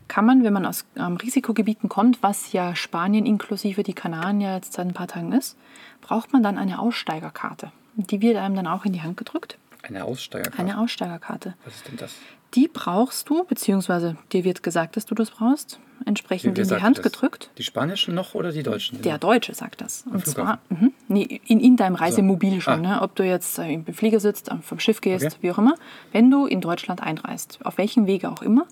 kann 0.08 0.24
man, 0.26 0.44
wenn 0.44 0.52
man 0.52 0.66
aus 0.66 0.84
ähm, 0.96 1.16
Risikogebieten 1.16 1.88
kommt, 1.88 2.22
was 2.22 2.52
ja 2.52 2.74
Spanien 2.76 3.26
inklusive 3.26 3.82
die 3.82 3.94
Kanaren 3.94 4.40
ja 4.40 4.54
jetzt 4.56 4.72
seit 4.74 4.86
ein 4.86 4.94
paar 4.94 5.08
Tagen 5.08 5.32
ist, 5.32 5.56
braucht 6.00 6.32
man 6.32 6.42
dann 6.42 6.58
eine 6.58 6.78
Aussteigerkarte. 6.78 7.72
Und 7.96 8.10
Die 8.10 8.20
wird 8.20 8.36
einem 8.36 8.54
dann 8.54 8.66
auch 8.66 8.84
in 8.84 8.92
die 8.92 9.02
Hand 9.02 9.16
gedrückt. 9.16 9.58
Eine 9.82 10.04
Aussteigerkarte. 10.04 10.58
Eine 10.60 10.78
Aussteigerkarte. 10.78 11.54
was 11.64 11.76
ist 11.76 11.88
denn 11.88 11.96
das? 11.96 12.14
Die 12.54 12.66
brauchst 12.66 13.28
du, 13.28 13.44
beziehungsweise 13.44 14.16
dir 14.32 14.42
wird 14.42 14.62
gesagt, 14.62 14.96
dass 14.96 15.04
du 15.04 15.14
das 15.14 15.30
brauchst, 15.30 15.78
entsprechend 16.06 16.58
in 16.58 16.66
die 16.66 16.80
Hand 16.82 16.96
das? 16.96 17.02
gedrückt. 17.04 17.50
Die 17.58 17.62
spanischen 17.62 18.14
noch 18.14 18.34
oder 18.34 18.52
die 18.52 18.62
deutschen? 18.62 19.02
Der 19.02 19.18
Deutsche 19.18 19.54
sagt 19.54 19.82
das. 19.82 20.04
Und 20.10 20.24
zwar 20.24 20.58
Flughafen? 20.68 20.76
mhm, 20.86 20.92
nee, 21.08 21.40
in, 21.46 21.60
in 21.60 21.76
deinem 21.76 21.94
Reisemobil 21.94 22.62
schon. 22.62 22.86
Ah. 22.86 22.96
Ne? 22.96 23.02
Ob 23.02 23.14
du 23.16 23.22
jetzt 23.22 23.58
äh, 23.58 23.70
im 23.74 23.84
Flieger 23.92 24.18
sitzt, 24.18 24.50
am- 24.50 24.62
vom 24.62 24.80
Schiff 24.80 25.02
gehst, 25.02 25.26
Okay. 25.26 25.36
wie 25.42 25.50
auch 25.50 25.58
immer. 25.58 25.74
Wenn 26.12 26.30
du 26.30 26.46
in 26.46 26.62
Deutschland 26.62 27.02
einreist, 27.02 27.58
auf 27.64 27.76
welchem 27.76 28.06
Wege 28.06 28.30
auch 28.30 28.40
immer, 28.40 28.66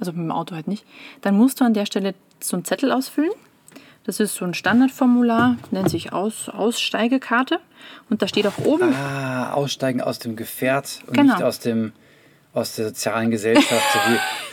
also 0.00 0.12
mit 0.12 0.20
dem 0.22 0.30
Auto 0.32 0.54
halt 0.54 0.68
nicht, 0.68 0.84
dann 1.22 1.36
musst 1.36 1.60
du 1.60 1.64
an 1.64 1.74
der 1.74 1.86
Stelle 1.86 2.14
so 2.40 2.56
einen 2.56 2.64
Zettel 2.64 2.92
ausfüllen. 2.92 3.32
Das 4.04 4.20
ist 4.20 4.34
so 4.36 4.44
ein 4.44 4.54
Standardformular, 4.54 5.56
nennt 5.72 5.90
sich 5.90 6.12
Aus, 6.12 6.48
Aussteigekarte. 6.48 7.58
Und 8.08 8.22
da 8.22 8.28
steht 8.28 8.46
auch 8.46 8.58
oben, 8.58 8.94
Ah, 8.94 9.52
aussteigen 9.52 10.00
aus 10.00 10.18
dem 10.20 10.36
Gefährt 10.36 11.00
und 11.08 11.16
Genau. 11.16 11.34
nicht 11.34 11.42
aus 11.42 11.58
dem 11.58 11.92
aus 12.56 12.74
der 12.74 12.86
sozialen 12.86 13.30
Gesellschaft. 13.30 13.84
So 13.92 13.98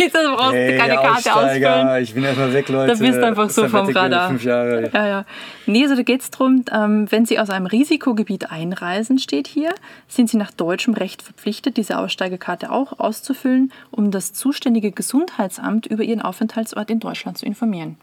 wie, 0.03 0.09
da 0.13 0.35
brauchst 0.35 0.51
du 0.51 0.57
hey, 0.57 0.77
keine 0.77 0.95
Karte 0.95 1.35
ausfüllen. 1.35 2.03
ich 2.03 2.13
bin 2.13 2.23
erstmal 2.25 2.53
weg, 2.53 2.67
Leute. 2.67 2.93
Da 2.93 2.99
bist 2.99 3.17
du 3.17 3.25
einfach 3.25 3.49
so 3.49 3.67
vom 3.69 3.87
Radar. 3.87 4.27
Fünf 4.27 4.43
Jahre. 4.43 4.89
Ja, 4.93 5.07
ja. 5.07 5.25
Nee, 5.67 5.83
also 5.83 5.95
da 5.95 6.01
geht 6.01 6.21
es 6.21 6.29
darum, 6.29 6.65
ähm, 6.73 7.09
wenn 7.09 7.25
Sie 7.25 7.39
aus 7.39 7.49
einem 7.49 7.65
Risikogebiet 7.65 8.51
einreisen, 8.51 9.19
steht 9.19 9.47
hier, 9.47 9.73
sind 10.09 10.29
Sie 10.29 10.35
nach 10.35 10.51
deutschem 10.51 10.93
Recht 10.93 11.21
verpflichtet, 11.21 11.77
diese 11.77 11.97
Aussteigekarte 11.97 12.71
auch 12.71 12.99
auszufüllen, 12.99 13.71
um 13.89 14.11
das 14.11 14.33
zuständige 14.33 14.91
Gesundheitsamt 14.91 15.85
über 15.85 16.03
Ihren 16.03 16.21
Aufenthaltsort 16.21 16.89
in 16.91 16.99
Deutschland 16.99 17.37
zu 17.37 17.45
informieren. 17.45 17.95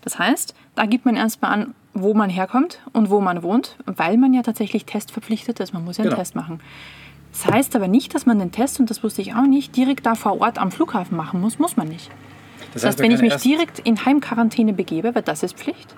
Das 0.00 0.18
heißt, 0.18 0.54
da 0.74 0.86
gibt 0.86 1.04
man 1.04 1.16
erstmal 1.16 1.52
an, 1.52 1.74
wo 1.92 2.14
man 2.14 2.30
herkommt 2.30 2.80
und 2.94 3.10
wo 3.10 3.20
man 3.20 3.42
wohnt, 3.42 3.76
weil 3.84 4.16
man 4.16 4.32
ja 4.32 4.40
tatsächlich 4.40 4.86
testverpflichtet 4.86 5.60
ist. 5.60 5.74
Man 5.74 5.84
muss 5.84 5.98
ja 5.98 6.02
einen 6.02 6.10
Genau. 6.10 6.20
Test 6.20 6.34
machen. 6.34 6.60
Das 7.34 7.52
heißt 7.52 7.76
aber 7.76 7.88
nicht, 7.88 8.14
dass 8.14 8.26
man 8.26 8.38
den 8.38 8.52
Test, 8.52 8.78
und 8.78 8.90
das 8.90 9.02
wusste 9.02 9.20
ich 9.20 9.34
auch 9.34 9.46
nicht, 9.46 9.76
direkt 9.76 10.06
da 10.06 10.14
vor 10.14 10.40
Ort 10.40 10.58
am 10.58 10.70
Flughafen 10.70 11.16
machen 11.16 11.40
muss. 11.40 11.58
Muss 11.58 11.76
man 11.76 11.88
nicht. 11.88 12.10
Das 12.72 12.84
heißt, 12.84 12.98
wir 12.98 13.04
wenn 13.04 13.12
ich 13.12 13.20
mich 13.20 13.34
direkt 13.36 13.80
in 13.80 14.04
Heimquarantäne 14.04 14.72
begebe, 14.72 15.14
weil 15.14 15.22
das 15.22 15.42
ist 15.42 15.56
Pflicht, 15.56 15.94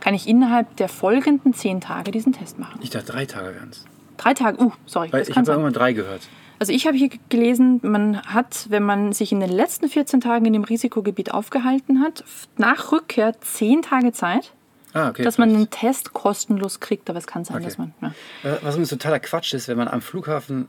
kann 0.00 0.14
ich 0.14 0.28
innerhalb 0.28 0.76
der 0.76 0.88
folgenden 0.88 1.54
zehn 1.54 1.80
Tage 1.80 2.10
diesen 2.10 2.32
Test 2.32 2.58
machen. 2.58 2.78
Ich 2.82 2.90
dachte 2.90 3.12
drei 3.12 3.24
Tage 3.24 3.54
wären 3.54 3.70
es. 3.70 3.84
Drei 4.18 4.34
Tage, 4.34 4.62
uh, 4.62 4.72
sorry, 4.84 5.10
Weil 5.10 5.20
das 5.20 5.28
ich 5.28 5.34
kann 5.34 5.44
habe 5.44 5.52
irgendwann 5.52 5.72
drei 5.72 5.92
gehört. 5.92 6.22
Also 6.58 6.72
ich 6.72 6.86
habe 6.86 6.96
hier 6.96 7.10
gelesen, 7.30 7.80
man 7.82 8.22
hat, 8.22 8.66
wenn 8.70 8.84
man 8.84 9.12
sich 9.12 9.32
in 9.32 9.40
den 9.40 9.50
letzten 9.50 9.88
14 9.88 10.20
Tagen 10.20 10.44
in 10.46 10.52
dem 10.52 10.64
Risikogebiet 10.64 11.32
aufgehalten 11.32 12.00
hat, 12.00 12.24
nach 12.56 12.92
Rückkehr 12.92 13.38
zehn 13.40 13.82
Tage 13.82 14.12
Zeit, 14.12 14.52
Ah, 14.94 15.10
okay. 15.10 15.22
dass 15.24 15.36
man 15.38 15.50
einen 15.50 15.68
Test 15.68 16.12
kostenlos 16.14 16.80
kriegt. 16.80 17.10
Aber 17.10 17.18
es 17.18 17.26
kann 17.26 17.44
sein, 17.44 17.56
Okay. 17.56 17.64
dass 17.66 17.76
man... 17.78 17.92
Ja. 18.00 18.08
Äh, 18.42 18.52
Was 18.62 18.74
übrigens 18.74 18.88
totaler 18.90 19.20
Quatsch 19.20 19.52
ist, 19.52 19.68
wenn 19.68 19.76
man 19.76 19.88
am 19.88 20.00
Flughafen 20.00 20.68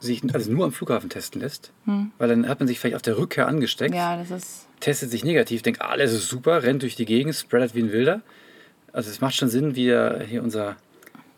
sich 0.00 0.22
also 0.34 0.50
nur 0.52 0.64
am 0.66 0.72
Flughafen 0.72 1.08
testen 1.08 1.40
lässt, 1.40 1.72
weil 2.18 2.28
dann 2.28 2.46
hat 2.48 2.58
man 2.58 2.66
sich 2.66 2.78
vielleicht 2.80 2.96
auf 2.96 3.02
der 3.02 3.16
Rückkehr 3.16 3.46
angesteckt, 3.46 3.92
Hm. 3.92 3.96
ja, 3.98 4.16
das 4.18 4.30
ist... 4.30 4.66
testet 4.80 5.10
sich 5.10 5.24
negativ, 5.24 5.62
denkt, 5.62 5.80
ah, 5.80 5.86
alles 5.88 6.12
ist 6.12 6.28
super, 6.28 6.62
rennt 6.62 6.82
durch 6.82 6.94
die 6.96 7.06
Gegend, 7.06 7.34
spreadet 7.34 7.74
wie 7.74 7.82
ein 7.84 7.92
Wilder. 7.92 8.20
Also 8.92 9.08
es 9.10 9.20
macht 9.22 9.34
schon 9.34 9.48
Sinn, 9.48 9.76
wie 9.76 9.84
hier 10.26 10.42
unser 10.42 10.76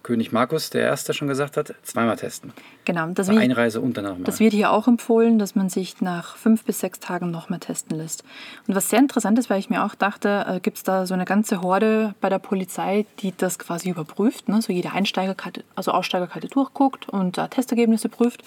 König 0.07 0.31
Markus 0.31 0.71
der 0.71 0.83
Erste 0.83 1.13
schon 1.15 1.27
gesagt 1.27 1.57
hat, 1.57 1.75
zweimal 1.83 2.15
testen. 2.15 2.53
Genau, 2.85 3.09
das 3.09 3.27
wird, 3.27 3.41
Einreise 3.41 3.81
und 3.81 3.97
danach 3.97 4.17
mal. 4.17 4.23
das 4.23 4.39
wird 4.39 4.53
hier 4.53 4.71
auch 4.71 4.87
empfohlen, 4.87 5.41
dass 5.41 5.57
man 5.57 5.69
sich 5.69 6.01
nach 6.01 6.37
fünf 6.37 6.63
bis 6.63 6.79
sechs 6.79 7.01
Tagen 7.01 7.33
nochmal 7.33 7.59
testen 7.59 7.99
lässt. 7.99 8.23
Und 8.69 8.77
was 8.77 8.89
sehr 8.89 9.01
interessant 9.01 9.37
ist, 9.37 9.51
weil 9.51 9.59
ich 9.59 9.69
mir 9.69 9.85
auch 9.85 9.97
dachte, 9.97 10.47
äh, 10.49 10.61
gibt 10.61 10.77
es 10.77 10.85
da 10.85 11.07
so 11.07 11.15
eine 11.15 11.25
ganze 11.25 11.61
Horde 11.61 12.15
bei 12.21 12.29
der 12.29 12.39
Polizei, 12.39 13.05
die 13.19 13.37
das 13.37 13.59
quasi 13.59 13.91
überprüft, 13.91 14.49
ne? 14.49 14.63
so 14.63 14.73
jede 14.73 14.93
Einsteigerkarte, 14.93 15.65
also 15.75 15.91
Aussteigerkarte 15.91 16.47
durchguckt 16.47 17.09
und 17.09 17.37
äh, 17.37 17.49
Testergebnisse 17.49 18.09
prüft. 18.09 18.45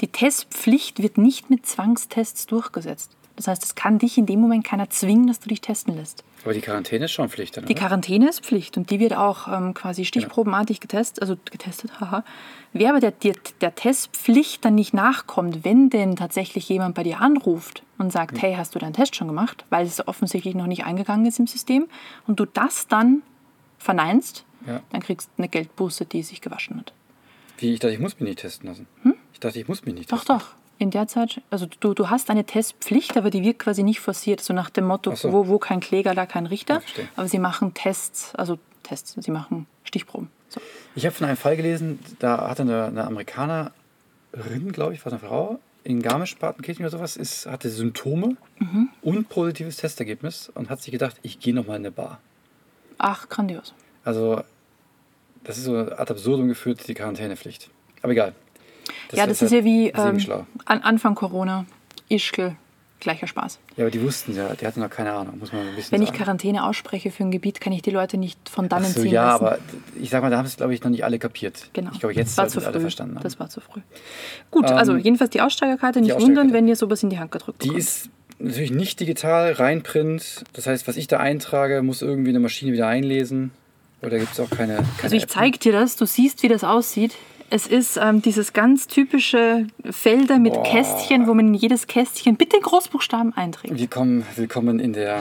Die 0.00 0.08
Testpflicht 0.08 1.02
wird 1.02 1.18
nicht 1.18 1.50
mit 1.50 1.66
Zwangstests 1.66 2.46
durchgesetzt. 2.46 3.10
Das 3.36 3.48
heißt, 3.48 3.62
es 3.64 3.74
kann 3.74 3.98
dich 3.98 4.16
in 4.18 4.24
dem 4.26 4.40
Moment 4.40 4.64
keiner 4.64 4.88
zwingen, 4.90 5.26
dass 5.26 5.40
du 5.40 5.48
dich 5.48 5.60
testen 5.60 5.94
lässt. 5.94 6.24
Aber 6.42 6.54
die 6.54 6.60
Quarantäne 6.62 7.04
ist 7.04 7.12
schon 7.12 7.28
Pflicht, 7.28 7.56
dann, 7.56 7.66
Die 7.66 7.74
oder? 7.74 7.82
Quarantäne 7.82 8.28
ist 8.28 8.40
Pflicht 8.44 8.76
und 8.78 8.90
die 8.90 8.98
wird 8.98 9.14
auch 9.14 9.46
ähm, 9.48 9.74
quasi 9.74 10.04
stichprobenartig 10.06 10.80
getestet, 10.80 11.20
also 11.22 11.36
getestet, 11.50 11.90
haha. 12.00 12.24
Wer 12.72 12.90
aber 12.90 13.00
der, 13.00 13.10
der, 13.10 13.34
der 13.60 13.74
Testpflicht 13.74 14.64
dann 14.64 14.74
nicht 14.74 14.94
nachkommt, 14.94 15.64
wenn 15.64 15.90
denn 15.90 16.16
tatsächlich 16.16 16.68
jemand 16.68 16.94
bei 16.94 17.02
dir 17.02 17.20
anruft 17.20 17.82
und 17.98 18.10
sagt, 18.12 18.40
hey, 18.40 18.54
hast 18.54 18.74
du 18.74 18.78
deinen 18.78 18.92
Test 18.94 19.16
schon 19.16 19.28
gemacht, 19.28 19.64
weil 19.70 19.86
es 19.86 20.06
offensichtlich 20.08 20.54
noch 20.54 20.66
nicht 20.66 20.84
eingegangen 20.84 21.26
ist 21.26 21.38
im 21.38 21.46
System 21.46 21.86
und 22.26 22.40
du 22.40 22.44
das 22.46 22.86
dann 22.88 23.22
verneinst, 23.78 24.44
Ja. 24.66 24.80
dann 24.90 25.00
kriegst 25.00 25.28
du 25.36 25.42
eine 25.42 25.48
Geldbuße, 25.48 26.06
die 26.06 26.22
sich 26.22 26.40
gewaschen 26.40 26.78
hat. 26.78 26.92
Wie, 27.58 27.72
ich 27.74 27.80
dachte, 27.80 27.94
ich 27.94 28.00
muss 28.00 28.18
mich 28.18 28.28
nicht 28.28 28.38
testen 28.40 28.68
lassen. 28.68 28.86
Ich 29.32 29.40
dachte, 29.40 29.58
ich 29.58 29.68
muss 29.68 29.84
mich 29.84 29.94
nicht 29.94 30.10
Doch, 30.12 30.18
testen. 30.24 30.38
doch. 30.38 30.46
In 30.78 30.90
der 30.90 31.06
Zeit, 31.08 31.40
also 31.50 31.66
du, 31.80 31.94
du 31.94 32.10
hast 32.10 32.28
eine 32.28 32.44
Testpflicht, 32.44 33.16
aber 33.16 33.30
die 33.30 33.42
wird 33.42 33.58
quasi 33.58 33.82
nicht 33.82 34.00
forciert, 34.00 34.40
so 34.42 34.52
nach 34.52 34.68
dem 34.68 34.84
Motto, 34.86 35.14
so. 35.14 35.32
wo, 35.32 35.48
wo 35.48 35.58
kein 35.58 35.80
Kläger, 35.80 36.14
da 36.14 36.26
kein 36.26 36.44
Richter. 36.46 36.82
Aber 37.16 37.28
sie 37.28 37.38
machen 37.38 37.72
Tests, 37.72 38.34
also 38.34 38.58
Tests, 38.82 39.16
sie 39.18 39.30
machen 39.30 39.66
Stichproben. 39.84 40.28
So. 40.50 40.60
Ich 40.94 41.06
habe 41.06 41.14
von 41.14 41.26
einem 41.26 41.36
Fall 41.38 41.56
gelesen, 41.56 41.98
da 42.18 42.48
hatte 42.50 42.62
eine, 42.62 42.84
eine 42.86 43.04
Amerikanerin, 43.04 43.72
glaube 44.72 44.94
ich, 44.94 45.04
war 45.04 45.12
eine 45.12 45.18
Frau, 45.20 45.58
in 45.82 46.02
Garmisch-Partenkirchen 46.02 46.84
oder 46.84 46.90
sowas, 46.98 47.16
ist, 47.16 47.46
hatte 47.46 47.70
Symptome 47.70 48.36
Mhm. 48.58 48.88
und 49.02 49.28
positives 49.28 49.76
Testergebnis 49.76 50.50
und 50.54 50.68
hat 50.70 50.80
sich 50.82 50.90
gedacht, 50.92 51.16
ich 51.22 51.38
gehe 51.40 51.54
nochmal 51.54 51.76
in 51.76 51.82
eine 51.82 51.90
Bar. 51.92 52.20
Ach, 52.98 53.28
grandios. 53.28 53.74
Also, 54.04 54.42
das 55.44 55.58
ist 55.58 55.64
so 55.64 55.76
ad 55.76 56.10
absurdum 56.10 56.48
geführt, 56.48 56.86
die 56.88 56.94
Quarantänepflicht. 56.94 57.70
Aber 58.02 58.12
egal. 58.12 58.34
Ja, 59.12 59.26
das 59.26 59.42
ist 59.42 59.52
ja 59.52 59.64
wie 59.64 59.88
ähm, 59.88 60.18
an 60.64 60.82
Anfang 60.82 61.14
Corona, 61.14 61.66
Ischgl, 62.08 62.56
gleicher 63.00 63.26
Spaß. 63.26 63.58
Ja, 63.76 63.84
aber 63.84 63.90
die 63.90 64.00
wussten 64.02 64.34
ja, 64.34 64.54
die 64.54 64.66
hatten 64.66 64.80
noch 64.80 64.90
keine 64.90 65.12
Ahnung, 65.12 65.38
muss 65.38 65.52
man 65.52 65.66
ein 65.66 65.74
bisschen 65.76 65.92
Wenn 65.92 66.02
ich 66.02 66.08
sagen. 66.08 66.18
Quarantäne 66.18 66.64
ausspreche 66.64 67.10
für 67.10 67.24
ein 67.24 67.30
Gebiet, 67.30 67.60
kann 67.60 67.72
ich 67.72 67.82
die 67.82 67.90
Leute 67.90 68.16
nicht 68.16 68.48
von 68.48 68.68
dannen 68.68 68.86
so, 68.86 69.02
ziehen 69.02 69.12
ja, 69.12 69.32
lassen. 69.32 69.44
aber 69.44 69.58
ich 70.00 70.10
sag 70.10 70.22
mal, 70.22 70.30
da 70.30 70.38
haben 70.38 70.46
es, 70.46 70.56
glaube 70.56 70.74
ich, 70.74 70.82
noch 70.82 70.90
nicht 70.90 71.04
alle 71.04 71.18
kapiert. 71.18 71.68
Genau. 71.72 71.90
Ich 71.92 72.00
glaube, 72.00 72.14
jetzt 72.14 72.34
zu 72.36 72.42
es 72.42 72.64
alle 72.64 72.80
verstanden 72.80 73.16
haben. 73.16 73.22
Das 73.22 73.38
war 73.38 73.48
zu 73.50 73.60
früh. 73.60 73.80
Gut, 74.50 74.64
also 74.66 74.96
jedenfalls 74.96 75.30
die 75.30 75.40
Aussteigerkarte. 75.40 76.00
Nicht 76.00 76.12
Aussteigerkarte. 76.12 76.40
wundern, 76.46 76.52
wenn 76.54 76.68
ihr 76.68 76.76
sowas 76.76 77.02
in 77.02 77.10
die 77.10 77.18
Hand 77.18 77.30
gedrückt 77.32 77.62
Die 77.62 77.68
bekommt. 77.68 77.82
ist 77.82 78.08
natürlich 78.38 78.70
nicht 78.72 78.98
digital, 79.00 79.52
rein 79.52 79.82
Print. 79.82 80.44
Das 80.54 80.66
heißt, 80.66 80.88
was 80.88 80.96
ich 80.96 81.06
da 81.06 81.18
eintrage, 81.18 81.82
muss 81.82 82.02
irgendwie 82.02 82.30
eine 82.30 82.40
Maschine 82.40 82.72
wieder 82.72 82.86
einlesen. 82.86 83.50
Oder 84.02 84.18
gibt 84.18 84.32
es 84.32 84.40
auch 84.40 84.50
keine, 84.50 84.76
keine 84.76 84.86
Also 85.02 85.16
ich 85.16 85.24
App? 85.24 85.30
zeige 85.30 85.58
dir 85.58 85.72
das, 85.72 85.96
du 85.96 86.06
siehst, 86.06 86.42
wie 86.42 86.48
das 86.48 86.64
aussieht. 86.64 87.14
Es 87.48 87.66
ist 87.68 87.96
ähm, 87.96 88.22
dieses 88.22 88.52
ganz 88.52 88.88
typische 88.88 89.66
Felder 89.88 90.38
mit 90.38 90.54
Boah. 90.54 90.62
Kästchen, 90.64 91.28
wo 91.28 91.34
man 91.34 91.48
in 91.48 91.54
jedes 91.54 91.86
Kästchen 91.86 92.36
bitte 92.36 92.58
Großbuchstaben 92.58 93.34
einträgt. 93.34 93.78
Willkommen, 93.78 94.24
willkommen 94.34 94.80
in 94.80 94.92
der 94.92 95.20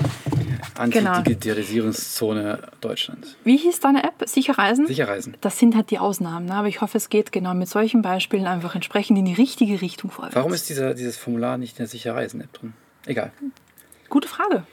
Genau. 0.90 1.12
Antidigitalisierungszone 1.12 2.60
Deutschlands. 2.82 3.36
Wie 3.44 3.58
hieß 3.58 3.80
deine 3.80 4.04
App? 4.04 4.16
Sicher 4.26 4.58
Reisen? 4.58 4.88
Sicher 4.88 5.08
reisen. 5.08 5.38
Das 5.42 5.60
sind 5.60 5.76
halt 5.76 5.92
die 5.92 6.00
Ausnahmen, 6.00 6.48
ne? 6.48 6.56
aber 6.56 6.68
ich 6.68 6.82
hoffe, 6.82 6.98
es 6.98 7.10
geht 7.10 7.32
genau 7.32 7.54
mit 7.54 7.70
solchen 7.70 8.02
Beispielen 8.02 8.48
einfach 8.48 8.74
entsprechend 8.76 9.20
in 9.20 9.26
die 9.26 9.34
richtige 9.34 9.82
Richtung 9.82 10.10
vorwärts. 10.10 10.36
Warum 10.36 10.54
ist 10.54 10.68
dieser, 10.70 10.94
dieses 10.94 11.18
Formular 11.18 11.58
nicht 11.58 11.74
in 11.74 11.78
der 11.78 11.88
Sicher 11.88 12.16
Reisen 12.16 12.42
App 12.42 12.52
drin? 12.54 12.74
Egal. 13.06 13.32
Gute 14.10 14.28
Frage. 14.28 14.64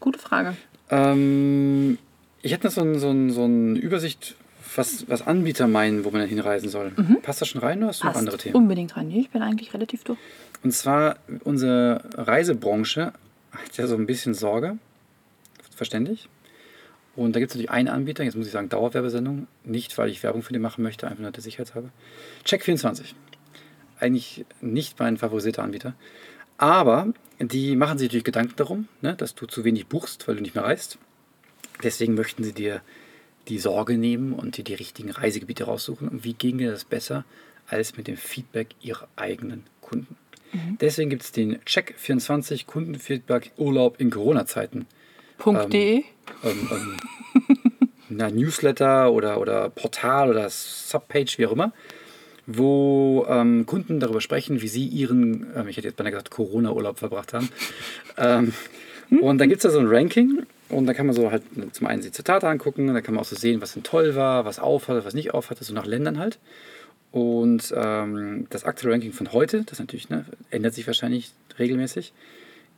Gute 0.00 0.18
Frage. 0.18 0.56
Ähm, 0.90 1.98
ich 2.42 2.52
hätte 2.52 2.66
noch 2.66 2.72
so, 2.72 2.80
ein, 2.80 2.98
so, 2.98 3.10
ein, 3.10 3.30
so 3.30 3.44
eine 3.44 3.78
Übersicht, 3.78 4.36
was, 4.76 5.08
was 5.08 5.22
Anbieter 5.26 5.66
meinen, 5.68 6.04
wo 6.04 6.10
man 6.10 6.20
dann 6.20 6.28
hinreisen 6.28 6.68
soll. 6.68 6.92
Passt 7.22 7.40
das 7.40 7.48
schon 7.48 7.60
rein 7.60 7.78
oder 7.78 7.88
hast 7.88 8.02
du 8.02 8.06
noch 8.06 8.14
Mhm. 8.14 8.18
Andere 8.18 8.36
Themen? 8.38 8.56
unbedingt 8.56 8.96
rein. 8.96 9.08
Nee, 9.08 9.20
Ich 9.20 9.30
bin 9.30 9.42
eigentlich 9.42 9.72
relativ 9.74 10.04
durch. 10.04 10.18
Und 10.62 10.72
zwar 10.72 11.16
unsere 11.44 12.02
Reisebranche 12.16 13.12
hat 13.52 13.76
ja 13.76 13.86
so 13.86 13.94
ein 13.96 14.06
bisschen 14.06 14.34
Sorge, 14.34 14.78
verständlich. 15.76 16.28
Und 17.16 17.36
da 17.36 17.38
gibt 17.40 17.50
es 17.50 17.54
natürlich 17.54 17.70
einen 17.70 17.88
Anbieter, 17.88 18.24
jetzt 18.24 18.34
muss 18.36 18.46
ich 18.46 18.52
sagen 18.52 18.68
Dauerwerbesendung, 18.68 19.46
nicht 19.64 19.96
weil 19.98 20.10
ich 20.10 20.22
Werbung 20.24 20.42
für 20.42 20.52
den 20.52 20.62
machen 20.62 20.82
möchte, 20.82 21.06
einfach 21.06 21.22
nur 21.22 21.30
der 21.30 21.42
Sicherheit 21.42 21.74
halber. 21.74 21.90
Check24. 22.44 23.14
Eigentlich 24.00 24.44
nicht 24.60 24.98
mein 24.98 25.16
favorisierter 25.16 25.62
Anbieter. 25.62 25.94
Aber 26.58 27.12
die 27.38 27.76
machen 27.76 27.98
sich 27.98 28.08
natürlich 28.08 28.24
Gedanken 28.24 28.54
darum, 28.56 28.88
ne, 29.00 29.14
dass 29.14 29.34
du 29.36 29.46
zu 29.46 29.64
wenig 29.64 29.86
buchst, 29.86 30.26
weil 30.26 30.36
du 30.36 30.42
nicht 30.42 30.54
mehr 30.56 30.64
reist. 30.64 30.98
Deswegen 31.82 32.14
möchten 32.14 32.42
sie 32.42 32.52
dir 32.52 32.80
die 33.48 33.58
Sorge 33.58 33.98
nehmen 33.98 34.32
und 34.32 34.56
dir 34.56 34.64
die 34.64 34.74
richtigen 34.74 35.10
Reisegebiete 35.10 35.64
raussuchen. 35.64 36.08
Und 36.08 36.24
wie 36.24 36.34
ginge 36.34 36.70
das 36.70 36.84
besser 36.84 37.24
als 37.66 37.96
mit 37.96 38.08
dem 38.08 38.16
Feedback 38.16 38.68
ihrer 38.80 39.08
eigenen 39.16 39.64
Kunden? 39.80 40.16
Deswegen 40.80 41.10
gibt 41.10 41.22
es 41.22 41.32
den 41.32 41.58
Check24 41.60 42.66
Kundenfeedback 42.66 43.52
Urlaub 43.56 44.00
in 44.00 44.10
Corona-Zeiten. 44.10 44.86
Punkt.de. 45.38 45.96
Ähm, 45.96 46.04
ähm, 46.44 46.96
na, 48.08 48.30
Newsletter 48.30 49.10
oder, 49.10 49.40
oder 49.40 49.68
Portal 49.70 50.30
oder 50.30 50.48
Subpage, 50.48 51.38
wie 51.38 51.46
auch 51.46 51.52
immer, 51.52 51.72
wo 52.46 53.26
ähm, 53.28 53.66
Kunden 53.66 53.98
darüber 53.98 54.20
sprechen, 54.20 54.62
wie 54.62 54.68
sie 54.68 54.86
ihren, 54.86 55.46
ähm, 55.56 55.68
ich 55.68 55.76
hätte 55.76 55.88
jetzt 55.88 55.96
beinahe 55.96 56.12
gesagt, 56.12 56.30
Corona-Urlaub 56.30 56.98
verbracht 56.98 57.32
haben. 57.32 57.48
ähm, 58.16 58.52
und 59.20 59.38
da 59.38 59.46
gibt 59.46 59.56
es 59.56 59.62
da 59.64 59.70
so 59.70 59.80
ein 59.80 59.88
Ranking 59.88 60.46
und 60.74 60.86
da 60.86 60.94
kann 60.94 61.06
man 61.06 61.14
so 61.14 61.30
halt 61.30 61.42
zum 61.72 61.86
einen 61.86 62.02
die 62.02 62.10
Zitate 62.10 62.48
angucken, 62.48 62.92
da 62.92 63.00
kann 63.00 63.14
man 63.14 63.22
auch 63.22 63.28
so 63.28 63.36
sehen, 63.36 63.60
was 63.60 63.74
denn 63.74 63.82
toll 63.82 64.14
war, 64.14 64.44
was 64.44 64.58
aufhatte, 64.58 65.04
was 65.04 65.14
nicht 65.14 65.32
aufhatte, 65.32 65.64
so 65.64 65.72
nach 65.72 65.86
Ländern 65.86 66.18
halt. 66.18 66.38
Und 67.12 67.72
ähm, 67.76 68.46
das 68.50 68.64
aktuelle 68.64 68.94
Ranking 68.94 69.12
von 69.12 69.32
heute, 69.32 69.62
das 69.62 69.78
natürlich 69.78 70.10
ne, 70.10 70.24
ändert 70.50 70.74
sich 70.74 70.86
wahrscheinlich 70.86 71.32
regelmäßig, 71.58 72.12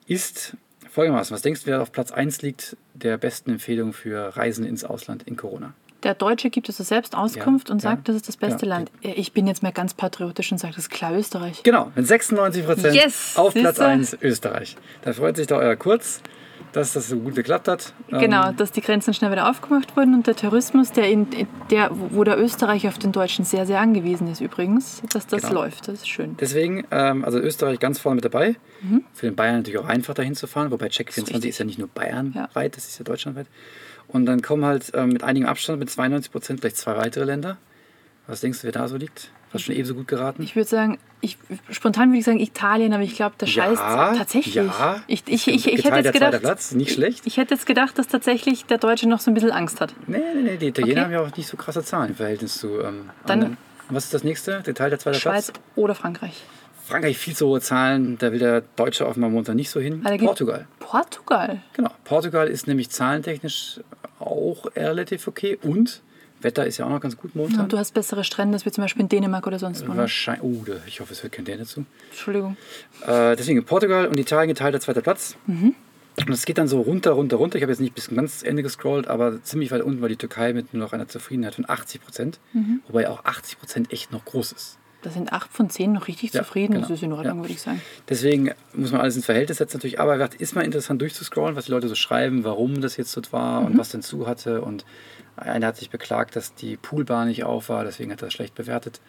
ist 0.06 0.56
folgendermaßen. 0.90 1.35
Was 1.35 1.42
denkst 1.42 1.62
du, 1.62 1.66
wer 1.68 1.80
auf 1.80 1.90
Platz 1.90 2.12
1 2.12 2.42
liegt 2.42 2.76
der 2.94 3.16
besten 3.16 3.52
Empfehlung 3.52 3.92
für 3.92 4.37
Reisen 4.37 4.66
ins 4.66 4.85
Ausland 4.85 5.22
in 5.22 5.37
Corona? 5.37 5.72
Der 6.02 6.14
Deutsche 6.14 6.50
gibt 6.50 6.68
es 6.68 6.76
selbst 6.76 7.16
Auskunft 7.16 7.68
Ja, 7.68 7.72
und 7.72 7.82
ja, 7.82 7.90
sagt, 7.90 8.09
das 8.09 8.16
ist 8.16 8.28
das 8.28 8.37
beste 8.37 8.66
ja. 8.66 8.74
Land. 8.76 8.90
Ich 9.00 9.32
bin 9.32 9.46
jetzt 9.46 9.62
mal 9.62 9.72
ganz 9.72 9.94
patriotisch 9.94 10.52
und 10.52 10.59
sage, 10.59 10.74
das 10.74 10.85
ist 10.85 10.90
klar 10.90 11.14
Österreich. 11.14 11.62
Genau, 11.62 11.90
mit 11.94 12.06
96 12.06 12.64
Prozent 12.64 12.94
Yes, 12.94 13.32
auf 13.37 13.54
Platz 13.54 13.76
siehste? 13.76 13.88
1 13.88 14.18
Österreich. 14.20 14.76
Da 15.02 15.12
freut 15.14 15.37
sich 15.37 15.46
doch 15.46 15.59
euer 15.59 15.76
Kurz, 15.76 16.20
dass 16.72 16.92
das 16.92 17.09
so 17.09 17.16
gut 17.16 17.35
geklappt 17.35 17.68
hat. 17.68 17.92
Ähm, 18.11 18.18
Genau, 18.20 18.52
dass 18.52 18.70
die 18.72 18.81
Grenzen 18.81 19.14
schnell 19.14 19.31
wieder 19.33 19.48
aufgemacht 19.50 19.96
wurden 19.96 20.14
und 20.14 20.26
der 20.26 20.37
Tourismus, 20.37 20.92
der 20.92 21.09
in, 21.11 21.26
der, 21.70 21.90
wo 21.92 22.22
der 22.24 22.38
Österreich 22.38 22.87
auf 22.88 22.98
den 22.98 23.12
Deutschen 23.12 23.44
sehr, 23.44 23.64
sehr 23.66 23.81
angewiesen 23.81 24.29
ist 24.31 24.40
übrigens, 24.40 25.02
dass 25.12 25.26
das 25.26 25.42
Genau. 25.42 25.62
läuft. 25.62 25.88
Das 25.88 25.94
ist 25.94 26.09
schön. 26.09 26.37
Deswegen, 26.38 26.85
ähm, 26.90 27.24
also 27.24 27.38
Österreich 27.38 27.79
ganz 27.81 27.98
vorne 27.98 28.16
mit 28.16 28.24
dabei. 28.24 28.57
Mhm. 28.83 29.05
Für 29.14 29.26
den 29.26 29.37
Bayern 29.37 29.57
natürlich 29.57 29.79
auch 29.81 29.87
einfach 29.88 30.14
dahin 30.14 30.35
zu 30.35 30.46
fahren, 30.46 30.70
wobei 30.70 30.87
Check24 30.88 31.16
richtig. 31.35 31.44
ist 31.50 31.59
ja 31.59 31.64
nicht 31.64 31.79
nur 31.79 31.88
bayernweit, 31.88 32.55
Ja. 32.55 32.68
das 32.68 32.87
ist 32.88 32.98
ja 32.98 33.05
deutschlandweit. 33.05 33.46
Und 34.09 34.26
dann 34.26 34.42
kommen 34.42 34.64
halt 34.64 34.92
ähm, 34.94 35.09
mit 35.09 35.24
einigem 35.24 35.48
Abstand, 35.48 35.79
mit 35.81 35.90
92 35.90 36.31
Prozent, 36.31 36.61
vielleicht 36.61 36.76
zwei 36.76 36.96
weitere 36.96 37.24
Länder. 37.24 37.57
Was 38.26 38.40
denkst 38.40 38.61
du, 38.61 38.64
wer 38.64 38.72
da 38.72 38.87
so 38.88 38.96
liegt? 38.96 39.31
Hast 39.52 39.64
schon 39.64 39.74
ebenso 39.74 39.94
gut 39.94 40.09
geraten? 40.09 40.42
Ich 40.42 40.56
würde 40.56 40.68
sagen, 40.68 40.98
ich, 41.20 41.38
spontan 41.70 42.11
würde 42.11 42.18
ich 42.18 42.24
sagen 42.24 42.40
Italien, 42.40 42.92
aber 42.92 43.02
ich 43.02 43.14
glaube, 43.14 43.37
der 43.40 43.46
scheißt 43.46 43.80
tatsächlich. 43.80 44.54
Ja, 44.56 45.02
Ich, 45.06 45.22
ich, 45.26 45.46
ich, 45.48 45.66
ich, 45.72 45.85
hätte 45.85 45.96
jetzt 45.98 46.12
gedacht, 46.12 46.40
Platz, 46.40 46.72
nicht 46.72 46.92
schlecht. 46.92 47.22
ich 47.26 47.37
hätte 47.37 47.54
jetzt 47.54 47.66
gedacht, 47.66 47.98
dass 47.98 48.09
tatsächlich 48.09 48.66
der 48.66 48.78
Deutsche 48.78 49.09
noch 49.09 49.20
so 49.20 49.30
ein 49.30 49.35
bisschen 49.35 49.52
Angst 49.52 49.80
hat. 49.80 49.94
Nee, 50.06 50.18
nee, 50.35 50.42
nee, 50.42 50.56
die 50.56 50.66
Italiener 50.68 50.92
Okay. 51.02 51.04
haben 51.04 51.12
ja 51.12 51.20
auch 51.22 51.37
nicht 51.37 51.48
so 51.48 51.56
krasse 51.56 51.82
Zahlen 51.85 52.11
im 52.11 52.16
Verhältnis 52.16 52.59
zu 52.59 52.80
ähm, 52.80 53.11
Dann- 53.24 53.32
anderen. 53.40 53.56
Was 53.88 54.04
ist 54.06 54.14
das 54.14 54.24
nächste? 54.24 54.62
Geteilter 54.64 54.98
zweiter 54.98 55.18
Schweiz 55.20 55.52
Platz? 55.52 55.61
oder 55.76 55.94
Frankreich. 55.94 56.42
Frankreich 56.87 57.16
viel 57.18 57.37
zu 57.37 57.46
hohe 57.46 57.61
Zahlen, 57.61 58.18
da 58.18 58.32
will 58.32 58.40
der 58.40 58.62
Deutsche 58.74 59.06
offenbar 59.06 59.30
momentan 59.30 59.54
nicht 59.56 59.70
so 59.70 59.78
hin. 59.78 60.02
Da 60.02 60.16
Portugal. 60.16 60.66
Portugal. 60.80 61.62
Genau. 61.72 61.90
Portugal 62.04 62.48
ist 62.48 62.66
nämlich 62.66 62.90
zahlentechnisch 62.90 63.80
auch 64.18 64.66
relativ 64.74 65.28
okay 65.28 65.56
und 65.62 66.02
Wetter 66.40 66.66
ist 66.66 66.79
ja 66.79 66.87
auch 66.87 66.90
noch 66.90 67.01
ganz 67.01 67.16
gut 67.16 67.35
momentan. 67.35 67.62
Und 67.62 67.72
du 67.72 67.79
hast 67.79 67.94
bessere 67.94 68.25
Strände 68.25 68.55
als 68.55 68.64
wir 68.64 68.72
zum 68.72 68.83
Beispiel 68.83 69.03
in 69.03 69.09
Dänemark 69.09 69.46
oder 69.46 69.59
sonst 69.59 69.87
wo. 69.87 69.92
Ne? 69.92 69.99
Wahrscheinlich. 69.99 70.42
Oh, 70.42 70.64
ich 70.87 71.01
hoffe, 71.01 71.12
es 71.12 71.22
hört 71.22 71.33
kein 71.33 71.44
der 71.44 71.57
dazu. 71.57 71.84
Entschuldigung. 72.11 72.57
Äh, 73.07 73.37
deswegen 73.37 73.64
Portugal 73.64 74.07
und 74.07 74.18
Italien 74.18 74.49
geteilter 74.49 74.80
zweiter 74.80 75.01
Platz. 75.01 75.37
Mhm. 75.47 75.74
Und 76.18 76.30
es 76.30 76.47
geht 76.47 76.57
dann 76.57 76.68
so 76.68 76.80
runter, 76.80 77.12
runter, 77.12 77.37
runter. 77.37 77.57
Ich 77.57 77.62
habe 77.62 77.72
jetzt 77.72 77.80
nicht 77.80 77.95
bis 77.95 78.09
ganz 78.09 78.43
Ende 78.43 78.62
gescrollt, 78.62 79.07
aber 79.07 79.43
ziemlich 79.43 79.70
weit 79.70 79.82
unten 79.82 80.01
war 80.01 80.09
die 80.09 80.16
Türkei 80.16 80.55
mit 80.55 80.72
nur 80.72 80.82
noch 80.82 80.93
einer 80.93 81.09
Zufriedenheit 81.09 81.55
von 81.55 81.68
80 81.68 82.03
Prozent. 82.03 82.39
Mhm. 82.55 82.80
Wobei 82.87 83.09
auch 83.11 83.24
80 83.24 83.59
Prozent 83.59 83.93
echt 83.93 84.12
noch 84.12 84.24
groß 84.24 84.53
ist. 84.53 84.78
Da 85.07 85.12
sind 85.12 85.32
acht 85.32 85.52
von 85.52 85.70
zehn 85.70 85.92
noch 85.92 86.09
richtig 86.09 86.32
Ja, 86.32 86.42
zufrieden. 86.42 86.72
genau. 86.74 86.88
Das 86.88 86.90
ist 86.96 87.02
in 87.04 87.12
Ordnung, 87.12 87.36
Ja. 87.36 87.42
würde 87.44 87.52
ich 87.52 87.62
sagen. 87.62 87.80
Deswegen 88.09 88.50
muss 88.72 88.90
man 88.90 89.00
alles 89.02 89.14
ins 89.14 89.24
Verhältnis 89.26 89.59
setzen 89.59 89.76
natürlich. 89.76 90.00
Aber 90.00 90.14
gesagt, 90.14 90.34
ist 90.34 90.57
mal 90.57 90.62
interessant 90.64 91.00
durchzuscrollen, 91.00 91.54
was 91.54 91.66
die 91.66 91.70
Leute 91.70 91.86
so 91.86 91.94
schreiben, 91.94 92.42
warum 92.42 92.80
das 92.80 92.96
jetzt 92.96 93.12
so 93.12 93.20
war 93.30 93.61
Mhm. 93.61 93.66
und 93.66 93.78
was 93.78 93.90
denn 93.90 94.02
zu 94.02 94.26
hatte. 94.26 94.62
Und 94.62 94.84
einer 95.36 95.68
hat 95.68 95.76
sich 95.76 95.90
beklagt, 95.90 96.34
dass 96.34 96.57
die 96.57 96.76
Poolbar 96.76 97.24
nicht 97.24 97.44
auf 97.44 97.68
war, 97.68 97.84
deswegen 97.84 98.11
hat 98.11 98.20
er 98.20 98.26
das 98.26 98.32
schlecht 98.34 98.57
bewertet. 98.57 99.00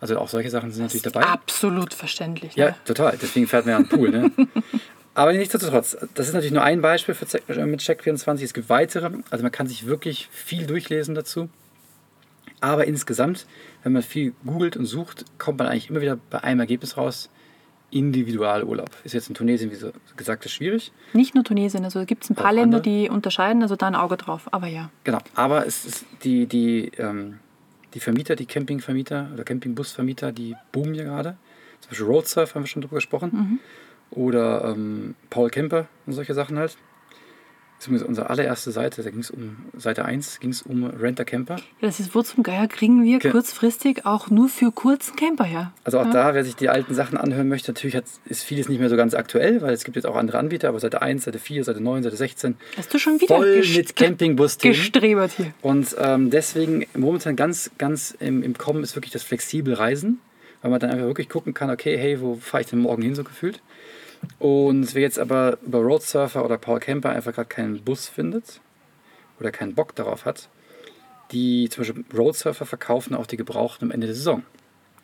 Also 0.00 0.18
auch 0.18 0.28
solche 0.28 0.50
Sachen 0.50 0.72
sind 0.72 0.82
natürlich 0.82 1.02
dabei. 1.04 1.22
Absolut 1.22 1.94
verständlich. 1.94 2.56
Ja, 2.56 2.70
Ne? 2.70 2.74
total. 2.84 3.16
Deswegen 3.22 3.46
fährt 3.46 3.64
man 3.66 3.70
ja 3.70 3.76
an 3.76 3.84
den 3.84 3.88
Pool. 3.96 4.10
Ne? 4.10 4.32
Aber 5.14 5.32
nichtsdestotrotz, 5.32 5.96
das 6.14 6.26
ist 6.26 6.32
natürlich 6.34 6.52
nur 6.52 6.64
ein 6.64 6.80
Beispiel 6.80 7.14
für 7.14 7.26
Check- 7.26 7.64
mit 7.64 7.80
Check24. 7.80 8.42
Es 8.42 8.54
gibt 8.54 8.68
weitere. 8.68 9.10
Also 9.30 9.44
man 9.44 9.52
kann 9.52 9.68
sich 9.68 9.86
wirklich 9.86 10.28
viel 10.32 10.66
durchlesen 10.66 11.14
dazu. 11.14 11.48
Aber 12.64 12.86
insgesamt, 12.86 13.46
wenn 13.82 13.92
man 13.92 14.02
viel 14.02 14.32
googelt 14.46 14.74
und 14.78 14.86
sucht, 14.86 15.26
kommt 15.36 15.58
man 15.58 15.66
eigentlich 15.68 15.90
immer 15.90 16.00
wieder 16.00 16.16
bei 16.30 16.42
einem 16.42 16.60
Ergebnis 16.60 16.96
raus. 16.96 17.28
Individualurlaub. 17.90 18.88
Ist 19.04 19.12
jetzt 19.12 19.28
in 19.28 19.34
Tunesien, 19.34 19.70
wie 19.70 19.74
so 19.74 19.92
gesagt, 20.16 20.46
ist 20.46 20.52
schwierig. 20.52 20.90
Nicht 21.12 21.34
nur 21.34 21.44
Tunesien, 21.44 21.84
also 21.84 22.06
gibt 22.06 22.24
es 22.24 22.30
ein 22.30 22.34
paar 22.34 22.46
Auch 22.46 22.54
Länder, 22.54 22.78
andere? 22.78 22.82
die 22.82 23.10
unterscheiden, 23.10 23.62
also 23.62 23.76
da 23.76 23.86
ein 23.86 23.94
Auge 23.94 24.16
drauf. 24.16 24.48
Aber 24.50 24.66
ja. 24.66 24.90
Genau. 25.04 25.18
Aber 25.34 25.66
es 25.66 25.84
ist 25.84 26.06
die, 26.24 26.46
die, 26.46 26.90
ähm, 26.96 27.38
die 27.92 28.00
Vermieter, 28.00 28.34
die 28.34 28.46
Campingvermieter 28.46 29.28
oder 29.34 29.44
Campingbusvermieter, 29.44 30.32
die 30.32 30.56
boomen 30.72 30.94
hier 30.94 31.04
gerade. 31.04 31.36
Zum 31.82 31.90
Beispiel 31.90 32.06
Roadsurf 32.06 32.54
haben 32.54 32.62
wir 32.62 32.66
schon 32.66 32.80
drüber 32.82 32.96
gesprochen. 32.96 33.60
Oder 34.10 34.64
ähm, 34.64 35.14
Paul 35.28 35.50
Kemper 35.50 35.86
und 36.06 36.14
solche 36.14 36.32
Sachen 36.32 36.58
halt. 36.58 36.78
Übrigens 37.86 38.06
unsere 38.06 38.30
allererste 38.30 38.70
Seite, 38.70 39.02
da 39.02 39.10
ging 39.10 39.20
es 39.20 39.30
um, 39.30 39.56
Seite 39.76 40.04
1 40.04 40.40
ging 40.40 40.50
es 40.50 40.62
um 40.62 40.84
Renter 40.84 41.24
Camper. 41.24 41.56
Ja, 41.56 41.62
das 41.88 42.00
ist, 42.00 42.14
wo 42.14 42.22
zum 42.22 42.42
Geier 42.42 42.66
kriegen 42.68 43.02
wir 43.04 43.18
Ge- 43.18 43.30
kurzfristig 43.30 44.06
auch 44.06 44.30
nur 44.30 44.48
für 44.48 44.70
kurzen 44.72 45.16
Camper 45.16 45.44
her. 45.44 45.72
Also 45.84 45.98
auch 46.00 46.10
da, 46.10 46.34
wer 46.34 46.44
sich 46.44 46.56
die 46.56 46.68
alten 46.68 46.94
Sachen 46.94 47.18
anhören 47.18 47.48
möchte, 47.48 47.72
natürlich 47.72 47.96
hat, 47.96 48.04
ist 48.26 48.42
vieles 48.44 48.68
nicht 48.68 48.78
mehr 48.80 48.88
so 48.88 48.96
ganz 48.96 49.14
aktuell, 49.14 49.60
weil 49.62 49.72
es 49.74 49.84
gibt 49.84 49.96
jetzt 49.96 50.06
auch 50.06 50.16
andere 50.16 50.38
Anbieter, 50.38 50.68
aber 50.68 50.80
Seite 50.80 51.02
1, 51.02 51.24
Seite 51.24 51.38
4, 51.38 51.64
Seite 51.64 51.80
9, 51.80 52.02
Seite 52.02 52.16
16, 52.16 52.56
Hast 52.76 52.92
du 52.94 52.98
schon 52.98 53.20
wieder 53.20 53.36
voll 53.36 53.62
mit 53.76 53.96
Campingbus-Themen. 53.96 54.74
gestrebert 54.74 55.32
hier? 55.36 55.52
Und 55.62 55.94
ähm, 55.98 56.30
deswegen 56.30 56.86
momentan 56.96 57.36
ganz, 57.36 57.70
ganz 57.78 58.16
im, 58.20 58.42
im 58.42 58.56
Kommen 58.58 58.82
ist 58.82 58.94
wirklich 58.96 59.12
das 59.12 59.22
flexible 59.22 59.74
Reisen, 59.74 60.20
weil 60.62 60.70
man 60.70 60.80
dann 60.80 60.90
einfach 60.90 61.06
wirklich 61.06 61.28
gucken 61.28 61.52
kann, 61.54 61.70
okay, 61.70 61.96
hey, 61.98 62.20
wo 62.20 62.36
fahre 62.36 62.62
ich 62.62 62.68
denn 62.70 62.78
morgen 62.78 63.02
hin 63.02 63.14
so 63.14 63.24
gefühlt? 63.24 63.60
Und 64.38 64.94
wer 64.94 65.02
jetzt 65.02 65.18
aber 65.18 65.58
über 65.64 65.78
Roadsurfer 65.78 66.44
oder 66.44 66.58
Paul 66.58 66.80
Camper 66.80 67.10
einfach 67.10 67.32
gerade 67.34 67.48
keinen 67.48 67.82
Bus 67.82 68.08
findet 68.08 68.60
oder 69.40 69.50
keinen 69.50 69.74
Bock 69.74 69.94
darauf 69.94 70.24
hat, 70.24 70.48
die 71.32 71.68
zum 71.70 71.82
Beispiel 71.84 72.04
Roadsurfer 72.16 72.66
verkaufen 72.66 73.14
auch 73.14 73.26
die 73.26 73.36
Gebrauchten 73.36 73.86
am 73.86 73.90
Ende 73.90 74.06
der 74.06 74.14
Saison 74.16 74.42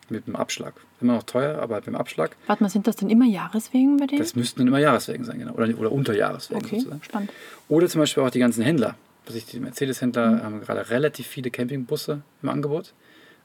mit 0.08 0.26
einem 0.26 0.36
Abschlag. 0.36 0.74
Immer 1.00 1.14
noch 1.14 1.22
teuer, 1.22 1.60
aber 1.62 1.76
mit 1.76 1.86
dem 1.86 1.94
Abschlag. 1.94 2.36
Warte 2.46 2.62
mal, 2.62 2.68
sind 2.68 2.86
das 2.86 2.96
denn 2.96 3.10
immer 3.10 3.26
Jahreswegen 3.26 3.96
bei 3.96 4.06
denen? 4.06 4.18
Das 4.20 4.34
müssten 4.34 4.58
dann 4.60 4.66
immer 4.68 4.80
Jahreswegen 4.80 5.24
sein, 5.24 5.38
genau. 5.38 5.52
Oder, 5.54 5.68
oder 5.78 5.92
Unterjahreswegen 5.92 6.64
okay, 6.64 6.78
sozusagen. 6.80 7.02
spannend. 7.04 7.30
Oder 7.68 7.86
zum 7.88 8.00
Beispiel 8.00 8.22
auch 8.24 8.30
die 8.30 8.40
ganzen 8.40 8.62
Händler. 8.64 8.96
Ich- 9.32 9.46
die 9.46 9.60
Mercedes-Händler 9.60 10.30
Mhm. 10.32 10.42
haben 10.42 10.60
gerade 10.62 10.90
relativ 10.90 11.26
viele 11.28 11.50
Campingbusse 11.52 12.22
im 12.42 12.48
Angebot. 12.48 12.92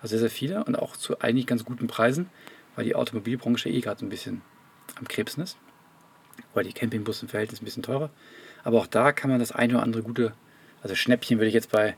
Also 0.02 0.12
sehr, 0.14 0.20
sehr 0.22 0.30
viele 0.32 0.64
und 0.64 0.76
auch 0.78 0.98
zu 0.98 1.20
eigentlich 1.22 1.46
ganz 1.46 1.64
guten 1.64 1.86
Preisen, 1.88 2.30
weil 2.76 2.86
die 2.86 2.96
Automobilbranche 2.96 3.70
eh 3.70 3.80
gerade 3.82 4.04
ein 4.04 4.10
bisschen 4.10 4.42
am 5.00 5.08
Krebsen 5.08 5.44
ist. 5.44 5.58
Weil 6.54 6.64
die 6.64 6.74
Campingbusse 6.74 7.24
im 7.24 7.30
Verhältnis 7.30 7.62
ein 7.62 7.66
bisschen 7.66 7.84
teurer. 7.84 8.10
Aber 8.64 8.80
auch 8.80 8.88
da 8.88 9.12
kann 9.12 9.30
man 9.30 9.40
das 9.40 9.52
eine 9.52 9.74
oder 9.74 9.84
andere 9.84 10.04
gute, 10.04 10.34
also 10.82 10.96
Schnäppchen 10.96 11.38
würde 11.38 11.48
ich 11.48 11.54
jetzt 11.54 11.72
bei 11.72 11.96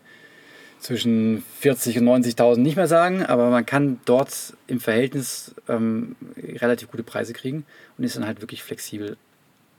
zwischen 0.79 1.43
40 1.59 1.99
und 1.99 2.05
90.000 2.05 2.57
nicht 2.57 2.75
mehr 2.75 2.87
sagen, 2.87 3.25
aber 3.25 3.49
man 3.49 3.65
kann 3.65 3.99
dort 4.05 4.53
im 4.67 4.79
Verhältnis 4.79 5.55
ähm, 5.67 6.15
relativ 6.37 6.91
gute 6.91 7.03
Preise 7.03 7.33
kriegen 7.33 7.65
und 7.97 8.03
ist 8.03 8.15
dann 8.15 8.25
halt 8.25 8.41
wirklich 8.41 8.63
flexibel 8.63 9.17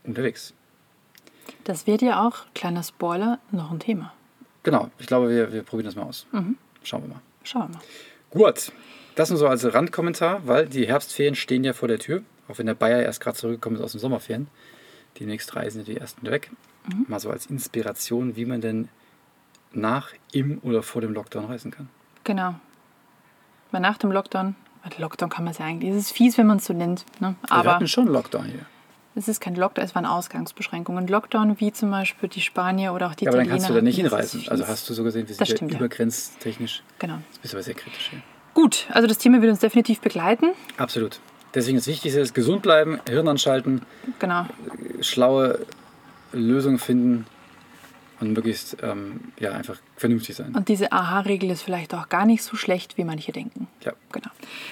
unterwegs. 0.03 0.53
Das 1.63 1.87
wird 1.87 2.01
ja 2.01 2.27
auch, 2.27 2.45
kleiner 2.53 2.83
Spoiler, 2.83 3.39
noch 3.51 3.71
ein 3.71 3.79
Thema. 3.79 4.13
Genau, 4.63 4.91
ich 4.99 5.07
glaube, 5.07 5.29
wir, 5.29 5.53
wir 5.53 5.63
probieren 5.63 5.85
das 5.85 5.95
mal 5.95 6.03
aus. 6.03 6.27
Mhm. 6.31 6.57
Schauen 6.83 7.03
wir 7.03 7.09
mal. 7.09 7.21
Schauen 7.43 7.69
wir 7.69 7.75
mal. 7.75 7.81
Gut, 8.29 8.71
das 9.15 9.29
nur 9.29 9.39
so 9.39 9.47
als 9.47 9.73
Randkommentar, 9.73 10.41
weil 10.45 10.67
die 10.67 10.87
Herbstferien 10.87 11.35
stehen 11.35 11.63
ja 11.63 11.73
vor 11.73 11.87
der 11.87 11.99
Tür. 11.99 12.23
Auch 12.49 12.57
wenn 12.57 12.65
der 12.65 12.73
Bayer 12.73 13.01
erst 13.01 13.21
gerade 13.21 13.37
zurückgekommen 13.37 13.77
ist 13.77 13.81
aus 13.81 13.91
den 13.93 13.99
Sommerferien. 14.01 14.47
Die 15.17 15.25
nächsten 15.25 15.57
reisen 15.57 15.79
ja 15.79 15.85
die 15.85 15.97
ersten 15.97 16.29
weg. 16.29 16.51
Mal 17.07 17.19
so 17.19 17.29
als 17.29 17.45
Inspiration, 17.45 18.35
wie 18.35 18.45
man 18.45 18.59
denn 18.61 18.89
nach, 19.71 20.11
im 20.31 20.59
oder 20.63 20.81
vor 20.83 21.01
dem 21.01 21.13
Lockdown 21.13 21.45
reisen 21.45 21.71
kann. 21.71 21.89
Genau. 22.23 22.55
Weil 23.71 23.81
nach 23.81 23.97
dem 23.97 24.11
Lockdown, 24.11 24.55
Lockdown 24.97 25.29
kann 25.29 25.43
man 25.43 25.51
es 25.51 25.59
ja 25.59 25.65
eigentlich, 25.65 25.91
es 25.91 25.97
ist 25.97 26.11
fies, 26.11 26.37
wenn 26.37 26.47
man 26.47 26.57
es 26.57 26.65
so 26.65 26.73
nennt. 26.73 27.05
Ne? 27.21 27.35
wir 27.41 27.51
Aber 27.51 27.75
hatten 27.75 27.87
schon 27.87 28.07
Lockdown 28.07 28.45
hier. 28.45 28.65
es 29.13 29.27
ist 29.27 29.39
kein 29.41 29.53
Lockdown, 29.55 29.85
es 29.85 29.93
waren 29.93 30.07
Ausgangsbeschränkungen. 30.07 31.07
Lockdown 31.07 31.59
wie 31.59 31.71
zum 31.71 31.91
Beispiel 31.91 32.29
die 32.29 32.41
Spanier 32.41 32.93
oder 32.93 33.07
auch 33.07 33.15
die 33.15 33.25
Ja, 33.25 33.31
aber 33.31 33.37
dann 33.37 33.45
Italiener. 33.47 33.67
kannst 33.67 33.69
du 33.69 33.73
da 33.75 33.81
nicht 33.81 33.99
das 33.99 34.03
hinreisen. 34.11 34.45
Also 34.49 34.67
hast 34.67 34.89
du 34.89 34.93
so 34.95 35.03
gesehen, 35.03 35.27
wir 35.27 35.35
Das 35.35 35.47
sind 35.47 35.49
ja 35.49 35.55
stimmt, 35.57 35.71
ja. 35.73 35.77
übergrenztechnisch. 35.77 36.81
Genau. 36.97 37.19
Das 37.31 37.39
bist 37.39 37.53
aber 37.53 37.61
sehr 37.63 37.75
kritisch 37.75 38.09
hier. 38.09 38.21
Gut, 38.55 38.87
also 38.91 39.07
das 39.07 39.19
Thema 39.19 39.41
wird 39.41 39.51
uns 39.51 39.59
definitiv 39.59 39.99
begleiten. 40.01 40.47
Absolut. 40.77 41.19
Deswegen 41.53 41.77
das 41.77 41.87
Wichtigste 41.87 42.19
ist 42.19 42.33
gesund 42.33 42.61
bleiben, 42.61 42.99
Hirn 43.09 43.27
anschalten, 43.27 43.81
Genau. 44.19 44.45
schlaue 45.01 45.65
Lösungen 46.31 46.77
finden 46.77 47.25
und 48.19 48.33
möglichst 48.33 48.77
ähm, 48.83 49.19
ja, 49.39 49.51
einfach 49.53 49.77
vernünftig 49.95 50.35
sein. 50.35 50.53
Und 50.55 50.67
diese 50.67 50.91
Aha-Regel 50.91 51.49
ist 51.49 51.61
vielleicht 51.63 51.93
auch 51.95 52.09
gar 52.09 52.25
nicht 52.25 52.43
so 52.43 52.55
schlecht, 52.55 52.97
wie 52.97 53.03
manche 53.03 53.31
denken. 53.31 53.67
Ja. 53.81 53.93
Genau. 54.11 54.29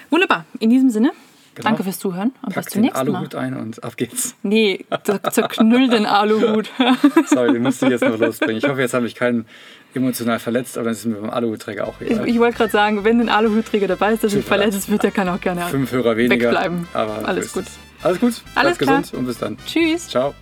Wunderbar. 0.09 0.45
In 0.59 0.69
diesem 0.69 0.89
Sinne, 0.89 1.11
Genau. 1.57 1.69
danke 1.69 1.83
fürs 1.83 1.99
Zuhören 1.99 2.31
und 2.41 2.47
bis 2.47 2.55
Pack 2.55 2.69
zum 2.71 2.81
den 2.81 2.85
nächsten 2.91 3.07
Mal. 3.11 3.17
Aluhut 3.17 3.35
ein 3.35 3.53
und 3.57 3.83
ab 3.83 3.97
geht's. 3.97 4.35
Nee, 4.43 4.85
zer- 5.03 5.29
zerknüll 5.31 5.89
den 5.89 6.05
Aluhut. 6.05 6.69
Sorry, 7.27 7.53
den 7.53 7.63
musste 7.63 7.85
ich 7.87 7.91
jetzt 7.91 8.01
noch 8.05 8.17
losbringen. 8.17 8.57
Ich 8.57 8.69
hoffe, 8.69 8.81
jetzt 8.81 8.93
habe 8.93 9.07
ich 9.07 9.15
keinen 9.15 9.45
emotional 9.93 10.39
verletzt, 10.39 10.77
aber 10.77 10.85
dann 10.85 10.93
ist 10.93 11.05
mir 11.05 11.15
beim 11.15 11.29
Aluhutträger 11.31 11.87
auch 11.87 11.95
Ich, 11.99 12.11
egal. 12.11 12.27
ich 12.29 12.39
wollte 12.39 12.57
gerade 12.57 12.71
sagen, 12.71 13.03
wenn 13.03 13.19
ein 13.19 13.29
Aluhutträger 13.29 13.87
dabei 13.87 14.13
ist, 14.13 14.23
der 14.23 14.29
sich 14.29 14.45
verletzt 14.45 14.89
wird, 14.89 15.01
der 15.03 15.11
kann 15.11 15.27
auch 15.29 15.41
gerne 15.41 15.61
Fünf 15.63 15.91
Hörer 15.91 16.15
weniger. 16.17 16.51
wegbleiben. 16.51 16.87
Aber 16.93 17.27
Alles 17.27 17.51
gut. 17.53 17.63
es. 17.63 17.79
Alles 18.03 18.19
gut. 18.19 18.33
Alles 18.53 18.77
Bleibt 18.77 19.01
gesund 19.01 19.13
und 19.19 19.25
bis 19.25 19.39
dann. 19.39 19.57
Tschüss. 19.65 20.07
Ciao. 20.09 20.35